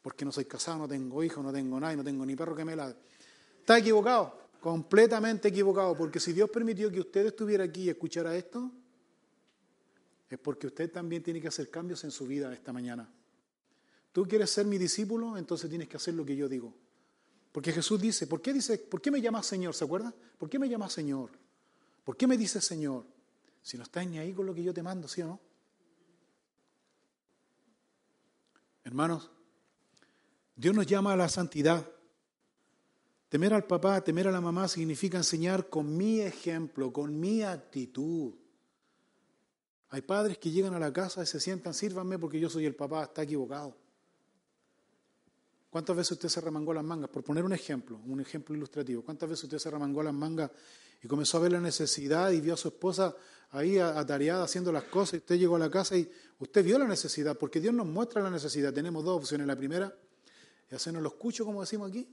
porque 0.02 0.26
no 0.26 0.32
soy 0.32 0.46
casado, 0.46 0.80
no 0.80 0.88
tengo 0.88 1.24
hijos, 1.24 1.44
no 1.44 1.52
tengo 1.52 1.80
nada, 1.80 1.96
no 1.96 2.04
tengo 2.04 2.26
ni 2.26 2.36
perro 2.36 2.56
que 2.56 2.66
me 2.66 2.76
la... 2.76 2.96
Está 3.60 3.78
equivocado, 3.78 4.40
completamente 4.60 5.50
equivocado, 5.50 5.96
porque 5.96 6.20
si 6.20 6.34
Dios 6.34 6.50
permitió 6.50 6.92
que 6.92 7.00
usted 7.00 7.28
estuviera 7.28 7.64
aquí 7.64 7.84
y 7.84 7.90
escuchara 7.90 8.36
esto, 8.36 8.72
es 10.28 10.40
porque 10.40 10.68
usted 10.68 10.92
también 10.92 11.22
tiene 11.22 11.40
que 11.40 11.50
hacer 11.50 11.70
cambios 11.70 12.04
en 12.04 12.12
su 12.12 12.26
vida 12.26 12.52
esta 12.54 12.74
mañana. 12.74 13.08
Tú 14.12 14.28
quieres 14.28 14.50
ser 14.50 14.66
mi 14.66 14.78
discípulo, 14.78 15.38
entonces 15.38 15.70
tienes 15.70 15.88
que 15.88 15.98
hacer 15.98 16.16
lo 16.16 16.26
que 16.26 16.36
yo 16.36 16.50
digo. 16.50 16.74
Porque 17.52 17.72
Jesús 17.72 18.02
dice, 18.02 18.28
¿por 18.28 18.42
qué, 18.42 18.54
dice, 18.54 18.78
¿por 18.78 19.02
qué 19.02 19.12
me 19.12 19.22
llamas 19.22 19.46
Señor? 19.46 19.76
¿Se 19.76 19.84
acuerda? 19.84 20.14
¿Por 20.38 20.50
qué 20.50 20.58
me 20.58 20.70
llamas 20.70 20.94
Señor? 20.94 21.32
¿Por 22.04 22.18
qué 22.18 22.28
me 22.28 22.38
dices 22.38 22.64
Señor? 22.64 23.06
Si 23.62 23.78
no 23.78 23.84
estás 23.84 24.08
ni 24.08 24.18
ahí 24.18 24.34
con 24.34 24.46
lo 24.46 24.54
que 24.54 24.64
yo 24.64 24.74
te 24.74 24.82
mando, 24.82 25.08
¿sí 25.08 25.22
o 25.22 25.28
no? 25.28 25.40
Hermanos, 28.84 29.30
Dios 30.56 30.76
nos 30.76 30.88
llama 30.88 31.14
a 31.14 31.16
la 31.16 31.30
santidad. 31.30 31.88
Temer 33.30 33.54
al 33.54 33.66
papá, 33.66 34.04
temer 34.04 34.28
a 34.28 34.32
la 34.32 34.42
mamá 34.42 34.68
significa 34.68 35.18
enseñar 35.18 35.70
con 35.70 35.96
mi 35.96 36.20
ejemplo, 36.20 36.92
con 36.92 37.18
mi 37.18 37.44
actitud. 37.44 38.34
Hay 39.90 40.02
padres 40.02 40.38
que 40.38 40.52
llegan 40.52 40.74
a 40.74 40.80
la 40.80 40.92
casa 40.92 41.24
y 41.24 41.26
se 41.26 41.40
sientan, 41.40 41.74
sírvanme 41.74 42.18
porque 42.18 42.40
yo 42.40 42.50
soy 42.50 42.66
el 42.66 42.76
papá, 42.76 43.04
está 43.04 43.24
equivocado. 43.24 43.78
¿Cuántas 45.70 45.96
veces 45.96 46.12
usted 46.14 46.30
se 46.30 46.42
remangó 46.42 46.74
las 46.74 46.84
mangas? 46.84 47.10
Por 47.10 47.24
poner 47.24 47.46
un 47.46 47.54
ejemplo, 47.54 47.98
un 48.06 48.20
ejemplo 48.20 48.54
ilustrativo. 48.54 49.04
¿Cuántas 49.04 49.30
veces 49.30 49.46
usted 49.46 49.58
se 49.58 49.72
remangó 49.72 50.04
las 50.04 50.14
mangas 50.14 50.52
y 51.02 51.08
comenzó 51.08 51.38
a 51.38 51.42
ver 51.42 51.52
la 51.52 51.60
necesidad 51.60 52.32
y 52.32 52.42
vio 52.42 52.54
a 52.54 52.58
su 52.58 52.68
esposa 52.68 53.16
ahí 53.52 53.78
atareada 53.78 54.44
haciendo 54.44 54.72
las 54.72 54.84
cosas 54.84 55.16
y 55.16 55.18
usted 55.18 55.38
llegó 55.38 55.56
a 55.56 55.60
la 55.60 55.70
casa 55.70 55.98
y 55.98 56.10
usted 56.40 56.64
vio 56.64 56.78
la 56.80 56.88
necesidad? 56.88 57.38
Porque 57.38 57.60
Dios 57.60 57.74
nos 57.74 57.88
muestra 57.88 58.22
la 58.22 58.30
necesidad. 58.30 58.74
Tenemos 58.74 59.04
dos 59.04 59.18
opciones. 59.18 59.48
La 59.48 59.56
primera 59.56 59.96
es 60.70 60.74
hacernos 60.74 61.04
los 61.04 61.14
cuchos, 61.16 61.46
como 61.46 61.62
decimos 61.62 61.90
aquí, 61.90 62.08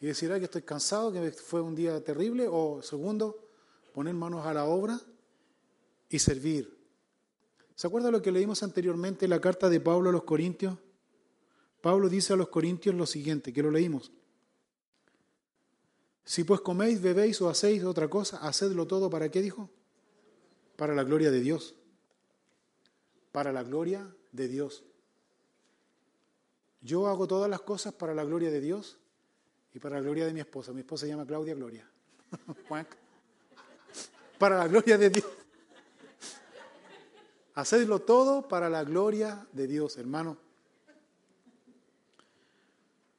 y 0.00 0.06
decir, 0.06 0.32
ay, 0.32 0.40
que 0.40 0.46
estoy 0.46 0.62
cansado, 0.62 1.12
que 1.12 1.30
fue 1.32 1.60
un 1.60 1.74
día 1.74 2.02
terrible. 2.02 2.46
O 2.48 2.80
segundo, 2.82 3.50
poner 3.92 4.14
manos 4.14 4.46
a 4.46 4.54
la 4.54 4.64
obra 4.64 5.00
y 6.08 6.18
servir. 6.18 6.78
¿Se 7.74 7.86
acuerda 7.86 8.10
lo 8.10 8.22
que 8.22 8.32
leímos 8.32 8.62
anteriormente 8.62 9.26
en 9.26 9.30
la 9.30 9.40
carta 9.40 9.68
de 9.68 9.80
Pablo 9.80 10.10
a 10.10 10.12
los 10.12 10.24
Corintios? 10.24 10.78
Pablo 11.80 12.08
dice 12.08 12.34
a 12.34 12.36
los 12.36 12.48
Corintios 12.48 12.94
lo 12.94 13.06
siguiente, 13.06 13.52
que 13.52 13.62
lo 13.62 13.70
leímos. 13.70 14.12
Si 16.30 16.44
pues 16.44 16.60
coméis, 16.60 17.02
bebéis 17.02 17.42
o 17.42 17.48
hacéis 17.48 17.82
otra 17.82 18.06
cosa, 18.06 18.36
hacedlo 18.36 18.86
todo 18.86 19.10
para 19.10 19.32
qué 19.32 19.42
dijo? 19.42 19.68
Para 20.76 20.94
la 20.94 21.02
gloria 21.02 21.28
de 21.32 21.40
Dios. 21.40 21.74
Para 23.32 23.52
la 23.52 23.64
gloria 23.64 24.08
de 24.30 24.46
Dios. 24.46 24.84
Yo 26.82 27.08
hago 27.08 27.26
todas 27.26 27.50
las 27.50 27.62
cosas 27.62 27.92
para 27.94 28.14
la 28.14 28.22
gloria 28.22 28.48
de 28.52 28.60
Dios 28.60 28.96
y 29.74 29.80
para 29.80 29.96
la 29.96 30.02
gloria 30.02 30.24
de 30.24 30.32
mi 30.32 30.38
esposa. 30.38 30.72
Mi 30.72 30.82
esposa 30.82 31.04
se 31.04 31.10
llama 31.10 31.26
Claudia 31.26 31.56
Gloria. 31.56 31.90
para 34.38 34.58
la 34.58 34.68
gloria 34.68 34.96
de 34.98 35.10
Dios. 35.10 35.26
Hacedlo 37.54 38.02
todo 38.02 38.46
para 38.46 38.70
la 38.70 38.84
gloria 38.84 39.48
de 39.50 39.66
Dios, 39.66 39.98
hermano. 39.98 40.36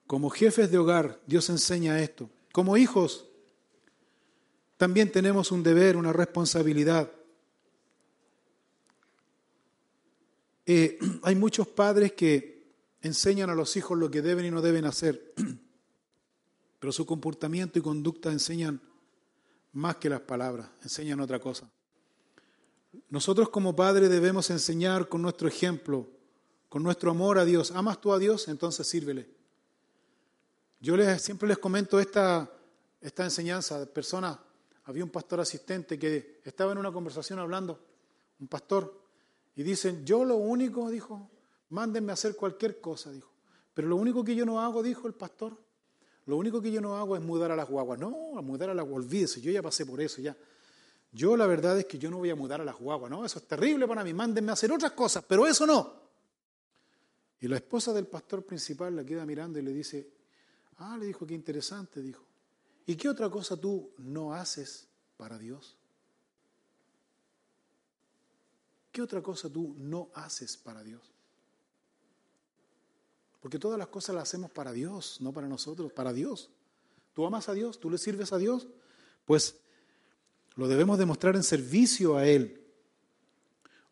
Como 0.08 0.30
jefes 0.30 0.72
de 0.72 0.78
hogar, 0.78 1.20
Dios 1.28 1.50
enseña 1.50 2.00
esto. 2.00 2.30
Como 2.52 2.78
hijos, 2.78 3.28
también 4.78 5.12
tenemos 5.12 5.52
un 5.52 5.64
deber, 5.64 5.96
una 5.96 6.12
responsabilidad. 6.12 7.12
Eh, 10.66 10.98
hay 11.24 11.36
muchos 11.36 11.68
padres 11.68 12.14
que 12.14 12.74
enseñan 13.02 13.50
a 13.50 13.56
los 13.56 13.76
hijos 13.78 13.98
lo 13.98 14.10
que 14.10 14.22
deben 14.22 14.46
y 14.46 14.52
no 14.52 14.62
deben 14.62 14.86
hacer, 14.86 15.34
pero 16.80 16.92
su 16.92 17.06
comportamiento 17.06 17.80
y 17.80 17.82
conducta 17.82 18.32
enseñan 18.32 18.82
más 19.74 19.98
que 19.98 20.10
las 20.10 20.22
palabras, 20.22 20.70
enseñan 20.84 21.20
otra 21.20 21.40
cosa. 21.40 21.72
Nosotros 23.10 23.50
como 23.50 23.76
padres 23.76 24.10
debemos 24.10 24.50
enseñar 24.50 25.08
con 25.08 25.22
nuestro 25.22 25.48
ejemplo, 25.48 26.10
con 26.68 26.84
nuestro 26.84 27.12
amor 27.12 27.40
a 27.40 27.46
Dios. 27.46 27.72
¿Amas 27.72 28.02
tú 28.02 28.12
a 28.14 28.20
Dios? 28.20 28.48
Entonces 28.48 28.86
sírvele. 28.88 29.41
Yo 30.82 30.98
les, 30.98 31.22
siempre 31.22 31.48
les 31.48 31.60
comento 31.60 32.00
esta, 32.00 32.52
esta 33.00 33.24
enseñanza 33.24 33.80
de 33.80 33.86
personas. 33.86 34.38
Había 34.86 35.04
un 35.04 35.12
pastor 35.12 35.40
asistente 35.40 36.00
que 36.00 36.42
estaba 36.44 36.72
en 36.72 36.80
una 36.80 36.92
conversación 36.92 37.38
hablando, 37.38 37.80
un 38.40 38.48
pastor, 38.48 39.00
y 39.56 39.62
dicen, 39.62 40.04
yo 40.04 40.26
lo 40.26 40.38
único, 40.38 40.90
dijo, 40.90 41.30
mándenme 41.70 42.12
a 42.12 42.14
hacer 42.14 42.36
cualquier 42.36 42.82
cosa, 42.82 43.12
dijo. 43.12 43.32
Pero 43.76 43.90
lo 43.90 43.96
único 43.96 44.24
que 44.24 44.36
yo 44.36 44.44
no 44.44 44.60
hago, 44.60 44.82
dijo 44.82 45.08
el 45.08 45.14
pastor, 45.14 45.56
lo 46.26 46.38
único 46.38 46.60
que 46.60 46.72
yo 46.72 46.82
no 46.82 46.98
hago 46.98 47.16
es 47.16 47.22
mudar 47.22 47.52
a 47.52 47.56
las 47.56 47.70
guaguas. 47.70 48.00
No, 48.00 48.38
a 48.38 48.42
mudar 48.42 48.72
a 48.72 48.74
las 48.74 48.84
guaguas, 48.84 49.06
olvídese, 49.06 49.40
yo 49.40 49.52
ya 49.52 49.62
pasé 49.62 49.86
por 49.86 50.02
eso, 50.02 50.20
ya. 50.20 50.36
Yo 51.12 51.38
la 51.38 51.46
verdad 51.46 51.78
es 51.78 51.86
que 51.86 52.00
yo 52.00 52.10
no 52.10 52.18
voy 52.18 52.32
a 52.32 52.36
mudar 52.36 52.60
a 52.60 52.66
las 52.66 52.78
guaguas, 52.78 53.12
no, 53.12 53.24
eso 53.24 53.38
es 53.38 53.48
terrible 53.48 53.88
para 53.88 54.04
mí, 54.04 54.14
mándenme 54.14 54.50
a 54.50 54.54
hacer 54.54 54.72
otras 54.72 54.94
cosas, 54.94 55.24
pero 55.28 55.46
eso 55.46 55.68
no. 55.68 56.02
Y 57.40 57.48
la 57.48 57.58
esposa 57.58 57.94
del 57.94 58.08
pastor 58.08 58.44
principal 58.46 58.96
la 58.96 59.06
queda 59.06 59.26
mirando 59.26 59.60
y 59.60 59.62
le 59.62 59.74
dice, 59.74 60.21
Ah, 60.84 60.98
le 60.98 61.06
dijo, 61.06 61.28
qué 61.28 61.36
interesante, 61.36 62.02
dijo. 62.02 62.24
¿Y 62.88 62.96
qué 62.96 63.08
otra 63.08 63.30
cosa 63.30 63.56
tú 63.56 63.92
no 64.00 64.34
haces 64.34 64.88
para 65.16 65.38
Dios? 65.38 65.78
¿Qué 68.92 69.04
otra 69.04 69.22
cosa 69.22 69.48
tú 69.48 69.76
no 69.78 70.10
haces 70.16 70.58
para 70.58 70.82
Dios? 70.82 71.04
Porque 73.42 73.60
todas 73.60 73.78
las 73.78 73.90
cosas 73.90 74.16
las 74.16 74.24
hacemos 74.24 74.50
para 74.50 74.72
Dios, 74.72 75.22
no 75.22 75.32
para 75.32 75.48
nosotros, 75.48 75.94
para 75.94 76.14
Dios. 76.14 76.50
¿Tú 77.14 77.28
amas 77.28 77.48
a 77.48 77.54
Dios? 77.54 77.80
¿Tú 77.80 77.92
le 77.92 78.00
sirves 78.00 78.34
a 78.34 78.40
Dios? 78.40 78.68
Pues 79.26 79.58
lo 80.56 80.68
debemos 80.68 80.98
demostrar 80.98 81.36
en 81.36 81.44
servicio 81.44 82.18
a 82.18 82.26
Él. 82.26 82.60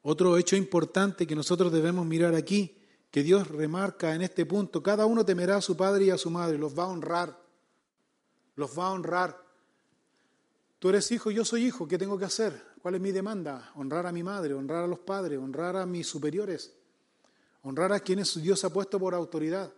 Otro 0.02 0.38
hecho 0.40 0.56
importante 0.56 1.28
que 1.28 1.36
nosotros 1.36 1.72
debemos 1.72 2.04
mirar 2.08 2.34
aquí 2.34 2.79
que 3.12 3.24
Dios 3.24 3.48
remarca 3.48 4.14
en 4.14 4.22
este 4.22 4.46
punto. 4.46 4.84
Cada 4.84 5.06
uno 5.06 5.26
temerá 5.26 5.58
a 5.58 5.62
su 5.62 5.76
padre 5.76 6.06
y 6.06 6.10
a 6.10 6.18
su 6.18 6.30
madre, 6.30 6.58
los 6.58 6.78
va 6.78 6.84
a 6.84 6.88
honrar, 6.88 7.40
los 8.56 8.78
va 8.78 8.88
a 8.88 8.92
honrar. 8.92 9.42
Tú 10.78 10.90
eres 10.90 11.12
hijo, 11.12 11.32
yo 11.32 11.44
soy 11.44 11.66
hijo, 11.66 11.88
¿qué 11.88 11.98
tengo 11.98 12.18
que 12.18 12.26
hacer? 12.26 12.70
¿Cuál 12.82 12.96
es 12.96 13.02
mi 13.02 13.12
demanda? 13.12 13.72
Honrar 13.76 14.06
a 14.06 14.12
mi 14.12 14.24
madre, 14.24 14.54
honrar 14.54 14.84
a 14.84 14.88
los 14.88 15.00
padres, 15.00 15.38
honrar 15.38 15.76
a 15.76 15.86
mis 15.86 16.08
superiores, 16.08 16.74
honrar 17.64 17.92
a 17.92 18.00
quienes 18.00 18.42
Dios 18.42 18.64
ha 18.64 18.72
puesto 18.72 19.00
por 19.00 19.14
autoridad. 19.14 19.74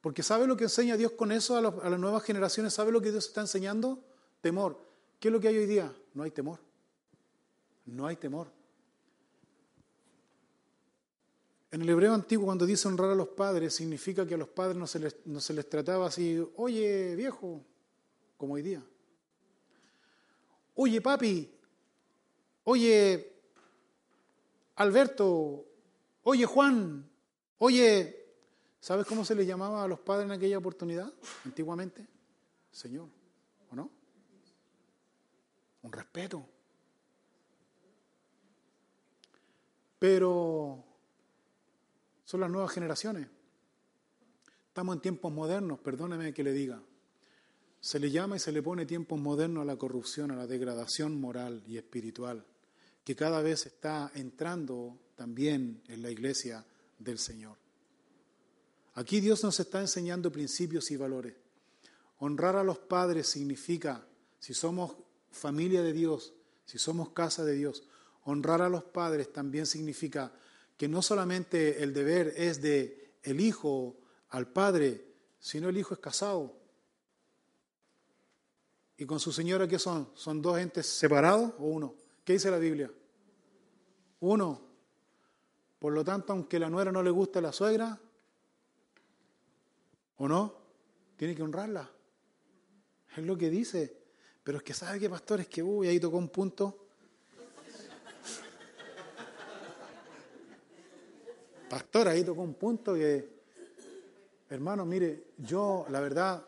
Porque 0.00 0.22
¿sabe 0.22 0.46
lo 0.46 0.56
que 0.56 0.64
enseña 0.64 0.96
Dios 0.96 1.12
con 1.12 1.30
eso 1.30 1.56
a, 1.56 1.58
a 1.86 1.90
las 1.90 2.00
nuevas 2.00 2.22
generaciones? 2.22 2.72
¿Sabe 2.72 2.90
lo 2.90 3.00
que 3.00 3.10
Dios 3.10 3.26
está 3.26 3.42
enseñando? 3.42 4.02
Temor. 4.40 4.80
¿Qué 5.20 5.28
es 5.28 5.32
lo 5.32 5.38
que 5.38 5.48
hay 5.48 5.58
hoy 5.58 5.66
día? 5.66 5.92
No 6.14 6.22
hay 6.22 6.30
temor. 6.30 6.58
No 7.86 8.06
hay 8.06 8.16
temor. 8.16 8.48
En 11.72 11.80
el 11.80 11.88
hebreo 11.88 12.12
antiguo, 12.12 12.44
cuando 12.44 12.66
dice 12.66 12.86
honrar 12.86 13.10
a 13.10 13.14
los 13.14 13.28
padres, 13.28 13.74
significa 13.74 14.26
que 14.26 14.34
a 14.34 14.36
los 14.36 14.48
padres 14.48 14.76
no 14.76 14.86
se 14.86 14.98
les, 14.98 15.16
no 15.24 15.40
se 15.40 15.54
les 15.54 15.66
trataba 15.66 16.06
así, 16.06 16.38
oye 16.56 17.16
viejo, 17.16 17.64
como 18.36 18.54
hoy 18.54 18.62
día. 18.62 18.84
Oye, 20.74 21.00
papi, 21.00 21.50
oye, 22.64 23.32
Alberto, 24.76 25.64
oye, 26.24 26.44
Juan, 26.44 27.08
oye, 27.56 28.22
¿sabes 28.78 29.06
cómo 29.06 29.24
se 29.24 29.34
le 29.34 29.46
llamaba 29.46 29.82
a 29.82 29.88
los 29.88 30.00
padres 30.00 30.26
en 30.26 30.32
aquella 30.32 30.58
oportunidad, 30.58 31.10
antiguamente? 31.46 32.06
Señor, 32.70 33.08
¿o 33.70 33.74
no? 33.74 33.90
Un 35.80 35.92
respeto. 35.92 36.46
Pero 39.98 40.91
son 42.32 42.40
las 42.40 42.50
nuevas 42.50 42.72
generaciones. 42.72 43.28
Estamos 44.68 44.94
en 44.94 45.02
tiempos 45.02 45.30
modernos, 45.30 45.80
perdóneme 45.80 46.32
que 46.32 46.42
le 46.42 46.54
diga. 46.54 46.80
Se 47.78 48.00
le 48.00 48.10
llama 48.10 48.36
y 48.36 48.38
se 48.38 48.52
le 48.52 48.62
pone 48.62 48.86
tiempos 48.86 49.20
modernos 49.20 49.60
a 49.60 49.64
la 49.66 49.76
corrupción, 49.76 50.30
a 50.30 50.36
la 50.36 50.46
degradación 50.46 51.20
moral 51.20 51.62
y 51.66 51.76
espiritual, 51.76 52.42
que 53.04 53.14
cada 53.14 53.42
vez 53.42 53.66
está 53.66 54.10
entrando 54.14 54.98
también 55.14 55.82
en 55.88 56.00
la 56.00 56.10
iglesia 56.10 56.64
del 56.98 57.18
Señor. 57.18 57.58
Aquí 58.94 59.20
Dios 59.20 59.44
nos 59.44 59.60
está 59.60 59.82
enseñando 59.82 60.32
principios 60.32 60.90
y 60.90 60.96
valores. 60.96 61.34
Honrar 62.16 62.56
a 62.56 62.64
los 62.64 62.78
padres 62.78 63.26
significa, 63.26 64.06
si 64.38 64.54
somos 64.54 64.96
familia 65.30 65.82
de 65.82 65.92
Dios, 65.92 66.32
si 66.64 66.78
somos 66.78 67.10
casa 67.10 67.44
de 67.44 67.52
Dios, 67.52 67.84
honrar 68.24 68.62
a 68.62 68.70
los 68.70 68.84
padres 68.84 69.30
también 69.34 69.66
significa 69.66 70.32
que 70.82 70.88
no 70.88 71.00
solamente 71.00 71.80
el 71.84 71.94
deber 71.94 72.34
es 72.36 72.60
de 72.60 73.14
el 73.22 73.40
hijo 73.40 74.00
al 74.30 74.48
padre, 74.48 75.14
sino 75.38 75.68
el 75.68 75.78
hijo 75.78 75.94
es 75.94 76.00
casado. 76.00 76.58
¿Y 78.96 79.06
con 79.06 79.20
su 79.20 79.30
señora 79.30 79.68
qué 79.68 79.78
son? 79.78 80.10
¿Son 80.14 80.42
dos 80.42 80.58
entes 80.58 80.88
separados 80.88 81.52
o 81.60 81.66
uno? 81.66 81.94
¿Qué 82.24 82.32
dice 82.32 82.50
la 82.50 82.58
Biblia? 82.58 82.90
Uno. 84.18 84.60
Por 85.78 85.92
lo 85.92 86.02
tanto, 86.02 86.32
aunque 86.32 86.58
la 86.58 86.68
nuera 86.68 86.90
no 86.90 87.00
le 87.00 87.10
guste 87.10 87.38
a 87.38 87.42
la 87.42 87.52
suegra, 87.52 88.00
¿o 90.16 90.26
no? 90.26 90.52
Tiene 91.16 91.36
que 91.36 91.44
honrarla. 91.44 91.88
Es 93.16 93.24
lo 93.24 93.38
que 93.38 93.50
dice. 93.50 94.02
Pero 94.42 94.58
es 94.58 94.64
que 94.64 94.74
sabe 94.74 94.98
que 94.98 95.08
pastor 95.08 95.38
es 95.38 95.46
que, 95.46 95.62
uy, 95.62 95.86
ahí 95.86 96.00
tocó 96.00 96.16
un 96.16 96.30
punto 96.30 96.81
Pastor, 101.72 102.06
ahí 102.08 102.22
tocó 102.22 102.42
un 102.42 102.52
punto 102.52 102.92
que, 102.92 103.26
hermano, 104.50 104.84
mire, 104.84 105.28
yo 105.38 105.86
la 105.88 106.00
verdad, 106.00 106.46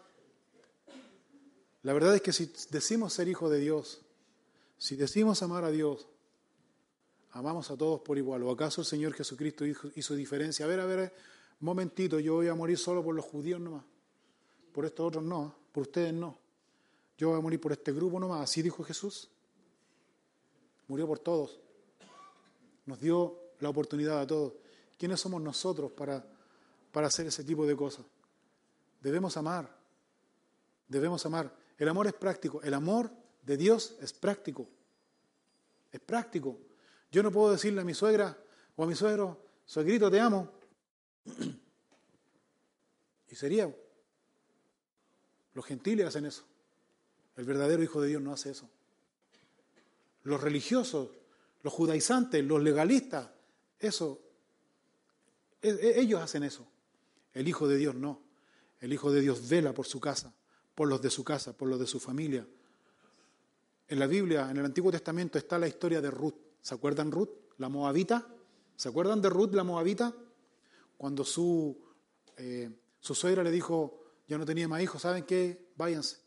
la 1.83 1.93
verdad 1.95 2.15
es 2.15 2.21
que 2.21 2.31
si 2.31 2.53
decimos 2.71 3.15
ser 3.15 3.29
hijo 3.29 3.49
de 3.49 3.59
Dios, 3.59 4.03
si 4.77 4.97
decimos 4.97 5.43
amar 5.43 5.65
a 5.65 5.71
Dios, 5.71 6.07
amamos 7.31 7.71
a 7.71 7.77
todos 7.79 8.03
por 8.03 8.19
igual. 8.19 8.43
¿O 8.43 8.51
acaso 8.51 8.83
el 8.83 8.87
Señor 8.87 9.15
Jesucristo 9.15 9.65
hizo, 9.65 10.15
diferencia? 10.15 10.67
A 10.67 10.69
ver, 10.69 10.81
a 10.81 10.85
ver, 10.85 11.15
momentito, 11.61 12.21
yo 12.21 12.35
voy 12.35 12.49
a 12.49 12.55
morir 12.55 12.77
solo 12.77 13.03
por 13.03 13.15
los 13.15 13.25
judíos 13.25 13.59
nomás. 13.59 13.85
Por 14.75 14.85
estos 14.85 15.07
otros 15.07 15.25
no, 15.25 15.55
por 15.73 15.85
ustedes 15.85 16.13
no. 16.13 16.37
Yo 17.17 17.31
voy 17.31 17.39
a 17.39 17.41
morir 17.41 17.63
por 17.63 17.73
este 17.73 17.93
grupo 17.93 18.21
nomás. 18.21 18.43
Así 18.43 18.61
dijo 18.61 18.85
Jesús. 18.85 19.31
Murió 20.87 21.07
por 21.07 21.19
todos. 21.19 21.59
Nos 22.85 23.01
dio 23.01 23.39
la 23.61 23.71
oportunidad 23.71 24.21
a 24.21 24.27
todos. 24.27 24.53
¿Quiénes 24.99 25.21
somos 25.21 25.43
nosotros 25.43 25.93
para, 25.93 26.25
para 26.93 27.09
hacer 27.09 27.27
ese 27.27 27.45
tipo 27.45 27.67
de 27.67 27.77
cosas? 27.77 28.05
Debemos 29.01 29.37
amar. 29.37 29.75
Debemos 30.89 31.25
amar. 31.27 31.55
El 31.79 31.89
amor 31.89 32.07
es 32.07 32.15
práctico. 32.15 32.63
El 32.63 32.75
amor 32.75 33.11
de 33.43 33.57
Dios 33.57 33.97
es 34.01 34.13
práctico. 34.13 34.69
Es 35.93 36.01
práctico. 36.01 36.59
Yo 37.11 37.23
no 37.23 37.31
puedo 37.31 37.53
decirle 37.53 37.81
a 37.81 37.85
mi 37.85 37.95
suegra 37.95 38.37
o 38.77 38.85
a 38.85 38.87
mi 38.87 38.95
suegro, 38.95 39.41
suegrito, 39.65 40.11
te 40.11 40.21
amo. 40.21 40.51
Y 43.31 43.37
sería. 43.37 43.75
Los 45.55 45.65
gentiles 45.65 46.07
hacen 46.07 46.27
eso. 46.27 46.45
El 47.37 47.45
verdadero 47.45 47.83
Hijo 47.83 48.01
de 48.01 48.09
Dios 48.09 48.23
no 48.23 48.33
hace 48.33 48.51
eso. 48.51 48.69
Los 50.23 50.41
religiosos, 50.41 51.11
los 51.63 51.73
judaizantes, 51.73 52.45
los 52.45 52.63
legalistas, 52.63 53.29
eso 53.81 54.24
ellos 55.65 56.21
hacen 56.21 56.43
eso. 56.43 56.67
El 57.33 57.49
Hijo 57.49 57.67
de 57.67 57.77
Dios 57.77 57.95
no. 57.95 58.21
El 58.81 58.93
Hijo 58.93 59.11
de 59.11 59.21
Dios 59.21 59.49
vela 59.49 59.73
por 59.73 59.87
su 59.87 60.01
casa, 60.01 60.35
por 60.75 60.89
los 60.89 61.01
de 61.01 61.11
su 61.11 61.25
casa, 61.25 61.57
por 61.57 61.69
los 61.69 61.81
de 61.81 61.87
su 61.87 61.99
familia. 61.99 62.47
En 63.89 63.99
la 63.99 64.07
Biblia, 64.07 64.51
en 64.51 64.57
el 64.57 64.65
Antiguo 64.65 64.91
Testamento, 64.91 65.39
está 65.39 65.59
la 65.59 65.69
historia 65.69 66.01
de 66.01 66.11
Ruth. 66.11 66.37
¿Se 66.61 66.75
acuerdan 66.75 67.11
Ruth, 67.11 67.31
la 67.59 67.69
moabita? 67.69 68.27
¿Se 68.77 68.89
acuerdan 68.89 69.21
de 69.21 69.31
Ruth, 69.31 69.53
la 69.53 69.65
moabita? 69.65 70.15
Cuando 70.97 71.25
su, 71.25 71.77
eh, 72.37 72.71
su 73.01 73.15
suegra 73.15 73.43
le 73.43 73.51
dijo, 73.51 74.05
ya 74.27 74.39
no 74.39 74.47
tenía 74.47 74.69
más 74.69 74.83
hijos, 74.83 75.03
¿saben 75.03 75.25
qué? 75.25 75.71
Váyanse. 75.77 76.19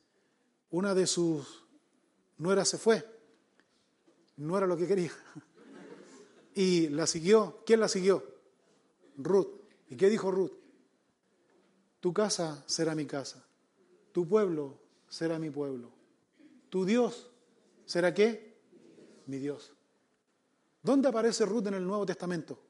Una 0.69 0.93
de 0.93 1.07
sus 1.07 1.65
nueras 2.37 2.69
se 2.69 2.77
fue. 2.77 3.03
No 4.37 4.57
era 4.57 4.67
lo 4.67 4.77
que 4.77 4.87
quería. 4.87 5.11
Y 6.53 6.89
la 6.89 7.05
siguió. 7.05 7.61
¿Quién 7.67 7.79
la 7.79 7.87
siguió? 7.87 8.36
Ruth. 9.17 9.61
¿Y 9.89 9.95
qué 9.95 10.09
dijo 10.09 10.31
Ruth? 10.31 10.53
Tu 11.99 12.13
casa 12.13 12.63
será 12.67 12.95
mi 12.95 13.05
casa, 13.05 13.45
tu 14.11 14.27
pueblo 14.27 14.79
será 15.09 15.39
mi 15.39 15.49
pueblo, 15.49 15.91
tu 16.69 16.85
Dios 16.85 17.29
será 17.85 18.13
qué? 18.13 18.55
Mi 19.25 19.39
Dios. 19.39 19.73
¿Dónde 20.83 21.09
aparece 21.09 21.45
Ruth 21.45 21.67
en 21.67 21.73
el 21.73 21.85
Nuevo 21.85 22.05
Testamento? 22.05 22.63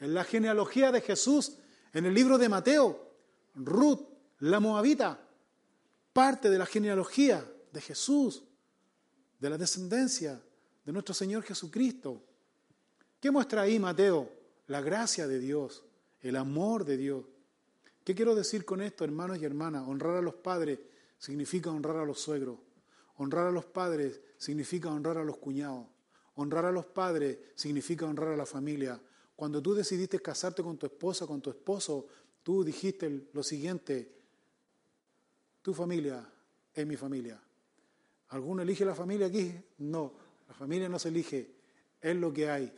En 0.00 0.12
la 0.12 0.24
genealogía 0.24 0.92
de 0.92 1.00
Jesús, 1.00 1.56
en 1.92 2.04
el 2.04 2.12
libro 2.12 2.36
de 2.36 2.48
Mateo. 2.48 3.06
Ruth, 3.54 4.00
la 4.40 4.60
moabita, 4.60 5.18
parte 6.12 6.50
de 6.50 6.58
la 6.58 6.66
genealogía 6.66 7.46
de 7.72 7.80
Jesús, 7.80 8.42
de 9.38 9.50
la 9.50 9.56
descendencia 9.56 10.42
de 10.84 10.92
nuestro 10.92 11.14
Señor 11.14 11.42
Jesucristo. 11.42 12.25
¿Qué 13.26 13.32
muestra 13.32 13.62
ahí 13.62 13.80
Mateo? 13.80 14.30
La 14.68 14.80
gracia 14.80 15.26
de 15.26 15.40
Dios, 15.40 15.82
el 16.20 16.36
amor 16.36 16.84
de 16.84 16.96
Dios. 16.96 17.24
¿Qué 18.04 18.14
quiero 18.14 18.36
decir 18.36 18.64
con 18.64 18.80
esto, 18.80 19.02
hermanos 19.02 19.38
y 19.38 19.44
hermanas? 19.44 19.82
Honrar 19.88 20.14
a 20.14 20.22
los 20.22 20.34
padres 20.34 20.78
significa 21.18 21.72
honrar 21.72 21.96
a 21.96 22.04
los 22.04 22.20
suegros. 22.20 22.56
Honrar 23.16 23.48
a 23.48 23.50
los 23.50 23.64
padres 23.64 24.20
significa 24.38 24.92
honrar 24.92 25.18
a 25.18 25.24
los 25.24 25.38
cuñados. 25.38 25.88
Honrar 26.36 26.66
a 26.66 26.70
los 26.70 26.86
padres 26.86 27.36
significa 27.56 28.06
honrar 28.06 28.28
a 28.28 28.36
la 28.36 28.46
familia. 28.46 29.02
Cuando 29.34 29.60
tú 29.60 29.74
decidiste 29.74 30.20
casarte 30.20 30.62
con 30.62 30.78
tu 30.78 30.86
esposa, 30.86 31.26
con 31.26 31.40
tu 31.40 31.50
esposo, 31.50 32.06
tú 32.44 32.62
dijiste 32.62 33.28
lo 33.32 33.42
siguiente, 33.42 34.08
tu 35.62 35.74
familia 35.74 36.24
es 36.72 36.86
mi 36.86 36.96
familia. 36.96 37.42
¿Alguno 38.28 38.62
elige 38.62 38.84
la 38.84 38.94
familia 38.94 39.26
aquí? 39.26 39.52
No, 39.78 40.12
la 40.46 40.54
familia 40.54 40.88
no 40.88 41.00
se 41.00 41.08
elige, 41.08 41.50
es 42.00 42.14
lo 42.14 42.32
que 42.32 42.48
hay. 42.48 42.72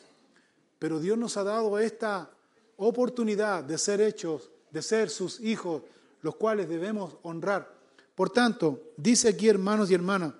Pero 0.78 1.00
Dios 1.00 1.18
nos 1.18 1.36
ha 1.36 1.44
dado 1.44 1.78
esta 1.78 2.30
oportunidad 2.76 3.64
de 3.64 3.78
ser 3.78 4.00
hechos, 4.00 4.50
de 4.70 4.82
ser 4.82 5.10
sus 5.10 5.40
hijos, 5.40 5.82
los 6.22 6.36
cuales 6.36 6.68
debemos 6.68 7.16
honrar. 7.22 7.76
Por 8.14 8.30
tanto, 8.30 8.92
dice 8.96 9.28
aquí 9.28 9.48
hermanos 9.48 9.90
y 9.90 9.94
hermanas, 9.94 10.34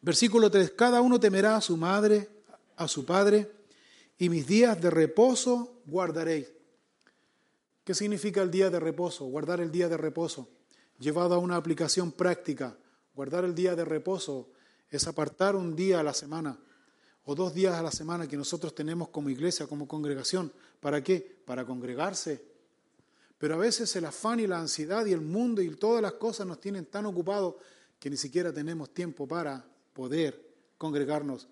versículo 0.00 0.50
3, 0.50 0.72
cada 0.72 1.00
uno 1.00 1.18
temerá 1.18 1.56
a 1.56 1.60
su 1.60 1.76
madre, 1.76 2.28
a 2.76 2.86
su 2.88 3.04
padre, 3.04 3.50
y 4.18 4.28
mis 4.28 4.46
días 4.46 4.80
de 4.80 4.90
reposo 4.90 5.80
guardaréis. 5.86 6.52
¿Qué 7.84 7.94
significa 7.94 8.42
el 8.42 8.50
día 8.50 8.70
de 8.70 8.80
reposo? 8.80 9.24
Guardar 9.24 9.60
el 9.60 9.70
día 9.70 9.88
de 9.88 9.96
reposo. 9.96 10.48
Llevado 10.98 11.34
a 11.34 11.38
una 11.38 11.56
aplicación 11.56 12.12
práctica, 12.12 12.76
guardar 13.14 13.44
el 13.44 13.54
día 13.54 13.74
de 13.74 13.84
reposo 13.84 14.50
es 14.90 15.06
apartar 15.06 15.54
un 15.54 15.76
día 15.76 16.00
a 16.00 16.02
la 16.02 16.12
semana 16.12 16.58
o 17.30 17.34
dos 17.34 17.52
días 17.52 17.74
a 17.74 17.82
la 17.82 17.90
semana 17.90 18.26
que 18.26 18.38
nosotros 18.38 18.74
tenemos 18.74 19.10
como 19.10 19.28
iglesia, 19.28 19.66
como 19.66 19.86
congregación. 19.86 20.50
¿Para 20.80 21.04
qué? 21.04 21.20
Para 21.44 21.66
congregarse. 21.66 22.42
Pero 23.36 23.54
a 23.54 23.58
veces 23.58 23.94
el 23.96 24.06
afán 24.06 24.40
y 24.40 24.46
la 24.46 24.58
ansiedad 24.58 25.04
y 25.04 25.12
el 25.12 25.20
mundo 25.20 25.60
y 25.60 25.68
todas 25.76 26.00
las 26.00 26.14
cosas 26.14 26.46
nos 26.46 26.58
tienen 26.58 26.86
tan 26.86 27.04
ocupados 27.04 27.56
que 28.00 28.08
ni 28.08 28.16
siquiera 28.16 28.50
tenemos 28.50 28.94
tiempo 28.94 29.28
para 29.28 29.62
poder 29.92 30.42
congregarnos. 30.78 31.48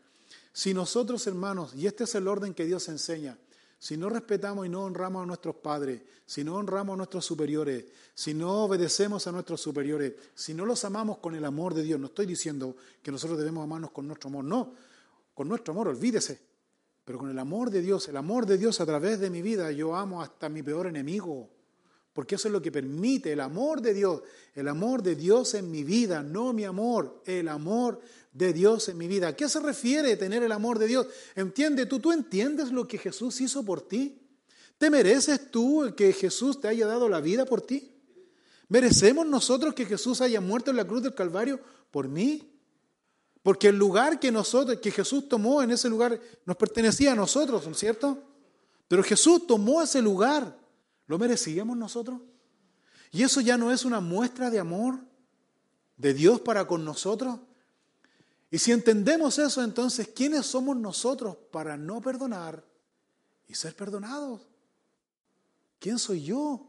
Si 0.50 0.72
nosotros, 0.72 1.26
hermanos, 1.26 1.74
y 1.74 1.86
este 1.86 2.04
es 2.04 2.14
el 2.14 2.26
orden 2.26 2.54
que 2.54 2.64
Dios 2.64 2.88
enseña, 2.88 3.36
si 3.78 3.98
no 3.98 4.08
respetamos 4.08 4.64
y 4.64 4.70
no 4.70 4.82
honramos 4.82 5.24
a 5.24 5.26
nuestros 5.26 5.56
padres, 5.56 6.00
si 6.24 6.42
no 6.42 6.56
honramos 6.56 6.94
a 6.94 6.96
nuestros 6.96 7.26
superiores, 7.26 7.84
si 8.14 8.32
no 8.32 8.64
obedecemos 8.64 9.26
a 9.26 9.32
nuestros 9.32 9.60
superiores, 9.60 10.14
si 10.34 10.54
no 10.54 10.64
los 10.64 10.86
amamos 10.86 11.18
con 11.18 11.34
el 11.34 11.44
amor 11.44 11.74
de 11.74 11.82
Dios, 11.82 12.00
no 12.00 12.06
estoy 12.06 12.24
diciendo 12.24 12.76
que 13.02 13.12
nosotros 13.12 13.38
debemos 13.38 13.62
amarnos 13.62 13.90
con 13.90 14.06
nuestro 14.06 14.28
amor, 14.30 14.42
no, 14.42 14.85
con 15.36 15.48
nuestro 15.48 15.72
amor, 15.72 15.88
olvídese, 15.88 16.40
pero 17.04 17.18
con 17.18 17.30
el 17.30 17.38
amor 17.38 17.70
de 17.70 17.82
Dios, 17.82 18.08
el 18.08 18.16
amor 18.16 18.46
de 18.46 18.56
Dios 18.56 18.80
a 18.80 18.86
través 18.86 19.20
de 19.20 19.28
mi 19.28 19.42
vida, 19.42 19.70
yo 19.70 19.94
amo 19.94 20.22
hasta 20.22 20.48
mi 20.48 20.62
peor 20.62 20.86
enemigo, 20.86 21.50
porque 22.14 22.36
eso 22.36 22.48
es 22.48 22.52
lo 22.52 22.62
que 22.62 22.72
permite 22.72 23.34
el 23.34 23.40
amor 23.40 23.82
de 23.82 23.92
Dios, 23.92 24.22
el 24.54 24.66
amor 24.66 25.02
de 25.02 25.14
Dios 25.14 25.52
en 25.52 25.70
mi 25.70 25.84
vida, 25.84 26.22
no 26.22 26.54
mi 26.54 26.64
amor, 26.64 27.20
el 27.26 27.48
amor 27.48 28.00
de 28.32 28.54
Dios 28.54 28.88
en 28.88 28.96
mi 28.96 29.08
vida. 29.08 29.28
¿A 29.28 29.36
qué 29.36 29.46
se 29.46 29.60
refiere 29.60 30.16
tener 30.16 30.42
el 30.42 30.52
amor 30.52 30.78
de 30.78 30.86
Dios? 30.86 31.06
¿Entiende 31.34 31.84
tú? 31.84 32.00
¿Tú 32.00 32.12
entiendes 32.12 32.72
lo 32.72 32.88
que 32.88 32.96
Jesús 32.96 33.38
hizo 33.42 33.62
por 33.62 33.82
ti? 33.82 34.18
¿Te 34.78 34.88
mereces 34.88 35.50
tú 35.50 35.92
que 35.94 36.14
Jesús 36.14 36.62
te 36.62 36.68
haya 36.68 36.86
dado 36.86 37.10
la 37.10 37.20
vida 37.20 37.44
por 37.44 37.60
ti? 37.60 37.92
¿Merecemos 38.68 39.26
nosotros 39.26 39.74
que 39.74 39.84
Jesús 39.84 40.22
haya 40.22 40.40
muerto 40.40 40.70
en 40.70 40.78
la 40.78 40.86
cruz 40.86 41.02
del 41.02 41.14
Calvario 41.14 41.60
por 41.90 42.08
mí? 42.08 42.55
Porque 43.46 43.68
el 43.68 43.76
lugar 43.76 44.18
que 44.18 44.32
nosotros, 44.32 44.80
que 44.80 44.90
Jesús 44.90 45.28
tomó 45.28 45.62
en 45.62 45.70
ese 45.70 45.88
lugar, 45.88 46.20
nos 46.44 46.56
pertenecía 46.56 47.12
a 47.12 47.14
nosotros, 47.14 47.64
¿no 47.64 47.70
es 47.70 47.78
cierto? 47.78 48.20
Pero 48.88 49.04
Jesús 49.04 49.46
tomó 49.46 49.80
ese 49.80 50.02
lugar. 50.02 50.58
¿Lo 51.06 51.16
merecíamos 51.16 51.76
nosotros? 51.76 52.20
Y 53.12 53.22
eso 53.22 53.40
ya 53.40 53.56
no 53.56 53.70
es 53.70 53.84
una 53.84 54.00
muestra 54.00 54.50
de 54.50 54.58
amor 54.58 54.98
de 55.96 56.12
Dios 56.12 56.40
para 56.40 56.66
con 56.66 56.84
nosotros. 56.84 57.38
Y 58.50 58.58
si 58.58 58.72
entendemos 58.72 59.38
eso, 59.38 59.62
entonces, 59.62 60.08
¿quiénes 60.08 60.44
somos 60.44 60.76
nosotros 60.76 61.36
para 61.52 61.76
no 61.76 62.00
perdonar 62.00 62.64
y 63.46 63.54
ser 63.54 63.76
perdonados? 63.76 64.40
¿Quién 65.78 66.00
soy 66.00 66.24
yo? 66.24 66.68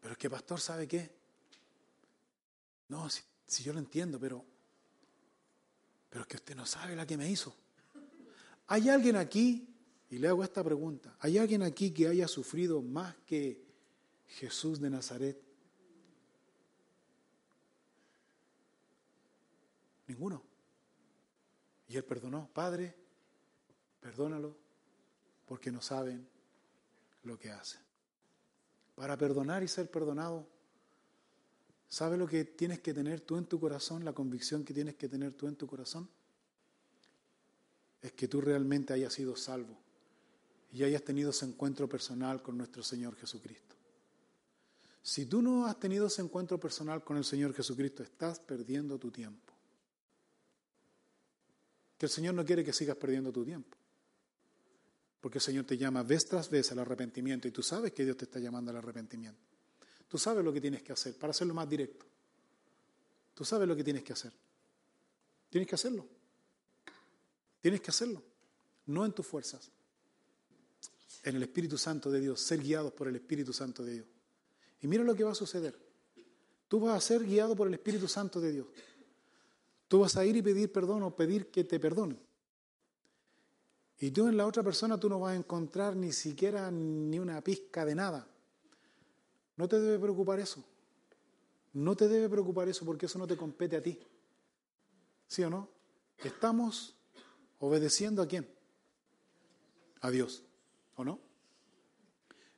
Pero 0.00 0.14
es 0.14 0.18
que 0.18 0.28
pastor, 0.28 0.58
¿sabe 0.60 0.88
qué? 0.88 1.19
No, 2.90 3.08
si, 3.08 3.62
yo 3.62 3.72
lo 3.72 3.78
entiendo, 3.78 4.18
pero, 4.18 4.44
pero 6.08 6.22
es 6.22 6.26
que 6.26 6.36
usted 6.36 6.56
no 6.56 6.66
sabe 6.66 6.96
la 6.96 7.06
que 7.06 7.16
me 7.16 7.30
hizo. 7.30 7.54
¿Hay 8.66 8.88
alguien 8.88 9.14
aquí, 9.14 9.72
y 10.10 10.18
le 10.18 10.26
hago 10.26 10.42
esta 10.42 10.64
pregunta, 10.64 11.16
¿hay 11.20 11.38
alguien 11.38 11.62
aquí 11.62 11.92
que 11.92 12.08
haya 12.08 12.26
sufrido 12.26 12.82
más 12.82 13.14
que 13.24 13.64
Jesús 14.26 14.80
de 14.80 14.90
Nazaret? 14.90 15.40
Ninguno. 20.08 20.42
Y 21.86 21.96
él 21.96 22.04
perdonó, 22.04 22.50
Padre, 22.52 22.96
perdónalo, 24.00 24.56
porque 25.46 25.70
no 25.70 25.80
saben 25.80 26.28
lo 27.22 27.38
que 27.38 27.52
hacen. 27.52 27.80
Para 28.96 29.16
perdonar 29.16 29.62
y 29.62 29.68
ser 29.68 29.88
perdonado, 29.88 30.48
¿Sabes 31.90 32.20
lo 32.20 32.28
que 32.28 32.44
tienes 32.44 32.78
que 32.78 32.94
tener 32.94 33.20
tú 33.20 33.36
en 33.36 33.46
tu 33.46 33.58
corazón? 33.58 34.04
La 34.04 34.12
convicción 34.12 34.64
que 34.64 34.72
tienes 34.72 34.94
que 34.94 35.08
tener 35.08 35.32
tú 35.32 35.48
en 35.48 35.56
tu 35.56 35.66
corazón. 35.66 36.08
Es 38.00 38.12
que 38.12 38.28
tú 38.28 38.40
realmente 38.40 38.92
hayas 38.92 39.12
sido 39.12 39.34
salvo 39.34 39.76
y 40.72 40.84
hayas 40.84 41.02
tenido 41.02 41.30
ese 41.30 41.46
encuentro 41.46 41.88
personal 41.88 42.42
con 42.42 42.56
nuestro 42.56 42.84
Señor 42.84 43.16
Jesucristo. 43.16 43.74
Si 45.02 45.26
tú 45.26 45.42
no 45.42 45.66
has 45.66 45.80
tenido 45.80 46.06
ese 46.06 46.22
encuentro 46.22 46.60
personal 46.60 47.02
con 47.02 47.16
el 47.16 47.24
Señor 47.24 47.52
Jesucristo, 47.54 48.04
estás 48.04 48.38
perdiendo 48.38 48.96
tu 48.96 49.10
tiempo. 49.10 49.52
Que 51.98 52.06
el 52.06 52.10
Señor 52.10 52.34
no 52.34 52.44
quiere 52.44 52.64
que 52.64 52.72
sigas 52.72 52.96
perdiendo 52.96 53.32
tu 53.32 53.44
tiempo. 53.44 53.76
Porque 55.20 55.38
el 55.38 55.42
Señor 55.42 55.64
te 55.64 55.76
llama 55.76 56.04
vez 56.04 56.24
tras 56.26 56.48
vez 56.48 56.70
al 56.70 56.78
arrepentimiento 56.78 57.48
y 57.48 57.50
tú 57.50 57.64
sabes 57.64 57.92
que 57.92 58.04
Dios 58.04 58.16
te 58.16 58.26
está 58.26 58.38
llamando 58.38 58.70
al 58.70 58.76
arrepentimiento. 58.76 59.49
Tú 60.10 60.18
sabes 60.18 60.44
lo 60.44 60.52
que 60.52 60.60
tienes 60.60 60.82
que 60.82 60.92
hacer 60.92 61.16
para 61.16 61.30
hacerlo 61.30 61.54
más 61.54 61.70
directo. 61.70 62.04
Tú 63.32 63.44
sabes 63.44 63.68
lo 63.68 63.76
que 63.76 63.84
tienes 63.84 64.02
que 64.02 64.12
hacer. 64.12 64.32
Tienes 65.48 65.68
que 65.68 65.76
hacerlo. 65.76 66.04
Tienes 67.60 67.80
que 67.80 67.92
hacerlo. 67.92 68.20
No 68.86 69.06
en 69.06 69.12
tus 69.12 69.24
fuerzas. 69.24 69.70
En 71.22 71.36
el 71.36 71.44
Espíritu 71.44 71.78
Santo 71.78 72.10
de 72.10 72.18
Dios. 72.18 72.40
Ser 72.40 72.60
guiados 72.60 72.92
por 72.92 73.06
el 73.06 73.14
Espíritu 73.14 73.52
Santo 73.52 73.84
de 73.84 73.92
Dios. 73.92 74.06
Y 74.82 74.88
mira 74.88 75.04
lo 75.04 75.14
que 75.14 75.22
va 75.22 75.30
a 75.30 75.36
suceder. 75.36 75.78
Tú 76.66 76.80
vas 76.80 76.96
a 76.96 77.00
ser 77.00 77.24
guiado 77.24 77.54
por 77.54 77.68
el 77.68 77.74
Espíritu 77.74 78.08
Santo 78.08 78.40
de 78.40 78.50
Dios. 78.50 78.66
Tú 79.86 80.00
vas 80.00 80.16
a 80.16 80.24
ir 80.24 80.36
y 80.36 80.42
pedir 80.42 80.72
perdón 80.72 81.04
o 81.04 81.14
pedir 81.14 81.52
que 81.52 81.62
te 81.62 81.78
perdonen. 81.78 82.18
Y 84.00 84.10
tú 84.10 84.26
en 84.26 84.36
la 84.36 84.44
otra 84.44 84.64
persona 84.64 84.98
tú 84.98 85.08
no 85.08 85.20
vas 85.20 85.34
a 85.34 85.36
encontrar 85.36 85.94
ni 85.94 86.12
siquiera 86.12 86.68
ni 86.72 87.20
una 87.20 87.40
pizca 87.42 87.84
de 87.84 87.94
nada. 87.94 88.26
No 89.56 89.68
te 89.68 89.80
debe 89.80 89.98
preocupar 89.98 90.40
eso. 90.40 90.64
No 91.72 91.94
te 91.94 92.08
debe 92.08 92.28
preocupar 92.28 92.68
eso 92.68 92.84
porque 92.84 93.06
eso 93.06 93.18
no 93.18 93.26
te 93.26 93.36
compete 93.36 93.76
a 93.76 93.82
ti. 93.82 93.98
¿Sí 95.26 95.42
o 95.44 95.50
no? 95.50 95.68
Estamos 96.18 96.96
obedeciendo 97.60 98.22
a 98.22 98.26
quién? 98.26 98.48
A 100.00 100.10
Dios. 100.10 100.42
¿O 100.96 101.04
no? 101.04 101.20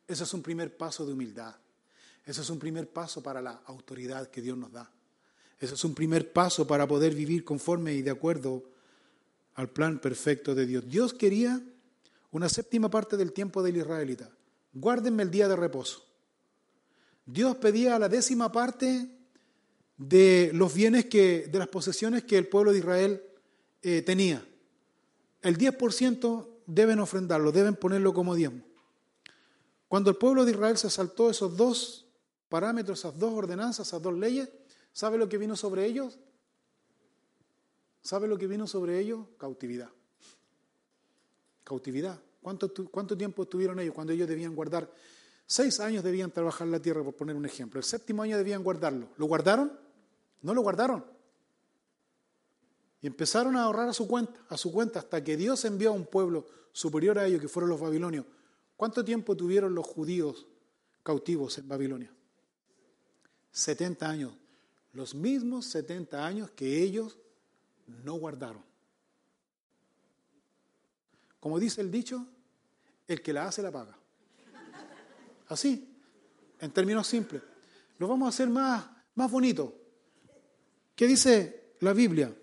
Ese 0.07 0.25
es 0.25 0.35
un 0.35 0.43
primer 0.43 0.77
paso 0.77 1.05
de 1.05 1.13
humildad. 1.13 1.55
Ese 2.25 2.41
es 2.41 2.51
un 2.51 2.59
primer 2.59 2.91
paso 2.91 3.23
para 3.23 3.43
la 3.43 3.63
autoridad 3.67 4.29
que 4.29 4.41
Dios 4.41 4.57
nos 4.57 4.73
da. 4.73 4.91
Ese 5.59 5.75
es 5.75 5.85
un 5.85 5.95
primer 5.95 6.33
paso 6.33 6.67
para 6.67 6.87
poder 6.89 7.15
vivir 7.15 7.45
conforme 7.45 7.95
y 7.95 8.03
de 8.03 8.11
acuerdo 8.11 8.65
al 9.55 9.71
plan 9.71 9.99
perfecto 9.99 10.55
de 10.55 10.67
Dios. 10.67 10.89
Dios 10.89 11.15
quería 11.15 11.61
una 12.31 12.49
séptima 12.49 12.91
parte 12.91 13.17
del 13.17 13.33
tiempo 13.33 13.63
del 13.63 13.77
israelita. 13.77 14.31
Guárdenme 14.73 15.23
el 15.23 15.31
día 15.31 15.49
de 15.49 15.57
reposo. 15.57 16.05
Dios 17.27 17.57
pedía 17.57 17.99
la 17.99 18.09
décima 18.09 18.51
parte 18.51 19.09
de 19.97 20.51
los 20.55 20.75
bienes 20.75 21.07
que, 21.07 21.47
de 21.47 21.59
las 21.59 21.69
posesiones 21.69 22.25
que 22.25 22.39
el 22.39 22.49
pueblo 22.49 22.73
de 22.73 22.79
Israel 22.79 23.23
eh, 23.83 24.03
tenía. 24.03 24.45
El 25.41 25.59
10% 25.59 26.49
deben 26.67 26.99
ofrendarlo, 26.99 27.53
deben 27.53 27.77
ponerlo 27.77 28.13
como 28.13 28.35
diezmo. 28.35 28.63
Cuando 29.89 30.11
el 30.11 30.17
pueblo 30.17 30.45
de 30.45 30.53
Israel 30.53 30.79
se 30.79 30.91
saltó 30.91 31.31
esos 31.31 31.57
dos 31.57 32.07
parámetros, 32.49 33.01
esas 33.01 33.19
dos 33.19 33.33
ordenanzas, 33.33 33.89
esas 33.89 34.03
dos 34.03 34.15
leyes, 34.15 34.49
¿sabe 34.93 35.19
lo 35.19 35.29
que 35.29 35.39
vino 35.39 35.55
sobre 35.57 35.85
ellos? 35.87 36.19
¿Sabe 38.03 38.27
lo 38.27 38.37
que 38.37 38.47
vino 38.47 38.67
sobre 38.67 38.99
ellos? 38.99 39.27
Cautividad. 39.39 39.91
Cautividad. 41.63 42.19
¿Cuánto, 42.41 42.73
¿Cuánto 42.91 43.17
tiempo 43.17 43.45
estuvieron 43.45 43.79
ellos 43.79 43.95
cuando 43.95 44.13
ellos 44.13 44.29
debían 44.29 44.57
guardar 44.57 44.91
Seis 45.47 45.81
años 45.81 46.03
debían 46.03 46.31
trabajar 46.31 46.67
la 46.69 46.81
tierra, 46.81 47.03
por 47.03 47.15
poner 47.15 47.37
un 47.37 47.45
ejemplo. 47.45 47.79
El 47.79 47.85
séptimo 47.85 48.23
año 48.23 48.37
debían 48.37 48.63
guardarlo. 48.63 49.09
¿Lo 49.17 49.27
guardaron? 49.27 49.73
No 50.43 50.55
lo 50.55 50.63
guardaron. 50.63 51.05
Y 53.01 53.07
empezaron 53.07 53.57
a 53.57 53.65
ahorrar 53.65 53.89
a 53.89 53.93
su 53.93 54.07
cuenta, 54.07 54.41
a 54.49 54.57
su 54.57 54.73
cuenta, 54.73 55.01
hasta 55.01 55.23
que 55.23 55.37
Dios 55.37 55.65
envió 55.65 55.91
a 55.91 55.93
un 55.93 56.07
pueblo 56.07 56.47
superior 56.73 57.19
a 57.19 57.27
ellos, 57.27 57.41
que 57.41 57.49
fueron 57.49 57.71
los 57.71 57.81
babilonios. 57.81 58.25
¿Cuánto 58.77 59.05
tiempo 59.05 59.37
tuvieron 59.37 59.75
los 59.75 59.87
judíos 59.87 60.47
cautivos 61.03 61.59
en 61.59 61.69
Babilonia? 61.69 62.13
70 63.51 64.09
años. 64.09 64.33
Los 64.93 65.15
mismos 65.15 65.67
70 65.67 66.25
años 66.25 66.51
que 66.51 66.83
ellos 66.83 67.19
no 68.05 68.15
guardaron. 68.15 68.63
Como 71.41 71.59
dice 71.59 71.81
el 71.81 71.91
dicho, 71.91 72.27
el 73.09 73.21
que 73.21 73.33
la 73.33 73.49
hace 73.49 73.63
la 73.63 73.73
paga. 73.73 73.99
Así, 75.53 75.89
en 76.61 76.71
términos 76.71 77.07
simples. 77.07 77.43
Lo 77.99 78.09
vamos 78.09 78.27
a 78.27 78.29
hacer 78.31 78.49
más, 78.49 78.85
más 79.15 79.31
bonito. 79.31 79.75
¿Qué 80.97 81.07
dice 81.07 81.75
la 81.81 81.93
Biblia? 81.93 82.35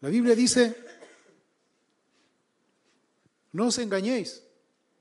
La 0.00 0.08
Biblia 0.08 0.34
dice, 0.34 0.74
no 3.52 3.66
os 3.66 3.78
engañéis. 3.78 4.42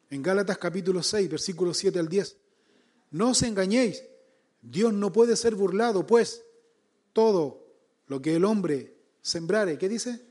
En 0.09 0.21
Gálatas 0.21 0.57
capítulo 0.57 1.03
6, 1.03 1.29
versículos 1.29 1.77
7 1.77 1.99
al 1.99 2.09
10. 2.09 2.37
No 3.11 3.31
os 3.31 3.43
engañéis. 3.43 4.03
Dios 4.61 4.93
no 4.93 5.11
puede 5.13 5.35
ser 5.35 5.55
burlado, 5.55 6.05
pues 6.05 6.43
todo 7.13 7.65
lo 8.07 8.21
que 8.21 8.35
el 8.35 8.45
hombre 8.45 8.95
sembrare, 9.21 9.77
¿qué 9.77 9.87
dice? 9.87 10.21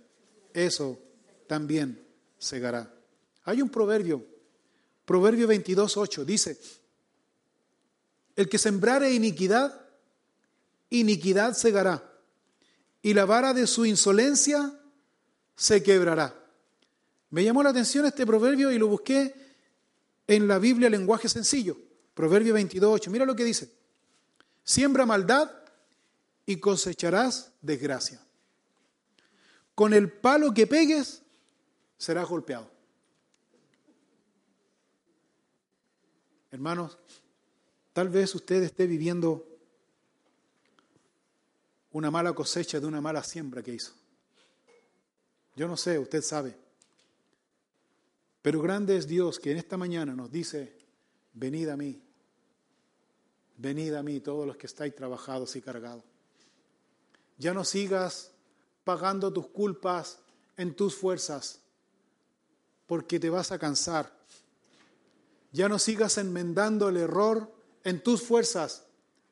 Eso 0.52 0.98
también 1.46 2.06
segará. 2.38 2.92
Hay 3.44 3.62
un 3.62 3.68
proverbio 3.68 4.35
Proverbio 5.06 5.46
22, 5.46 5.96
8 5.96 6.24
dice, 6.24 6.60
el 8.34 8.48
que 8.48 8.58
sembrare 8.58 9.12
iniquidad, 9.12 9.80
iniquidad 10.90 11.54
segará, 11.54 12.12
y 13.00 13.14
la 13.14 13.24
vara 13.24 13.54
de 13.54 13.66
su 13.68 13.86
insolencia 13.86 14.78
se 15.54 15.82
quebrará. 15.82 16.34
Me 17.30 17.44
llamó 17.44 17.62
la 17.62 17.70
atención 17.70 18.04
este 18.04 18.26
proverbio 18.26 18.70
y 18.72 18.78
lo 18.78 18.88
busqué 18.88 19.34
en 20.26 20.48
la 20.48 20.58
Biblia 20.58 20.90
lenguaje 20.90 21.28
sencillo. 21.28 21.76
Proverbio 22.12 22.54
22, 22.54 22.92
8. 22.94 23.10
Mira 23.10 23.24
lo 23.24 23.36
que 23.36 23.44
dice. 23.44 23.70
Siembra 24.64 25.06
maldad 25.06 25.50
y 26.46 26.56
cosecharás 26.56 27.52
desgracia. 27.62 28.20
Con 29.74 29.94
el 29.94 30.10
palo 30.10 30.52
que 30.52 30.66
pegues 30.66 31.22
serás 31.96 32.28
golpeado. 32.28 32.75
Hermanos, 36.56 36.96
tal 37.92 38.08
vez 38.08 38.34
usted 38.34 38.62
esté 38.62 38.86
viviendo 38.86 39.46
una 41.92 42.10
mala 42.10 42.32
cosecha 42.32 42.80
de 42.80 42.86
una 42.86 43.02
mala 43.02 43.22
siembra 43.22 43.62
que 43.62 43.74
hizo. 43.74 43.92
Yo 45.54 45.68
no 45.68 45.76
sé, 45.76 45.98
usted 45.98 46.22
sabe. 46.22 46.56
Pero 48.40 48.62
grande 48.62 48.96
es 48.96 49.06
Dios 49.06 49.38
que 49.38 49.50
en 49.50 49.58
esta 49.58 49.76
mañana 49.76 50.16
nos 50.16 50.32
dice, 50.32 50.78
venid 51.34 51.68
a 51.68 51.76
mí, 51.76 52.02
venid 53.58 53.92
a 53.92 54.02
mí 54.02 54.20
todos 54.20 54.46
los 54.46 54.56
que 54.56 54.66
estáis 54.66 54.94
trabajados 54.94 55.56
y 55.56 55.60
cargados. 55.60 56.04
Ya 57.36 57.52
no 57.52 57.64
sigas 57.64 58.30
pagando 58.82 59.30
tus 59.30 59.48
culpas 59.48 60.20
en 60.56 60.74
tus 60.74 60.94
fuerzas, 60.94 61.60
porque 62.86 63.20
te 63.20 63.28
vas 63.28 63.52
a 63.52 63.58
cansar. 63.58 64.15
Ya 65.52 65.68
no 65.68 65.78
sigas 65.78 66.18
enmendando 66.18 66.88
el 66.88 66.96
error 66.96 67.52
en 67.84 68.02
tus 68.02 68.22
fuerzas, 68.22 68.84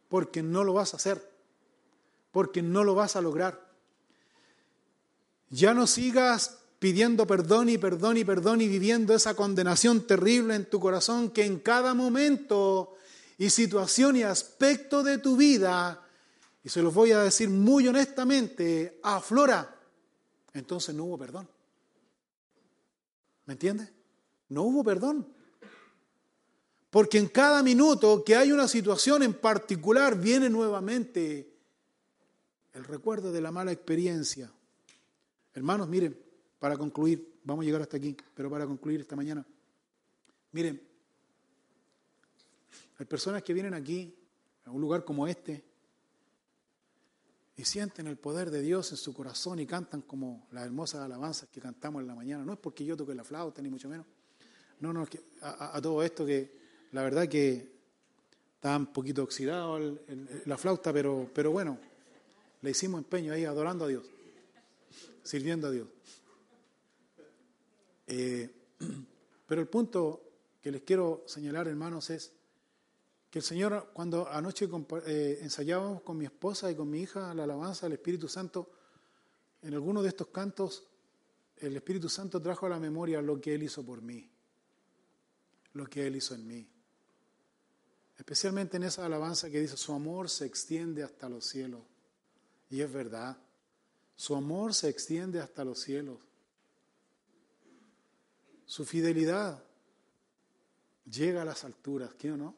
porque 0.08 0.42
no 0.42 0.64
lo 0.64 0.74
vas 0.74 0.94
a 0.94 0.96
hacer, 0.96 1.30
porque 2.30 2.62
no 2.62 2.84
lo 2.84 2.94
vas 2.94 3.16
a 3.16 3.20
lograr. 3.20 3.72
Ya 5.50 5.74
no 5.74 5.86
sigas 5.86 6.58
pidiendo 6.78 7.26
perdón 7.26 7.68
y 7.68 7.78
perdón 7.78 8.16
y 8.16 8.24
perdón 8.24 8.60
y 8.60 8.68
viviendo 8.68 9.14
esa 9.14 9.34
condenación 9.34 10.06
terrible 10.06 10.54
en 10.54 10.68
tu 10.68 10.80
corazón 10.80 11.30
que 11.30 11.44
en 11.44 11.58
cada 11.58 11.94
momento 11.94 12.94
y 13.38 13.50
situación 13.50 14.16
y 14.16 14.22
aspecto 14.22 15.02
de 15.02 15.18
tu 15.18 15.36
vida, 15.36 16.00
y 16.62 16.68
se 16.68 16.82
los 16.82 16.94
voy 16.94 17.12
a 17.12 17.20
decir 17.20 17.50
muy 17.50 17.88
honestamente, 17.88 19.00
aflora, 19.02 19.76
entonces 20.52 20.94
no 20.94 21.04
hubo 21.04 21.18
perdón. 21.18 21.48
¿Me 23.46 23.54
entiendes? 23.54 23.92
No 24.48 24.62
hubo 24.62 24.84
perdón. 24.84 25.33
Porque 26.94 27.18
en 27.18 27.26
cada 27.26 27.60
minuto 27.60 28.22
que 28.22 28.36
hay 28.36 28.52
una 28.52 28.68
situación 28.68 29.24
en 29.24 29.34
particular 29.34 30.16
viene 30.16 30.48
nuevamente 30.48 31.52
el 32.72 32.84
recuerdo 32.84 33.32
de 33.32 33.40
la 33.40 33.50
mala 33.50 33.72
experiencia. 33.72 34.48
Hermanos, 35.54 35.88
miren, 35.88 36.16
para 36.60 36.76
concluir, 36.76 37.40
vamos 37.42 37.64
a 37.64 37.66
llegar 37.66 37.82
hasta 37.82 37.96
aquí, 37.96 38.16
pero 38.32 38.48
para 38.48 38.64
concluir 38.64 39.00
esta 39.00 39.16
mañana, 39.16 39.44
miren, 40.52 40.80
hay 42.98 43.06
personas 43.06 43.42
que 43.42 43.52
vienen 43.52 43.74
aquí, 43.74 44.14
a 44.64 44.70
un 44.70 44.80
lugar 44.80 45.04
como 45.04 45.26
este, 45.26 45.64
y 47.56 47.64
sienten 47.64 48.06
el 48.06 48.18
poder 48.18 48.52
de 48.52 48.62
Dios 48.62 48.92
en 48.92 48.98
su 48.98 49.12
corazón 49.12 49.58
y 49.58 49.66
cantan 49.66 50.02
como 50.02 50.46
las 50.52 50.64
hermosas 50.64 51.00
alabanzas 51.00 51.48
que 51.48 51.60
cantamos 51.60 52.02
en 52.02 52.06
la 52.06 52.14
mañana. 52.14 52.44
No 52.44 52.52
es 52.52 52.58
porque 52.60 52.84
yo 52.84 52.96
toque 52.96 53.16
la 53.16 53.24
flauta, 53.24 53.60
ni 53.60 53.68
mucho 53.68 53.88
menos. 53.88 54.06
No, 54.78 54.92
no, 54.92 55.04
que 55.06 55.20
a, 55.40 55.80
todo 55.82 56.00
esto 56.00 56.24
que 56.24 56.62
la 56.94 57.02
verdad 57.02 57.28
que 57.28 57.72
está 58.54 58.76
un 58.76 58.86
poquito 58.86 59.24
oxidado 59.24 59.98
la 60.46 60.56
flauta, 60.56 60.92
pero, 60.92 61.28
pero 61.34 61.50
bueno, 61.50 61.76
le 62.62 62.70
hicimos 62.70 62.98
empeño 62.98 63.32
ahí 63.32 63.44
adorando 63.44 63.84
a 63.84 63.88
Dios, 63.88 64.06
sirviendo 65.24 65.66
a 65.66 65.70
Dios. 65.72 65.88
Eh, 68.06 68.48
pero 69.46 69.60
el 69.60 69.66
punto 69.66 70.22
que 70.62 70.70
les 70.70 70.82
quiero 70.82 71.24
señalar, 71.26 71.66
hermanos, 71.66 72.10
es 72.10 72.30
que 73.28 73.40
el 73.40 73.44
Señor, 73.44 73.90
cuando 73.92 74.28
anoche 74.30 74.68
eh, 75.04 75.40
ensayábamos 75.42 76.02
con 76.02 76.16
mi 76.16 76.26
esposa 76.26 76.70
y 76.70 76.76
con 76.76 76.88
mi 76.88 77.00
hija 77.00 77.34
la 77.34 77.42
alabanza 77.42 77.86
del 77.86 77.94
Espíritu 77.94 78.28
Santo, 78.28 78.70
en 79.62 79.74
alguno 79.74 80.00
de 80.00 80.10
estos 80.10 80.28
cantos, 80.28 80.86
el 81.56 81.74
Espíritu 81.74 82.08
Santo 82.08 82.40
trajo 82.40 82.66
a 82.66 82.68
la 82.68 82.78
memoria 82.78 83.20
lo 83.20 83.40
que 83.40 83.52
Él 83.52 83.64
hizo 83.64 83.84
por 83.84 84.00
mí, 84.00 84.30
lo 85.72 85.86
que 85.86 86.06
Él 86.06 86.14
hizo 86.14 86.36
en 86.36 86.46
mí. 86.46 86.73
Especialmente 88.16 88.76
en 88.76 88.84
esa 88.84 89.04
alabanza 89.04 89.50
que 89.50 89.60
dice, 89.60 89.76
su 89.76 89.92
amor 89.92 90.30
se 90.30 90.46
extiende 90.46 91.02
hasta 91.02 91.28
los 91.28 91.46
cielos. 91.46 91.82
Y 92.70 92.80
es 92.80 92.92
verdad, 92.92 93.36
su 94.16 94.34
amor 94.34 94.74
se 94.74 94.88
extiende 94.88 95.40
hasta 95.40 95.64
los 95.64 95.80
cielos. 95.80 96.18
Su 98.66 98.84
fidelidad 98.84 99.62
llega 101.04 101.42
a 101.42 101.44
las 101.44 101.64
alturas, 101.64 102.14
¿qué 102.14 102.32
o 102.32 102.36
no? 102.36 102.54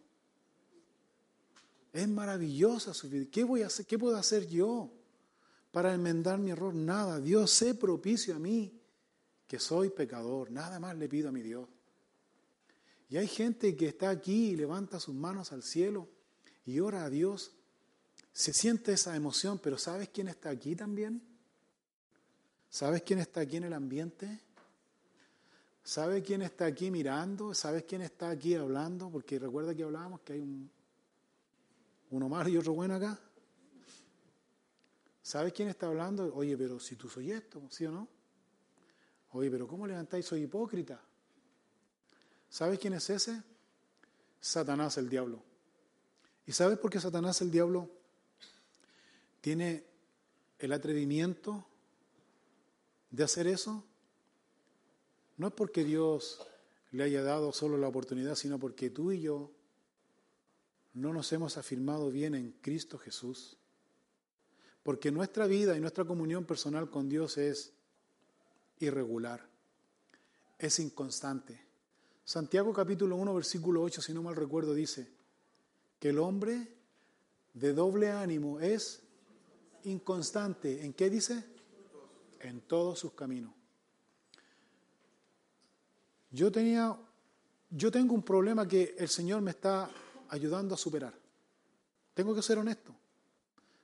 Es 1.92 2.06
maravillosa 2.08 2.92
su 2.92 3.08
vida. 3.08 3.24
¿Qué 3.30 3.42
voy 3.42 3.62
a? 3.62 3.68
¿Qué 3.68 3.98
puedo 3.98 4.16
hacer 4.16 4.46
yo 4.46 4.90
para 5.72 5.94
enmendar 5.94 6.38
mi 6.38 6.50
error? 6.50 6.74
Nada. 6.74 7.18
Dios 7.20 7.50
sé 7.50 7.74
propicio 7.74 8.36
a 8.36 8.38
mí, 8.38 8.78
que 9.46 9.58
soy 9.58 9.88
pecador. 9.88 10.50
Nada 10.50 10.78
más 10.78 10.96
le 10.96 11.08
pido 11.08 11.30
a 11.30 11.32
mi 11.32 11.40
Dios. 11.40 11.66
Y 13.08 13.16
hay 13.16 13.28
gente 13.28 13.76
que 13.76 13.88
está 13.88 14.10
aquí 14.10 14.50
y 14.50 14.56
levanta 14.56 14.98
sus 14.98 15.14
manos 15.14 15.52
al 15.52 15.62
cielo 15.62 16.08
y 16.64 16.80
ora 16.80 17.04
a 17.04 17.10
Dios. 17.10 17.52
Se 18.32 18.52
siente 18.52 18.92
esa 18.92 19.14
emoción, 19.16 19.58
pero 19.58 19.78
¿sabes 19.78 20.08
quién 20.08 20.28
está 20.28 20.50
aquí 20.50 20.74
también? 20.74 21.22
¿Sabes 22.68 23.02
quién 23.02 23.20
está 23.20 23.40
aquí 23.40 23.56
en 23.56 23.64
el 23.64 23.72
ambiente? 23.72 24.40
¿Sabes 25.82 26.24
quién 26.24 26.42
está 26.42 26.66
aquí 26.66 26.90
mirando? 26.90 27.54
¿Sabes 27.54 27.84
quién 27.84 28.02
está 28.02 28.28
aquí 28.30 28.54
hablando? 28.54 29.08
Porque 29.08 29.38
recuerda 29.38 29.74
que 29.74 29.84
hablábamos 29.84 30.20
que 30.22 30.32
hay 30.32 30.40
un, 30.40 30.68
uno 32.10 32.28
malo 32.28 32.48
y 32.48 32.56
otro 32.56 32.72
bueno 32.72 32.96
acá. 32.96 33.18
¿Sabes 35.22 35.52
quién 35.52 35.68
está 35.68 35.86
hablando? 35.86 36.34
Oye, 36.34 36.56
pero 36.56 36.80
si 36.80 36.96
tú 36.96 37.08
soy 37.08 37.30
esto, 37.30 37.62
¿sí 37.70 37.86
o 37.86 37.92
no? 37.92 38.08
Oye, 39.30 39.50
pero 39.50 39.66
¿cómo 39.66 39.86
levantáis? 39.86 40.26
Soy 40.26 40.42
hipócrita. 40.42 41.00
¿Sabes 42.48 42.78
quién 42.78 42.94
es 42.94 43.10
ese? 43.10 43.42
Satanás 44.40 44.96
el 44.98 45.08
diablo. 45.08 45.42
¿Y 46.46 46.52
sabes 46.52 46.78
por 46.78 46.90
qué 46.90 47.00
Satanás 47.00 47.40
el 47.40 47.50
diablo 47.50 47.90
tiene 49.40 49.84
el 50.58 50.72
atrevimiento 50.72 51.66
de 53.10 53.24
hacer 53.24 53.46
eso? 53.46 53.84
No 55.36 55.48
es 55.48 55.52
porque 55.52 55.84
Dios 55.84 56.40
le 56.92 57.04
haya 57.04 57.22
dado 57.22 57.52
solo 57.52 57.76
la 57.76 57.88
oportunidad, 57.88 58.36
sino 58.36 58.58
porque 58.58 58.90
tú 58.90 59.12
y 59.12 59.20
yo 59.20 59.50
no 60.94 61.12
nos 61.12 61.30
hemos 61.32 61.58
afirmado 61.58 62.10
bien 62.10 62.34
en 62.34 62.52
Cristo 62.62 62.96
Jesús. 62.98 63.56
Porque 64.82 65.10
nuestra 65.10 65.46
vida 65.46 65.76
y 65.76 65.80
nuestra 65.80 66.04
comunión 66.04 66.44
personal 66.44 66.88
con 66.88 67.08
Dios 67.08 67.36
es 67.38 67.72
irregular, 68.78 69.46
es 70.58 70.78
inconstante. 70.78 71.65
Santiago 72.26 72.72
capítulo 72.72 73.14
1 73.14 73.34
versículo 73.36 73.82
8, 73.82 74.02
si 74.02 74.12
no 74.12 74.20
mal 74.20 74.34
recuerdo, 74.34 74.74
dice 74.74 75.08
que 76.00 76.08
el 76.08 76.18
hombre 76.18 76.66
de 77.54 77.72
doble 77.72 78.10
ánimo 78.10 78.58
es 78.58 79.00
inconstante. 79.84 80.84
¿En 80.84 80.92
qué 80.92 81.08
dice? 81.08 81.44
En 82.40 82.62
todos 82.62 82.98
sus 82.98 83.12
caminos. 83.12 83.52
Yo 86.32 86.50
tenía, 86.50 86.98
yo 87.70 87.92
tengo 87.92 88.12
un 88.12 88.24
problema 88.24 88.66
que 88.66 88.96
el 88.98 89.08
Señor 89.08 89.40
me 89.40 89.52
está 89.52 89.88
ayudando 90.28 90.74
a 90.74 90.78
superar. 90.78 91.14
Tengo 92.12 92.34
que 92.34 92.42
ser 92.42 92.58
honesto. 92.58 92.92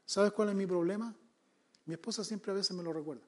¿Sabes 0.04 0.32
cuál 0.32 0.48
es 0.48 0.56
mi 0.56 0.66
problema? 0.66 1.14
Mi 1.86 1.94
esposa 1.94 2.24
siempre 2.24 2.50
a 2.50 2.56
veces 2.56 2.76
me 2.76 2.82
lo 2.82 2.92
recuerda. 2.92 3.22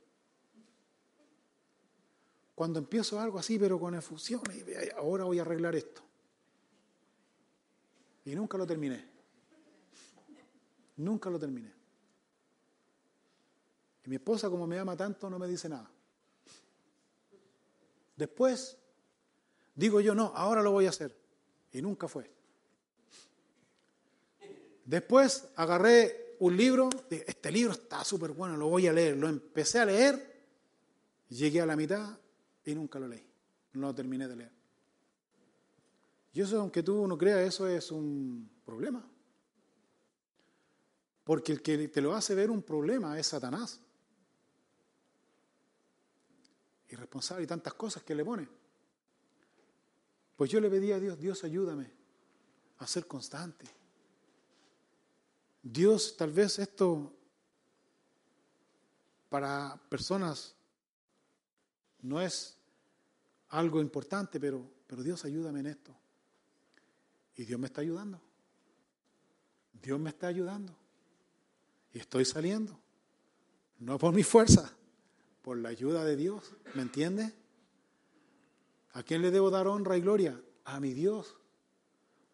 Cuando 2.54 2.78
empiezo 2.78 3.18
algo 3.18 3.38
así, 3.38 3.58
pero 3.58 3.80
con 3.80 3.94
efusión, 3.94 4.42
y 4.54 4.90
ahora 4.96 5.24
voy 5.24 5.38
a 5.38 5.42
arreglar 5.42 5.74
esto. 5.74 6.02
Y 8.24 8.34
nunca 8.34 8.56
lo 8.56 8.66
terminé. 8.66 9.04
Nunca 10.96 11.28
lo 11.30 11.38
terminé. 11.38 11.72
Y 14.04 14.08
mi 14.10 14.16
esposa, 14.16 14.48
como 14.48 14.66
me 14.66 14.78
ama 14.78 14.96
tanto, 14.96 15.28
no 15.28 15.38
me 15.38 15.48
dice 15.48 15.68
nada. 15.68 15.90
Después, 18.16 18.76
digo 19.74 20.00
yo, 20.00 20.14
no, 20.14 20.32
ahora 20.34 20.62
lo 20.62 20.70
voy 20.70 20.86
a 20.86 20.90
hacer. 20.90 21.14
Y 21.72 21.82
nunca 21.82 22.06
fue. 22.06 22.30
Después 24.84 25.48
agarré 25.56 26.36
un 26.38 26.56
libro, 26.56 26.88
dije, 27.10 27.24
este 27.26 27.50
libro 27.50 27.72
está 27.72 28.04
súper 28.04 28.30
bueno, 28.30 28.56
lo 28.56 28.68
voy 28.68 28.86
a 28.86 28.92
leer. 28.92 29.16
Lo 29.16 29.28
empecé 29.28 29.80
a 29.80 29.86
leer, 29.86 30.44
llegué 31.28 31.60
a 31.60 31.66
la 31.66 31.74
mitad 31.74 32.16
y 32.64 32.74
nunca 32.74 32.98
lo 32.98 33.08
leí. 33.08 33.24
No 33.74 33.88
lo 33.88 33.94
terminé 33.94 34.28
de 34.28 34.36
leer. 34.36 34.52
Y 36.32 36.40
eso, 36.40 36.60
aunque 36.60 36.82
tú 36.82 37.06
no 37.06 37.16
creas, 37.16 37.40
eso 37.40 37.68
es 37.68 37.90
un 37.90 38.50
problema. 38.64 39.04
Porque 41.24 41.52
el 41.52 41.62
que 41.62 41.88
te 41.88 42.00
lo 42.00 42.14
hace 42.14 42.34
ver 42.34 42.50
un 42.50 42.62
problema 42.62 43.18
es 43.18 43.28
Satanás. 43.28 43.80
Irresponsable 46.88 47.44
y 47.44 47.46
tantas 47.46 47.74
cosas 47.74 48.02
que 48.02 48.14
le 48.14 48.24
pone. 48.24 48.48
Pues 50.36 50.50
yo 50.50 50.60
le 50.60 50.68
pedí 50.68 50.92
a 50.92 50.98
Dios, 50.98 51.18
Dios 51.18 51.44
ayúdame 51.44 51.90
a 52.78 52.86
ser 52.86 53.06
constante 53.06 53.64
Dios, 55.64 56.14
tal 56.18 56.30
vez 56.30 56.58
esto 56.58 57.10
para 59.30 59.80
personas 59.88 60.54
no 62.04 62.20
es 62.20 62.58
algo 63.48 63.80
importante, 63.80 64.38
pero, 64.38 64.62
pero 64.86 65.02
Dios 65.02 65.24
ayúdame 65.24 65.60
en 65.60 65.66
esto. 65.66 65.94
Y 67.36 67.44
Dios 67.44 67.58
me 67.58 67.66
está 67.66 67.80
ayudando. 67.80 68.20
Dios 69.82 69.98
me 69.98 70.10
está 70.10 70.26
ayudando. 70.26 70.76
Y 71.92 71.98
estoy 71.98 72.26
saliendo. 72.26 72.78
No 73.78 73.98
por 73.98 74.12
mi 74.12 74.22
fuerza, 74.22 74.70
por 75.42 75.56
la 75.56 75.70
ayuda 75.70 76.04
de 76.04 76.16
Dios. 76.16 76.54
¿Me 76.74 76.82
entiende? 76.82 77.32
¿A 78.92 79.02
quién 79.02 79.22
le 79.22 79.30
debo 79.30 79.50
dar 79.50 79.66
honra 79.66 79.96
y 79.96 80.02
gloria? 80.02 80.38
A 80.64 80.80
mi 80.80 80.92
Dios. 80.92 81.36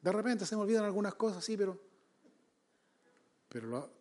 De 0.03 0.11
repente 0.11 0.47
se 0.47 0.57
me 0.57 0.63
olvidan 0.63 0.85
algunas 0.85 1.15
cosas, 1.15 1.45
sí, 1.45 1.57
pero, 1.57 1.79
pero 3.49 3.99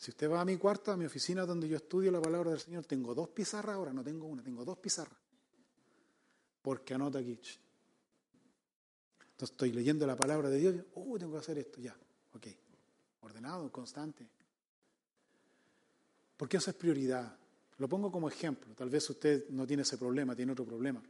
si 0.00 0.12
usted 0.12 0.30
va 0.30 0.40
a 0.40 0.46
mi 0.46 0.56
cuarto, 0.56 0.90
a 0.90 0.96
mi 0.96 1.04
oficina 1.04 1.44
donde 1.44 1.68
yo 1.68 1.76
estudio 1.76 2.10
la 2.10 2.22
palabra 2.22 2.52
del 2.52 2.58
Señor, 2.58 2.86
tengo 2.86 3.14
dos 3.14 3.28
pizarras 3.28 3.76
ahora, 3.76 3.92
no 3.92 4.02
tengo 4.02 4.26
una, 4.26 4.42
tengo 4.42 4.64
dos 4.64 4.78
pizarras. 4.78 5.18
Porque 6.62 6.94
anota 6.94 7.18
aquí. 7.18 7.32
Entonces 7.32 7.60
estoy 9.50 9.72
leyendo 9.72 10.06
la 10.06 10.16
palabra 10.16 10.48
de 10.48 10.56
Dios, 10.56 10.74
uh, 10.94 11.18
tengo 11.18 11.34
que 11.34 11.38
hacer 11.38 11.58
esto, 11.58 11.82
ya, 11.82 11.94
ok. 12.32 12.46
Ordenado, 13.20 13.70
constante. 13.70 14.26
Porque 16.34 16.56
eso 16.56 16.70
es 16.70 16.76
prioridad. 16.78 17.36
Lo 17.76 17.86
pongo 17.86 18.10
como 18.10 18.26
ejemplo. 18.26 18.74
Tal 18.74 18.88
vez 18.88 19.10
usted 19.10 19.50
no 19.50 19.66
tiene 19.66 19.82
ese 19.82 19.98
problema, 19.98 20.34
tiene 20.34 20.52
otro 20.52 20.64
problema. 20.64 21.02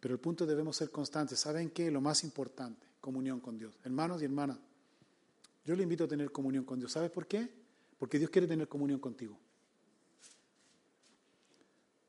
Pero 0.00 0.12
el 0.12 0.18
punto 0.18 0.44
debemos 0.44 0.76
ser 0.76 0.90
constantes. 0.90 1.38
¿Saben 1.38 1.70
qué? 1.70 1.88
Lo 1.88 2.00
más 2.00 2.24
importante, 2.24 2.84
comunión 3.00 3.38
con 3.38 3.56
Dios. 3.56 3.78
Hermanos 3.84 4.22
y 4.22 4.24
hermanas, 4.24 4.58
yo 5.68 5.76
le 5.76 5.82
invito 5.82 6.04
a 6.04 6.08
tener 6.08 6.32
comunión 6.32 6.64
con 6.64 6.78
Dios. 6.78 6.90
¿Sabes 6.90 7.10
por 7.10 7.26
qué? 7.26 7.46
Porque 7.98 8.18
Dios 8.18 8.30
quiere 8.30 8.46
tener 8.46 8.66
comunión 8.68 8.98
contigo. 8.98 9.38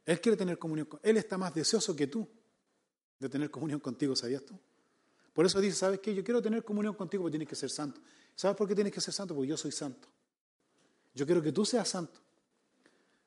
Él 0.06 0.22
quiere 0.22 0.38
tener 0.38 0.58
comunión 0.58 0.88
con 0.88 1.02
Él 1.04 1.18
está 1.18 1.38
más 1.38 1.54
deseoso 1.54 1.94
que 1.94 2.08
tú 2.08 2.26
de 3.20 3.28
tener 3.28 3.52
comunión 3.52 3.82
contigo, 3.82 4.16
¿sabías 4.16 4.46
tú? 4.46 4.58
Por 5.34 5.46
eso 5.46 5.60
dice, 5.60 5.76
¿sabes 5.76 6.00
qué? 6.00 6.16
Yo 6.16 6.24
quiero 6.24 6.42
tener 6.42 6.64
comunión 6.64 6.94
contigo 6.94 7.24
porque 7.24 7.34
tienes 7.34 7.50
que 7.50 7.56
ser 7.58 7.70
santo. 7.70 8.00
¿Sabes 8.34 8.56
por 8.56 8.66
qué 8.66 8.76
tienes 8.76 8.94
que 8.94 9.02
ser 9.02 9.14
santo? 9.14 9.36
Porque 9.36 9.50
yo 9.50 9.58
soy 9.58 9.74
santo. 9.74 10.08
Yo 11.14 11.26
quiero 11.26 11.42
que 11.42 11.52
tú 11.52 11.66
seas 11.66 11.90
santo. 11.90 12.22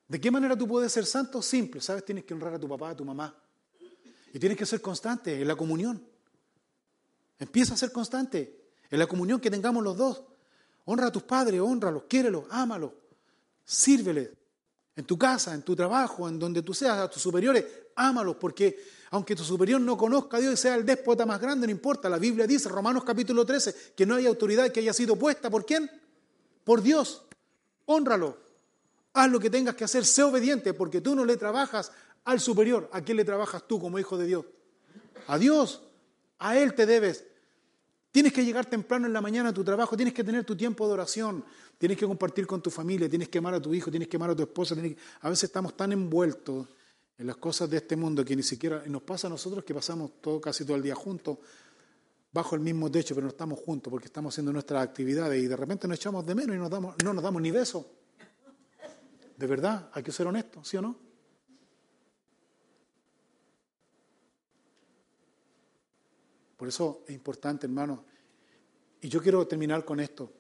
¿De 0.09 0.19
qué 0.19 0.31
manera 0.31 0.57
tú 0.57 0.67
puedes 0.67 0.91
ser 0.91 1.05
santo? 1.05 1.43
Simple, 1.43 1.83
¿sabes? 1.83 2.07
Tienes 2.07 2.25
que 2.25 2.33
honrar 2.33 2.55
a 2.55 2.59
tu 2.59 2.67
papá, 2.71 2.89
a 2.89 2.97
tu 2.97 3.05
mamá. 3.05 3.37
Y 4.33 4.39
tienes 4.39 4.57
que 4.57 4.65
ser 4.65 4.81
constante 4.81 5.43
en 5.43 5.47
la 5.47 5.57
comunión. 5.57 6.03
Empieza 7.39 7.75
a 7.75 7.77
ser 7.77 7.93
constante 7.93 8.62
en 8.93 8.99
la 8.99 9.07
comunión 9.07 9.41
que 9.41 9.51
tengamos 9.51 9.83
los 9.83 9.97
dos. 9.97 10.23
Honra 10.85 11.07
a 11.07 11.13
tus 11.13 11.23
padres, 11.23 11.61
honralos, 11.61 12.05
quiérelos, 12.09 12.45
ámalos, 12.51 12.93
sírveles. 13.65 14.29
En 14.95 15.07
tu 15.07 15.17
casa, 15.17 15.55
en 15.55 15.63
tu 15.63 15.75
trabajo, 15.75 16.29
en 16.29 16.39
donde 16.39 16.61
tú 16.61 16.75
seas, 16.75 16.99
a 16.99 17.09
tus 17.09 17.23
superiores, 17.23 17.65
ámalos, 17.97 18.37
porque 18.37 18.79
aunque 19.11 19.35
tu 19.35 19.45
superior 19.45 19.81
no 19.81 19.97
conozca 19.97 20.37
a 20.37 20.41
Dios 20.41 20.53
y 20.53 20.57
sea 20.59 20.75
el 20.75 20.85
déspota 20.85 21.25
más 21.25 21.41
grande, 21.41 21.67
no 21.67 21.71
importa. 21.71 22.11
La 22.11 22.19
Biblia 22.19 22.47
dice, 22.47 22.69
Romanos 22.69 23.03
capítulo 23.03 23.47
13, 23.47 23.95
que 23.97 24.05
no 24.05 24.17
hay 24.17 24.27
autoridad 24.27 24.71
que 24.71 24.81
haya 24.81 24.93
sido 24.93 25.17
puesta. 25.17 25.49
¿Por 25.49 25.65
quién? 25.65 25.91
Por 26.63 26.83
Dios. 26.83 27.23
Honralo. 27.87 28.37
Haz 29.15 29.31
lo 29.31 29.41
que 29.41 29.49
tengas 29.49 29.75
que 29.75 29.85
hacer, 29.85 30.05
sé 30.05 30.23
obediente, 30.23 30.75
porque 30.75 31.01
tú 31.01 31.15
no 31.15 31.25
le 31.25 31.39
trabajas 31.39 31.93
al 32.25 32.41
superior. 32.41 32.91
¿A 32.93 33.01
quién 33.01 33.17
le 33.17 33.25
trabajas 33.25 33.67
tú 33.67 33.81
como 33.81 33.99
hijo 33.99 34.19
de 34.19 34.27
Dios? 34.27 34.45
A 35.29 35.39
Dios. 35.39 35.83
A 36.39 36.59
Él 36.59 36.75
te 36.75 36.85
debes. 36.85 37.32
Tienes 38.13 38.35
que 38.35 38.45
llegar 38.45 38.67
temprano 38.67 39.07
en 39.07 39.15
la 39.15 39.23
mañana 39.23 39.49
a 39.49 39.55
tu 39.55 39.65
trabajo, 39.65 39.97
tienes 39.97 40.13
que 40.13 40.23
tener 40.23 40.45
tu 40.45 40.55
tiempo 40.55 40.87
de 40.87 40.93
oración, 40.93 41.43
tienes 41.79 41.97
que 41.97 42.07
compartir 42.07 42.47
con 42.47 42.61
tu 42.63 42.71
familia, 42.71 43.09
tienes 43.09 43.31
que 43.31 43.39
amar 43.39 43.55
a 43.55 43.61
tu 43.61 43.73
hijo, 43.73 43.91
tienes 43.91 44.07
que 44.07 44.17
amar 44.17 44.31
a 44.31 44.37
tu 44.37 44.43
esposa. 44.43 44.77
A 45.23 45.31
veces 45.31 45.45
estamos 45.45 45.75
tan 45.75 45.93
envueltos 45.93 46.69
en 47.17 47.27
las 47.27 47.37
cosas 47.37 47.71
de 47.71 47.79
este 47.79 47.97
mundo 47.97 48.23
que 48.23 48.37
ni 48.37 48.43
siquiera 48.43 48.83
nos 48.87 49.03
pasa 49.03 49.29
a 49.29 49.31
nosotros 49.31 49.65
que 49.65 49.73
pasamos 49.73 50.21
todo, 50.21 50.43
casi 50.43 50.63
todo 50.67 50.77
el 50.77 50.83
día 50.83 50.95
juntos, 50.95 51.39
bajo 52.31 52.55
el 52.55 52.61
mismo 52.61 52.91
techo, 52.91 53.15
pero 53.15 53.25
no 53.25 53.31
estamos 53.31 53.59
juntos 53.59 53.91
porque 53.91 54.07
estamos 54.07 54.35
haciendo 54.35 54.53
nuestras 54.53 54.83
actividades 54.83 55.43
y 55.43 55.47
de 55.47 55.57
repente 55.57 55.89
nos 55.89 55.97
echamos 55.97 56.27
de 56.27 56.35
menos 56.35 56.55
y 56.55 56.59
nos 56.59 56.69
damos, 56.69 56.95
no 57.03 57.15
nos 57.15 57.25
damos 57.25 57.41
ni 57.41 57.51
besos. 57.51 57.87
De 59.39 59.47
verdad, 59.47 59.89
hay 59.95 60.03
que 60.03 60.13
ser 60.13 60.27
honestos, 60.27 60.69
¿sí 60.69 60.77
o 60.77 60.83
no? 60.83 61.12
Por 66.63 66.69
eso 66.69 67.01
es 67.09 67.15
importante, 67.17 67.67
hermano. 67.67 68.05
Y 69.01 69.09
yo 69.09 69.21
quiero 69.21 69.45
terminar 69.49 69.85
con 69.85 69.99
esto. 69.99 70.31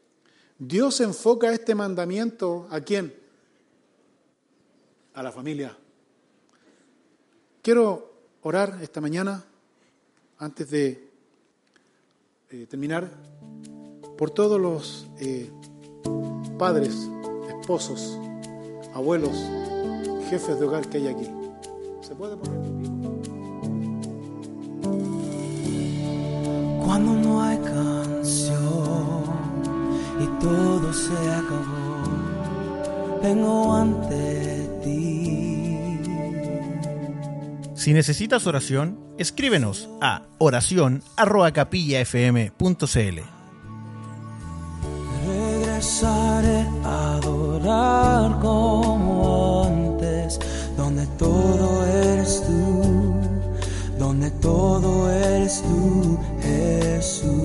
Dios 0.57 1.01
enfoca 1.01 1.53
este 1.53 1.75
mandamiento 1.75 2.69
a 2.71 2.81
quién? 2.81 3.13
A 5.15 5.23
la 5.25 5.33
familia. 5.33 5.77
Quiero 7.61 8.13
orar 8.43 8.79
esta 8.83 9.01
mañana, 9.01 9.45
antes 10.39 10.71
de 10.71 11.11
eh, 12.51 12.67
terminar, 12.71 13.11
por 14.17 14.31
todos 14.31 14.61
los 14.61 15.09
eh, 15.19 15.51
padres, 16.57 16.95
esposos, 17.59 18.17
abuelos, 18.95 19.37
jefes 20.31 20.61
de 20.61 20.67
hogar 20.67 20.89
que 20.89 20.99
hay 20.99 21.09
aquí. 21.09 21.29
¿Se 22.01 22.15
puede 22.15 22.37
poner? 22.37 23.02
no 27.13 27.43
hay 27.43 27.59
canción 27.59 29.25
y 30.21 30.27
todo 30.41 30.93
se 30.93 31.13
acabó. 31.13 32.03
Vengo 33.23 33.75
ante 33.75 34.69
ti. 34.83 35.99
Si 37.75 37.93
necesitas 37.93 38.47
oración, 38.47 38.99
escríbenos 39.19 39.89
a 40.01 40.23
oración@capillafm.cl. 40.39 43.21
Regresaré 45.27 46.67
a 46.85 47.17
adorar 47.17 48.39
como 48.41 49.65
antes, 49.65 50.39
donde 50.77 51.07
todo 51.19 51.85
eres 51.87 52.45
tú, 52.47 53.15
donde 53.99 54.31
todo 54.31 55.11
eres 55.11 55.61
tú. 55.63 55.82
Jesus. 57.03 57.42